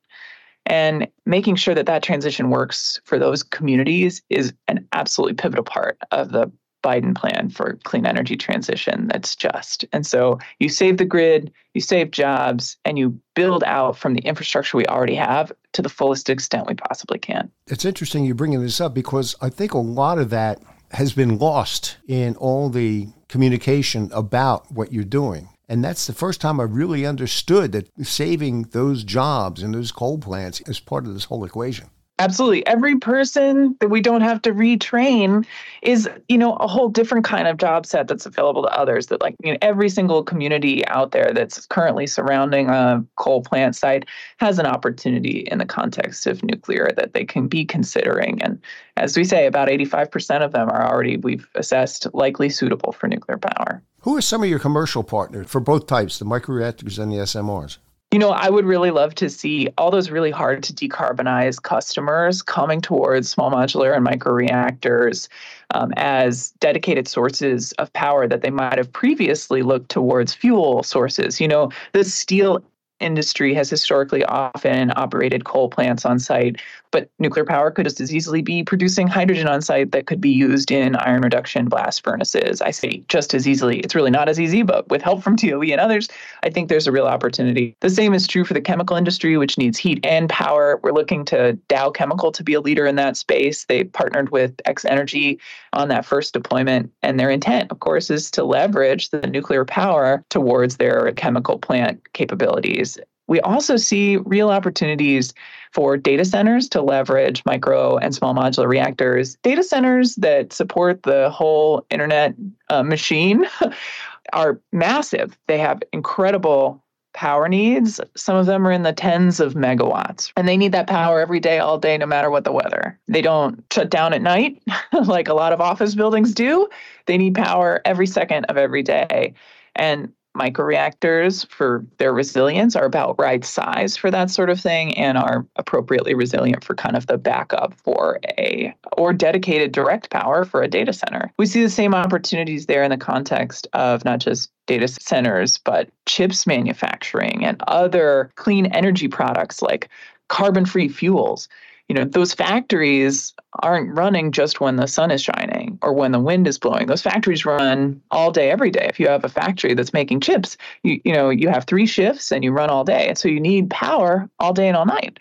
And 0.66 1.08
making 1.26 1.56
sure 1.56 1.74
that 1.74 1.86
that 1.86 2.02
transition 2.02 2.50
works 2.50 3.00
for 3.04 3.18
those 3.18 3.42
communities 3.42 4.22
is 4.30 4.52
an 4.68 4.86
absolutely 4.92 5.34
pivotal 5.34 5.64
part 5.64 5.98
of 6.10 6.32
the 6.32 6.50
Biden 6.82 7.14
plan 7.14 7.50
for 7.50 7.78
clean 7.84 8.06
energy 8.06 8.36
transition 8.36 9.08
that's 9.08 9.36
just. 9.36 9.84
And 9.92 10.06
so 10.06 10.38
you 10.58 10.68
save 10.68 10.98
the 10.98 11.04
grid, 11.04 11.52
you 11.74 11.80
save 11.80 12.10
jobs, 12.10 12.76
and 12.84 12.98
you 12.98 13.18
build 13.34 13.64
out 13.64 13.96
from 13.96 14.14
the 14.14 14.22
infrastructure 14.22 14.76
we 14.76 14.86
already 14.86 15.14
have 15.14 15.52
to 15.72 15.82
the 15.82 15.88
fullest 15.88 16.28
extent 16.28 16.66
we 16.66 16.74
possibly 16.74 17.18
can. 17.18 17.50
It's 17.66 17.84
interesting 17.84 18.24
you 18.24 18.34
bringing 18.34 18.60
this 18.60 18.80
up 18.80 18.94
because 18.94 19.34
I 19.40 19.48
think 19.48 19.74
a 19.74 19.78
lot 19.78 20.18
of 20.18 20.30
that 20.30 20.60
has 20.90 21.12
been 21.12 21.38
lost 21.38 21.96
in 22.06 22.36
all 22.36 22.68
the 22.68 23.08
communication 23.28 24.10
about 24.12 24.70
what 24.70 24.92
you're 24.92 25.04
doing. 25.04 25.48
And 25.68 25.82
that's 25.82 26.06
the 26.06 26.12
first 26.12 26.40
time 26.40 26.60
I 26.60 26.64
really 26.64 27.06
understood 27.06 27.72
that 27.72 27.88
saving 28.06 28.64
those 28.72 29.04
jobs 29.04 29.62
and 29.62 29.74
those 29.74 29.90
coal 29.90 30.18
plants 30.18 30.60
is 30.62 30.80
part 30.80 31.06
of 31.06 31.14
this 31.14 31.24
whole 31.24 31.44
equation. 31.44 31.88
Absolutely. 32.22 32.64
Every 32.68 32.96
person 32.98 33.76
that 33.80 33.88
we 33.88 34.00
don't 34.00 34.20
have 34.20 34.40
to 34.42 34.52
retrain 34.52 35.44
is, 35.82 36.08
you 36.28 36.38
know, 36.38 36.54
a 36.54 36.68
whole 36.68 36.88
different 36.88 37.24
kind 37.24 37.48
of 37.48 37.56
job 37.56 37.84
set 37.84 38.06
that's 38.06 38.26
available 38.26 38.62
to 38.62 38.68
others. 38.68 39.06
That, 39.06 39.20
like, 39.20 39.34
you 39.42 39.52
know, 39.52 39.58
every 39.60 39.88
single 39.88 40.22
community 40.22 40.86
out 40.86 41.10
there 41.10 41.32
that's 41.34 41.66
currently 41.66 42.06
surrounding 42.06 42.70
a 42.70 43.04
coal 43.16 43.42
plant 43.42 43.74
site 43.74 44.04
has 44.38 44.60
an 44.60 44.66
opportunity 44.66 45.48
in 45.50 45.58
the 45.58 45.66
context 45.66 46.28
of 46.28 46.44
nuclear 46.44 46.90
that 46.96 47.12
they 47.12 47.24
can 47.24 47.48
be 47.48 47.64
considering. 47.64 48.40
And 48.40 48.60
as 48.96 49.16
we 49.16 49.24
say, 49.24 49.46
about 49.46 49.66
85% 49.66 50.44
of 50.44 50.52
them 50.52 50.68
are 50.68 50.88
already, 50.88 51.16
we've 51.16 51.48
assessed, 51.56 52.06
likely 52.14 52.50
suitable 52.50 52.92
for 52.92 53.08
nuclear 53.08 53.38
power. 53.38 53.82
Who 54.02 54.16
are 54.16 54.22
some 54.22 54.44
of 54.44 54.48
your 54.48 54.60
commercial 54.60 55.02
partners 55.02 55.48
for 55.50 55.60
both 55.60 55.88
types, 55.88 56.20
the 56.20 56.24
microreactors 56.24 57.00
and 57.00 57.10
the 57.10 57.16
SMRs? 57.16 57.78
You 58.12 58.18
know, 58.18 58.28
I 58.28 58.50
would 58.50 58.66
really 58.66 58.90
love 58.90 59.14
to 59.16 59.30
see 59.30 59.68
all 59.78 59.90
those 59.90 60.10
really 60.10 60.30
hard 60.30 60.62
to 60.64 60.74
decarbonize 60.74 61.62
customers 61.62 62.42
coming 62.42 62.82
towards 62.82 63.30
small 63.30 63.50
modular 63.50 63.96
and 63.96 64.06
microreactors 64.06 65.28
um, 65.72 65.94
as 65.96 66.50
dedicated 66.60 67.08
sources 67.08 67.72
of 67.72 67.90
power 67.94 68.28
that 68.28 68.42
they 68.42 68.50
might 68.50 68.76
have 68.76 68.92
previously 68.92 69.62
looked 69.62 69.88
towards 69.88 70.34
fuel 70.34 70.82
sources. 70.82 71.40
You 71.40 71.48
know, 71.48 71.70
the 71.92 72.04
steel 72.04 72.62
industry 73.02 73.54
has 73.54 73.68
historically 73.68 74.24
often 74.24 74.92
operated 74.96 75.44
coal 75.44 75.68
plants 75.68 76.04
on 76.04 76.18
site, 76.18 76.60
but 76.90 77.08
nuclear 77.18 77.44
power 77.44 77.70
could 77.70 77.86
just 77.86 78.00
as 78.00 78.14
easily 78.14 78.42
be 78.42 78.62
producing 78.62 79.08
hydrogen 79.08 79.48
on 79.48 79.62
site 79.62 79.92
that 79.92 80.06
could 80.06 80.20
be 80.20 80.30
used 80.30 80.70
in 80.70 80.94
iron 80.96 81.22
reduction 81.22 81.68
blast 81.68 82.04
furnaces. 82.04 82.60
I 82.60 82.70
say 82.70 83.02
just 83.08 83.34
as 83.34 83.48
easily. 83.48 83.80
It's 83.80 83.94
really 83.94 84.10
not 84.10 84.28
as 84.28 84.38
easy, 84.38 84.62
but 84.62 84.88
with 84.88 85.02
help 85.02 85.22
from 85.22 85.36
DOE 85.36 85.62
and 85.62 85.80
others, 85.80 86.08
I 86.42 86.50
think 86.50 86.68
there's 86.68 86.86
a 86.86 86.92
real 86.92 87.06
opportunity. 87.06 87.74
The 87.80 87.90
same 87.90 88.14
is 88.14 88.26
true 88.26 88.44
for 88.44 88.54
the 88.54 88.60
chemical 88.60 88.96
industry, 88.96 89.36
which 89.36 89.58
needs 89.58 89.78
heat 89.78 90.04
and 90.04 90.28
power. 90.28 90.78
We're 90.82 90.92
looking 90.92 91.24
to 91.26 91.54
Dow 91.68 91.90
Chemical 91.90 92.30
to 92.32 92.42
be 92.42 92.54
a 92.54 92.60
leader 92.60 92.86
in 92.86 92.96
that 92.96 93.16
space. 93.16 93.64
They 93.64 93.84
partnered 93.84 94.30
with 94.30 94.54
X 94.64 94.84
Energy 94.84 95.40
on 95.72 95.88
that 95.88 96.04
first 96.04 96.34
deployment, 96.34 96.92
and 97.02 97.18
their 97.18 97.30
intent, 97.30 97.70
of 97.70 97.80
course, 97.80 98.10
is 98.10 98.30
to 98.32 98.44
leverage 98.44 99.10
the 99.10 99.26
nuclear 99.26 99.64
power 99.64 100.24
towards 100.28 100.76
their 100.76 101.12
chemical 101.12 101.58
plant 101.58 102.00
capabilities. 102.12 102.91
We 103.28 103.40
also 103.40 103.76
see 103.76 104.18
real 104.18 104.50
opportunities 104.50 105.32
for 105.72 105.96
data 105.96 106.24
centers 106.24 106.68
to 106.70 106.82
leverage 106.82 107.42
micro 107.46 107.96
and 107.96 108.14
small 108.14 108.34
modular 108.34 108.68
reactors. 108.68 109.36
Data 109.42 109.62
centers 109.62 110.16
that 110.16 110.52
support 110.52 111.04
the 111.04 111.30
whole 111.30 111.86
internet 111.90 112.34
uh, 112.68 112.82
machine 112.82 113.46
are 114.32 114.60
massive. 114.72 115.38
They 115.46 115.58
have 115.58 115.82
incredible 115.92 116.82
power 117.14 117.48
needs. 117.48 118.00
Some 118.16 118.36
of 118.36 118.46
them 118.46 118.66
are 118.66 118.72
in 118.72 118.82
the 118.82 118.92
tens 118.92 119.40
of 119.40 119.54
megawatts, 119.54 120.32
and 120.36 120.48
they 120.48 120.56
need 120.56 120.72
that 120.72 120.86
power 120.86 121.20
every 121.20 121.40
day, 121.40 121.58
all 121.58 121.78
day, 121.78 121.96
no 121.98 122.06
matter 122.06 122.30
what 122.30 122.44
the 122.44 122.52
weather. 122.52 122.98
They 123.08 123.22
don't 123.22 123.62
shut 123.72 123.90
down 123.90 124.12
at 124.12 124.22
night 124.22 124.62
like 125.04 125.28
a 125.28 125.34
lot 125.34 125.52
of 125.52 125.60
office 125.60 125.94
buildings 125.94 126.32
do. 126.32 126.68
They 127.06 127.18
need 127.18 127.34
power 127.34 127.80
every 127.84 128.06
second 128.06 128.46
of 128.46 128.56
every 128.56 128.82
day. 128.82 129.34
And 129.74 130.12
microreactors 130.36 131.46
for 131.48 131.84
their 131.98 132.12
resilience 132.12 132.74
are 132.74 132.84
about 132.84 133.18
right 133.18 133.44
size 133.44 133.96
for 133.96 134.10
that 134.10 134.30
sort 134.30 134.48
of 134.48 134.60
thing 134.60 134.96
and 134.96 135.18
are 135.18 135.46
appropriately 135.56 136.14
resilient 136.14 136.64
for 136.64 136.74
kind 136.74 136.96
of 136.96 137.06
the 137.06 137.18
backup 137.18 137.74
for 137.74 138.18
a 138.38 138.74
or 138.96 139.12
dedicated 139.12 139.72
direct 139.72 140.10
power 140.10 140.44
for 140.44 140.62
a 140.62 140.68
data 140.68 140.92
center. 140.92 141.30
We 141.38 141.46
see 141.46 141.62
the 141.62 141.70
same 141.70 141.94
opportunities 141.94 142.66
there 142.66 142.82
in 142.82 142.90
the 142.90 142.96
context 142.96 143.66
of 143.74 144.04
not 144.04 144.20
just 144.20 144.50
data 144.66 144.88
centers 144.88 145.58
but 145.58 145.90
chips 146.06 146.46
manufacturing 146.46 147.44
and 147.44 147.62
other 147.66 148.30
clean 148.36 148.66
energy 148.66 149.08
products 149.08 149.60
like 149.60 149.88
carbon 150.28 150.64
free 150.64 150.88
fuels 150.88 151.48
you 151.92 151.98
know 151.98 152.04
those 152.06 152.32
factories 152.32 153.34
aren't 153.62 153.94
running 153.94 154.32
just 154.32 154.62
when 154.62 154.76
the 154.76 154.86
sun 154.86 155.10
is 155.10 155.22
shining 155.22 155.78
or 155.82 155.92
when 155.92 156.12
the 156.12 156.18
wind 156.18 156.46
is 156.46 156.58
blowing. 156.58 156.86
Those 156.86 157.02
factories 157.02 157.44
run 157.44 158.00
all 158.10 158.30
day 158.30 158.50
every 158.50 158.70
day. 158.70 158.86
If 158.88 158.98
you 158.98 159.08
have 159.08 159.26
a 159.26 159.28
factory 159.28 159.74
that's 159.74 159.92
making 159.92 160.20
chips 160.20 160.56
you, 160.84 161.02
you 161.04 161.12
know 161.12 161.28
you 161.28 161.50
have 161.50 161.66
three 161.66 161.84
shifts 161.84 162.32
and 162.32 162.42
you 162.42 162.50
run 162.50 162.70
all 162.70 162.82
day. 162.82 163.08
And 163.08 163.18
so 163.18 163.28
you 163.28 163.38
need 163.38 163.68
power 163.68 164.26
all 164.38 164.54
day 164.54 164.68
and 164.68 164.76
all 164.76 164.86
night. 164.86 165.18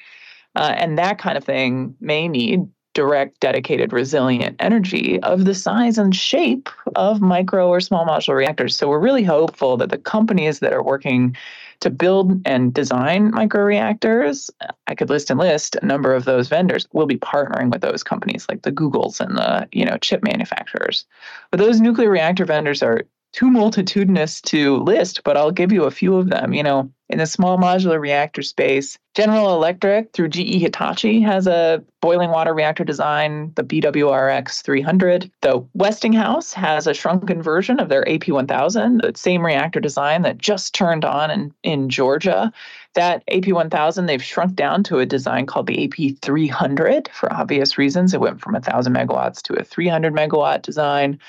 Uh, 0.55 0.73
and 0.77 0.97
that 0.97 1.19
kind 1.19 1.37
of 1.37 1.43
thing 1.43 1.93
may 1.99 2.29
need 2.29 2.65
direct 2.93 3.41
dedicated 3.41 3.91
resilient 3.91 4.55
energy 4.59 5.19
of 5.23 5.43
the 5.43 5.53
size 5.53 5.97
and 5.97 6.15
shape 6.15 6.69
of 6.95 7.19
micro 7.19 7.67
or 7.67 7.81
small 7.81 8.05
modular 8.05 8.35
reactors. 8.35 8.77
So 8.77 8.87
we're 8.87 8.99
really 8.99 9.23
hopeful 9.23 9.75
that 9.75 9.89
the 9.89 9.97
companies 9.97 10.59
that 10.59 10.71
are 10.71 10.83
working 10.83 11.35
to 11.81 11.89
build 11.89 12.41
and 12.45 12.73
design 12.73 13.31
microreactors, 13.31 14.49
I 14.87 14.95
could 14.95 15.09
list 15.09 15.29
and 15.29 15.39
list 15.39 15.75
a 15.75 15.85
number 15.85 16.13
of 16.13 16.25
those 16.25 16.47
vendors. 16.47 16.87
We'll 16.93 17.07
be 17.07 17.17
partnering 17.17 17.71
with 17.71 17.81
those 17.81 18.03
companies 18.03 18.45
like 18.47 18.61
the 18.61 18.71
Googles 18.71 19.19
and 19.19 19.37
the 19.37 19.67
you 19.71 19.85
know 19.85 19.97
chip 19.97 20.23
manufacturers. 20.23 21.05
But 21.49 21.59
those 21.59 21.81
nuclear 21.81 22.09
reactor 22.09 22.45
vendors 22.45 22.81
are 22.81 23.01
too 23.33 23.49
multitudinous 23.49 24.41
to 24.41 24.77
list, 24.77 25.21
but 25.23 25.37
I'll 25.37 25.51
give 25.51 25.71
you 25.71 25.83
a 25.85 25.91
few 25.91 26.15
of 26.15 26.29
them. 26.29 26.53
You 26.53 26.63
know, 26.63 26.91
in 27.11 27.17
the 27.17 27.25
small 27.25 27.57
modular 27.57 27.99
reactor 27.99 28.41
space, 28.41 28.97
General 29.13 29.53
Electric 29.53 30.13
through 30.13 30.29
GE 30.29 30.61
Hitachi 30.61 31.19
has 31.19 31.45
a 31.45 31.83
boiling 31.99 32.29
water 32.29 32.53
reactor 32.53 32.85
design, 32.85 33.51
the 33.55 33.63
BWRX 33.63 34.61
300. 34.63 35.29
The 35.41 35.61
Westinghouse 35.73 36.53
has 36.53 36.87
a 36.87 36.93
shrunken 36.93 37.41
version 37.41 37.81
of 37.81 37.89
their 37.89 38.05
AP1000, 38.05 39.01
the 39.01 39.11
same 39.17 39.45
reactor 39.45 39.81
design 39.81 40.21
that 40.21 40.37
just 40.37 40.73
turned 40.73 41.03
on 41.03 41.29
in, 41.29 41.53
in 41.63 41.89
Georgia. 41.89 42.53
That 42.93 43.27
AP1000, 43.27 44.07
they've 44.07 44.23
shrunk 44.23 44.55
down 44.55 44.81
to 44.85 44.99
a 44.99 45.05
design 45.05 45.45
called 45.45 45.67
the 45.67 45.89
AP300 45.89 47.09
for 47.09 47.31
obvious 47.33 47.77
reasons. 47.77 48.13
It 48.13 48.21
went 48.21 48.39
from 48.39 48.53
1,000 48.53 48.93
megawatts 48.93 49.41
to 49.43 49.53
a 49.55 49.63
300 49.65 50.13
megawatt 50.13 50.61
design. 50.61 51.19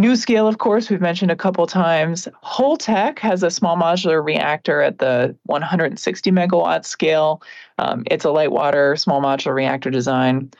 NuScale, 0.00 0.48
of 0.48 0.56
course, 0.56 0.88
we've 0.88 1.02
mentioned 1.02 1.30
a 1.30 1.36
couple 1.36 1.66
times. 1.66 2.26
Holtec 2.42 3.18
has 3.18 3.42
a 3.42 3.50
small 3.50 3.76
modular 3.76 4.24
reactor 4.24 4.80
at 4.80 4.98
the 4.98 5.36
160 5.44 6.30
megawatt 6.30 6.86
scale. 6.86 7.42
Um, 7.78 8.04
it's 8.10 8.24
a 8.24 8.30
light 8.30 8.50
water 8.50 8.96
small 8.96 9.20
modular 9.20 9.54
reactor 9.54 9.90
design. 9.90 10.50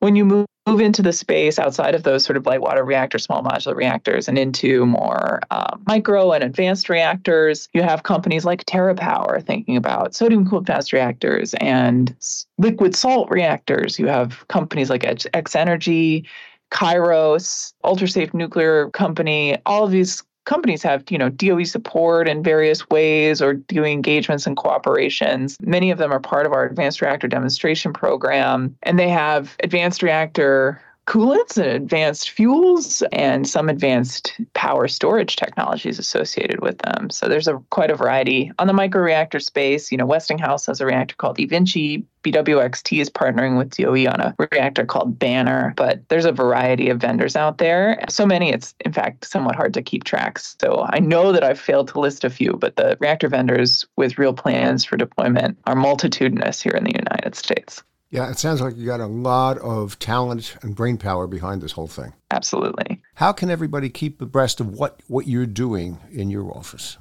When 0.00 0.16
you 0.16 0.24
move, 0.24 0.46
move 0.66 0.80
into 0.80 1.00
the 1.00 1.12
space 1.12 1.60
outside 1.60 1.94
of 1.94 2.02
those 2.02 2.24
sort 2.24 2.36
of 2.36 2.44
light 2.44 2.60
water 2.60 2.84
reactor, 2.84 3.20
small 3.20 3.44
modular 3.44 3.76
reactors, 3.76 4.26
and 4.26 4.36
into 4.36 4.84
more 4.84 5.38
uh, 5.52 5.76
micro 5.86 6.32
and 6.32 6.42
advanced 6.42 6.88
reactors, 6.88 7.68
you 7.72 7.82
have 7.82 8.02
companies 8.02 8.44
like 8.44 8.64
TerraPower 8.64 9.44
thinking 9.46 9.76
about 9.76 10.12
sodium 10.12 10.48
cooled 10.48 10.66
fast 10.66 10.92
reactors 10.92 11.54
and 11.60 12.16
liquid 12.58 12.96
salt 12.96 13.30
reactors. 13.30 14.00
You 14.00 14.08
have 14.08 14.44
companies 14.48 14.90
like 14.90 15.04
X 15.04 15.54
Energy 15.54 16.26
Kairos, 16.72 17.74
Ultrasafe 17.84 18.32
Nuclear 18.34 18.90
Company, 18.90 19.56
all 19.66 19.84
of 19.84 19.90
these 19.90 20.22
companies 20.44 20.82
have, 20.82 21.04
you 21.10 21.18
know, 21.18 21.28
DOE 21.28 21.64
support 21.64 22.28
in 22.28 22.42
various 22.42 22.88
ways 22.88 23.40
or 23.40 23.54
DOE 23.54 23.84
engagements 23.84 24.46
and 24.46 24.56
cooperations. 24.56 25.56
Many 25.60 25.90
of 25.90 25.98
them 25.98 26.10
are 26.10 26.18
part 26.18 26.46
of 26.46 26.52
our 26.52 26.64
advanced 26.64 27.00
reactor 27.00 27.28
demonstration 27.28 27.92
program 27.92 28.76
and 28.82 28.98
they 28.98 29.08
have 29.08 29.56
advanced 29.62 30.02
reactor 30.02 30.82
coolants 31.06 31.56
and 31.56 31.66
advanced 31.66 32.30
fuels 32.30 33.02
and 33.12 33.48
some 33.48 33.68
advanced 33.68 34.40
power 34.54 34.86
storage 34.86 35.36
technologies 35.36 35.98
associated 35.98 36.60
with 36.60 36.78
them. 36.78 37.10
So 37.10 37.28
there's 37.28 37.48
a 37.48 37.60
quite 37.70 37.90
a 37.90 37.96
variety. 37.96 38.52
On 38.58 38.66
the 38.66 38.72
microreactor 38.72 39.42
space, 39.42 39.90
you 39.90 39.98
know, 39.98 40.06
Westinghouse 40.06 40.66
has 40.66 40.80
a 40.80 40.86
reactor 40.86 41.16
called 41.16 41.38
eVinci. 41.38 42.04
BWXT 42.22 43.00
is 43.00 43.10
partnering 43.10 43.58
with 43.58 43.70
DOE 43.70 44.08
on 44.08 44.20
a 44.20 44.34
reactor 44.38 44.86
called 44.86 45.18
Banner, 45.18 45.74
but 45.76 46.08
there's 46.08 46.24
a 46.24 46.30
variety 46.30 46.88
of 46.88 47.00
vendors 47.00 47.34
out 47.34 47.58
there. 47.58 47.98
So 48.08 48.24
many, 48.24 48.52
it's 48.52 48.74
in 48.84 48.92
fact 48.92 49.24
somewhat 49.24 49.56
hard 49.56 49.74
to 49.74 49.82
keep 49.82 50.04
track. 50.04 50.38
So 50.38 50.86
I 50.88 51.00
know 51.00 51.32
that 51.32 51.42
I've 51.42 51.58
failed 51.58 51.88
to 51.88 52.00
list 52.00 52.22
a 52.22 52.30
few, 52.30 52.52
but 52.52 52.76
the 52.76 52.96
reactor 53.00 53.28
vendors 53.28 53.84
with 53.96 54.18
real 54.18 54.34
plans 54.34 54.84
for 54.84 54.96
deployment 54.96 55.58
are 55.66 55.74
multitudinous 55.74 56.62
here 56.62 56.74
in 56.76 56.84
the 56.84 56.94
United 56.94 57.34
States. 57.34 57.82
Yeah, 58.12 58.30
it 58.30 58.38
sounds 58.38 58.60
like 58.60 58.76
you 58.76 58.84
got 58.84 59.00
a 59.00 59.06
lot 59.06 59.56
of 59.58 59.98
talent 59.98 60.56
and 60.60 60.76
brain 60.76 60.98
power 60.98 61.26
behind 61.26 61.62
this 61.62 61.72
whole 61.72 61.88
thing. 61.88 62.12
Absolutely. 62.30 63.00
How 63.14 63.32
can 63.32 63.48
everybody 63.48 63.88
keep 63.88 64.20
abreast 64.20 64.60
of 64.60 64.68
what, 64.68 65.00
what 65.08 65.26
you're 65.26 65.46
doing 65.46 65.98
in 66.12 66.30
your 66.30 66.54
office? 66.54 66.98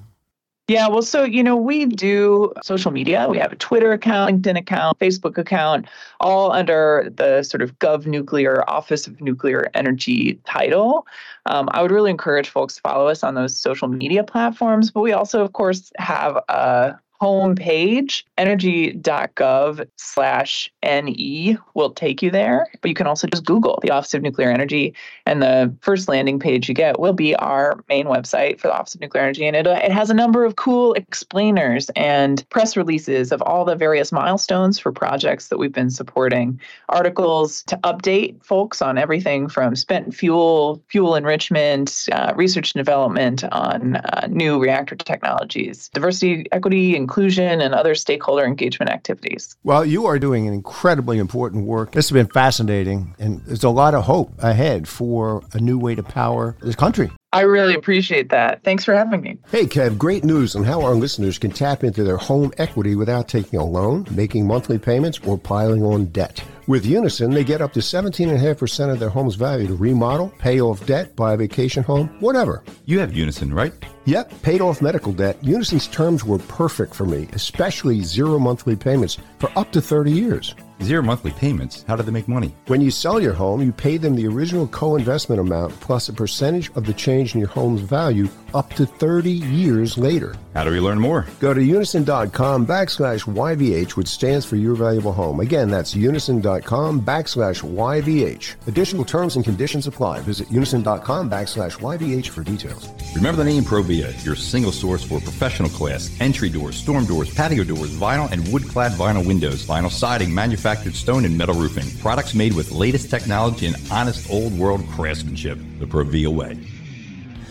Yeah, 0.70 0.88
well, 0.88 1.01
so, 1.01 1.26
you 1.26 1.43
know, 1.43 1.57
we 1.57 1.86
do 1.86 2.53
social 2.64 2.91
media. 2.91 3.28
We 3.30 3.39
have 3.39 3.51
a 3.51 3.57
Twitter 3.57 3.91
account, 3.91 4.41
LinkedIn 4.41 4.57
account, 4.57 4.99
Facebook 4.99 5.38
account, 5.38 5.86
all 6.22 6.53
under 6.53 7.12
the 7.14 7.43
sort 7.43 7.62
of 7.62 7.78
Gov 7.80 8.05
Nuclear 8.05 8.64
Office 8.70 9.05
of 9.05 9.20
Nuclear 9.20 9.70
Energy 9.74 10.39
title. 10.45 11.05
Um, 11.45 11.68
I 11.74 11.82
would 11.82 11.91
really 11.91 12.09
encourage 12.09 12.47
folks 12.47 12.76
to 12.76 12.82
follow 12.82 13.09
us 13.09 13.22
on 13.22 13.36
those 13.36 13.59
social 13.59 13.89
media 13.89 14.24
platforms. 14.24 14.91
But 14.91 15.01
we 15.01 15.12
also, 15.12 15.43
of 15.43 15.51
course, 15.51 15.91
have 15.97 16.38
a 16.47 16.97
homepage, 17.22 18.24
energy.gov 18.38 19.88
slash 19.95 20.72
NE 20.84 21.57
will 21.76 21.91
take 21.91 22.24
you 22.24 22.32
there. 22.32 22.67
But 22.82 22.89
you 22.89 22.95
can 22.95 23.05
also 23.05 23.28
just 23.28 23.45
Google 23.45 23.80
the 23.84 23.91
Office 23.91 24.15
of 24.15 24.24
Nuclear 24.24 24.49
Energy, 24.49 24.95
and 25.28 25.41
the 25.41 25.74
first 25.82 26.09
landing 26.09 26.39
page 26.39 26.67
you 26.67 26.74
get 26.74 26.99
will 26.99 27.13
be 27.13 27.36
our 27.36 27.84
main 27.88 28.07
website 28.07 28.59
for 28.59 28.67
the 28.67 28.74
Office 28.74 28.95
of 28.95 29.01
Nuclear 29.01 29.24
Energy. 29.24 29.45
And 29.45 29.55
it, 29.55 29.67
it 29.67 29.91
has 29.91 30.09
a 30.09 30.15
number 30.15 30.43
of 30.43 30.55
cool 30.55 30.93
explainers 30.93 31.91
and 31.95 32.47
press 32.49 32.76
releases 32.76 33.32
of 33.32 33.41
all 33.43 33.65
the 33.65 33.76
various 33.76 34.11
milestones 34.11 34.80
for 34.80 34.91
projects 34.91 35.49
that 35.49 35.59
we've 35.59 35.72
been 35.72 35.91
supporting, 35.91 36.59
articles 36.89 37.61
to 37.63 37.78
update 37.84 38.43
folks 38.43 38.82
on 38.82 38.97
everything 38.97 39.47
from 39.47 39.76
spent 39.76 40.15
fuel, 40.15 40.82
fuel 40.88 41.15
enrichment, 41.15 42.07
uh, 42.11 42.34
research 42.36 42.74
and 42.74 42.80
development 42.80 43.43
on 43.51 43.97
uh, 43.97 44.28
new 44.30 44.59
reactor 44.59 44.95
technologies, 44.95 45.89
diversity, 45.93 46.47
equity, 46.51 46.95
and 46.95 47.11
inclusion 47.12 47.59
and 47.59 47.76
other 47.76 47.93
stakeholder 47.93 48.45
engagement 48.45 48.89
activities. 48.89 49.57
Well, 49.66 49.84
you 49.84 50.05
are 50.05 50.18
doing 50.18 50.47
an 50.47 50.53
incredibly 50.53 51.18
important 51.18 51.66
work. 51.66 51.91
This 51.91 52.07
has 52.07 52.14
been 52.14 52.28
fascinating, 52.28 53.14
and 53.20 53.41
there's 53.41 53.66
a 53.66 53.70
lot 53.70 53.93
of 53.93 54.05
hope 54.05 54.32
ahead 54.41 54.88
for 54.88 55.43
a 55.51 55.59
new 55.59 55.78
way 55.78 55.93
to 55.95 56.03
power 56.03 56.55
this 56.62 56.76
country. 56.76 57.12
I 57.34 57.41
really 57.41 57.75
appreciate 57.75 58.29
that. 58.29 58.61
Thanks 58.63 58.84
for 58.84 58.93
having 58.93 59.21
me. 59.21 59.38
Hey, 59.49 59.65
Kev, 59.65 59.97
great 59.97 60.25
news 60.25 60.53
on 60.55 60.65
how 60.65 60.82
our 60.82 60.95
listeners 60.95 61.39
can 61.39 61.51
tap 61.51 61.84
into 61.84 62.03
their 62.03 62.17
home 62.17 62.51
equity 62.57 62.95
without 62.95 63.29
taking 63.29 63.57
a 63.57 63.63
loan, 63.65 64.05
making 64.11 64.45
monthly 64.45 64.77
payments, 64.77 65.19
or 65.25 65.38
piling 65.38 65.82
on 65.82 66.07
debt. 66.07 66.43
With 66.67 66.86
Unison, 66.86 67.32
they 67.32 67.45
get 67.45 67.61
up 67.61 67.71
to 67.73 67.79
17.5% 67.79 68.91
of 68.91 68.99
their 68.99 69.09
home's 69.09 69.36
value 69.36 69.67
to 69.67 69.75
remodel, 69.75 70.34
pay 70.39 70.59
off 70.59 70.86
debt, 70.86 71.15
buy 71.15 71.34
a 71.34 71.38
vacation 71.38 71.84
home, 71.84 72.07
whatever. 72.19 72.63
You 72.86 72.99
have 72.99 73.15
Unison, 73.15 73.53
right? 73.53 73.73
Yep, 74.05 74.41
paid 74.41 74.59
off 74.59 74.82
medical 74.82 75.13
debt. 75.13 75.38
Unison's 75.41 75.88
terms 75.88 76.25
were 76.25 76.39
perfect 76.39 76.93
for 76.93 77.05
me, 77.05 77.29
especially 77.34 78.01
zero 78.01 78.39
monthly 78.39 78.75
payments 78.75 79.17
for 79.39 79.49
up 79.57 79.71
to 79.71 79.82
30 79.82 80.11
years. 80.11 80.53
Zero 80.84 81.03
monthly 81.03 81.32
payments. 81.32 81.86
How 81.88 81.95
do 81.95 82.01
they 82.01 82.11
make 82.11 82.27
money? 82.27 82.55
When 82.65 82.82
you 82.82 82.89
sell 82.89 83.21
your 83.21 83.34
home, 83.34 83.61
you 83.61 83.71
pay 83.71 83.97
them 83.97 84.15
the 84.15 84.27
original 84.27 84.67
co 84.67 84.95
investment 84.95 85.39
amount 85.39 85.79
plus 85.79 86.09
a 86.09 86.13
percentage 86.13 86.71
of 86.75 86.86
the 86.86 86.93
change 86.93 87.36
in 87.36 87.39
your 87.39 87.49
home's 87.49 87.82
value 87.82 88.27
up 88.53 88.73
to 88.73 88.86
30 88.86 89.32
years 89.32 89.97
later. 89.97 90.36
How 90.53 90.63
do 90.65 90.71
we 90.71 90.79
learn 90.79 90.99
more? 90.99 91.25
Go 91.39 91.53
to 91.53 91.63
unison.com 91.63 92.67
backslash 92.67 93.23
YVH, 93.23 93.91
which 93.91 94.07
stands 94.07 94.45
for 94.45 94.57
Your 94.57 94.75
Valuable 94.75 95.13
Home. 95.13 95.39
Again, 95.39 95.69
that's 95.69 95.95
unison.com 95.95 97.01
backslash 97.01 97.63
YVH. 97.63 98.67
Additional 98.67 99.05
terms 99.05 99.38
and 99.38 99.45
conditions 99.45 99.88
apply. 99.88 100.19
Visit 100.21 100.51
unison.com 100.51 101.29
backslash 101.29 101.77
YVH 101.79 102.27
for 102.27 102.43
details. 102.43 102.89
Remember 103.15 103.41
the 103.41 103.49
name 103.49 103.63
Provia, 103.63 104.25
your 104.25 104.36
single 104.36 104.73
source 104.73 105.03
for 105.03 105.21
professional 105.21 105.69
class, 105.69 106.09
entry 106.19 106.49
doors, 106.49 106.75
storm 106.75 107.05
doors, 107.05 107.34
patio 107.34 107.63
doors, 107.63 107.91
vinyl 107.95 108.29
and 108.32 108.45
wood 108.51 108.67
clad 108.67 108.91
vinyl 108.93 109.25
windows, 109.25 109.65
vinyl 109.65 109.91
siding, 109.91 110.34
manufactured 110.72 110.95
stone 110.97 111.26
and 111.26 111.38
metal 111.38 111.55
roofing. 111.55 111.86
Products 111.99 112.34
made 112.34 112.53
with 112.53 112.72
latest 112.72 113.09
technology 113.09 113.67
and 113.67 113.76
honest 113.91 114.32
old 114.32 114.57
world 114.57 114.82
craftsmanship. 114.91 115.57
The 115.80 115.86
Provia 115.86 116.30
way. 116.30 116.57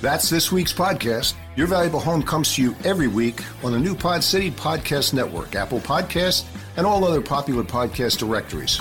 That's 0.00 0.30
this 0.30 0.50
week's 0.50 0.72
podcast. 0.72 1.34
Your 1.56 1.66
Valuable 1.66 2.00
Home 2.00 2.22
comes 2.22 2.54
to 2.54 2.62
you 2.62 2.74
every 2.84 3.08
week 3.08 3.42
on 3.62 3.72
the 3.72 3.78
new 3.78 3.94
Pod 3.94 4.24
City 4.24 4.50
Podcast 4.50 5.12
Network, 5.12 5.54
Apple 5.54 5.80
Podcasts, 5.80 6.46
and 6.78 6.86
all 6.86 7.04
other 7.04 7.20
popular 7.20 7.62
podcast 7.62 8.16
directories. 8.18 8.80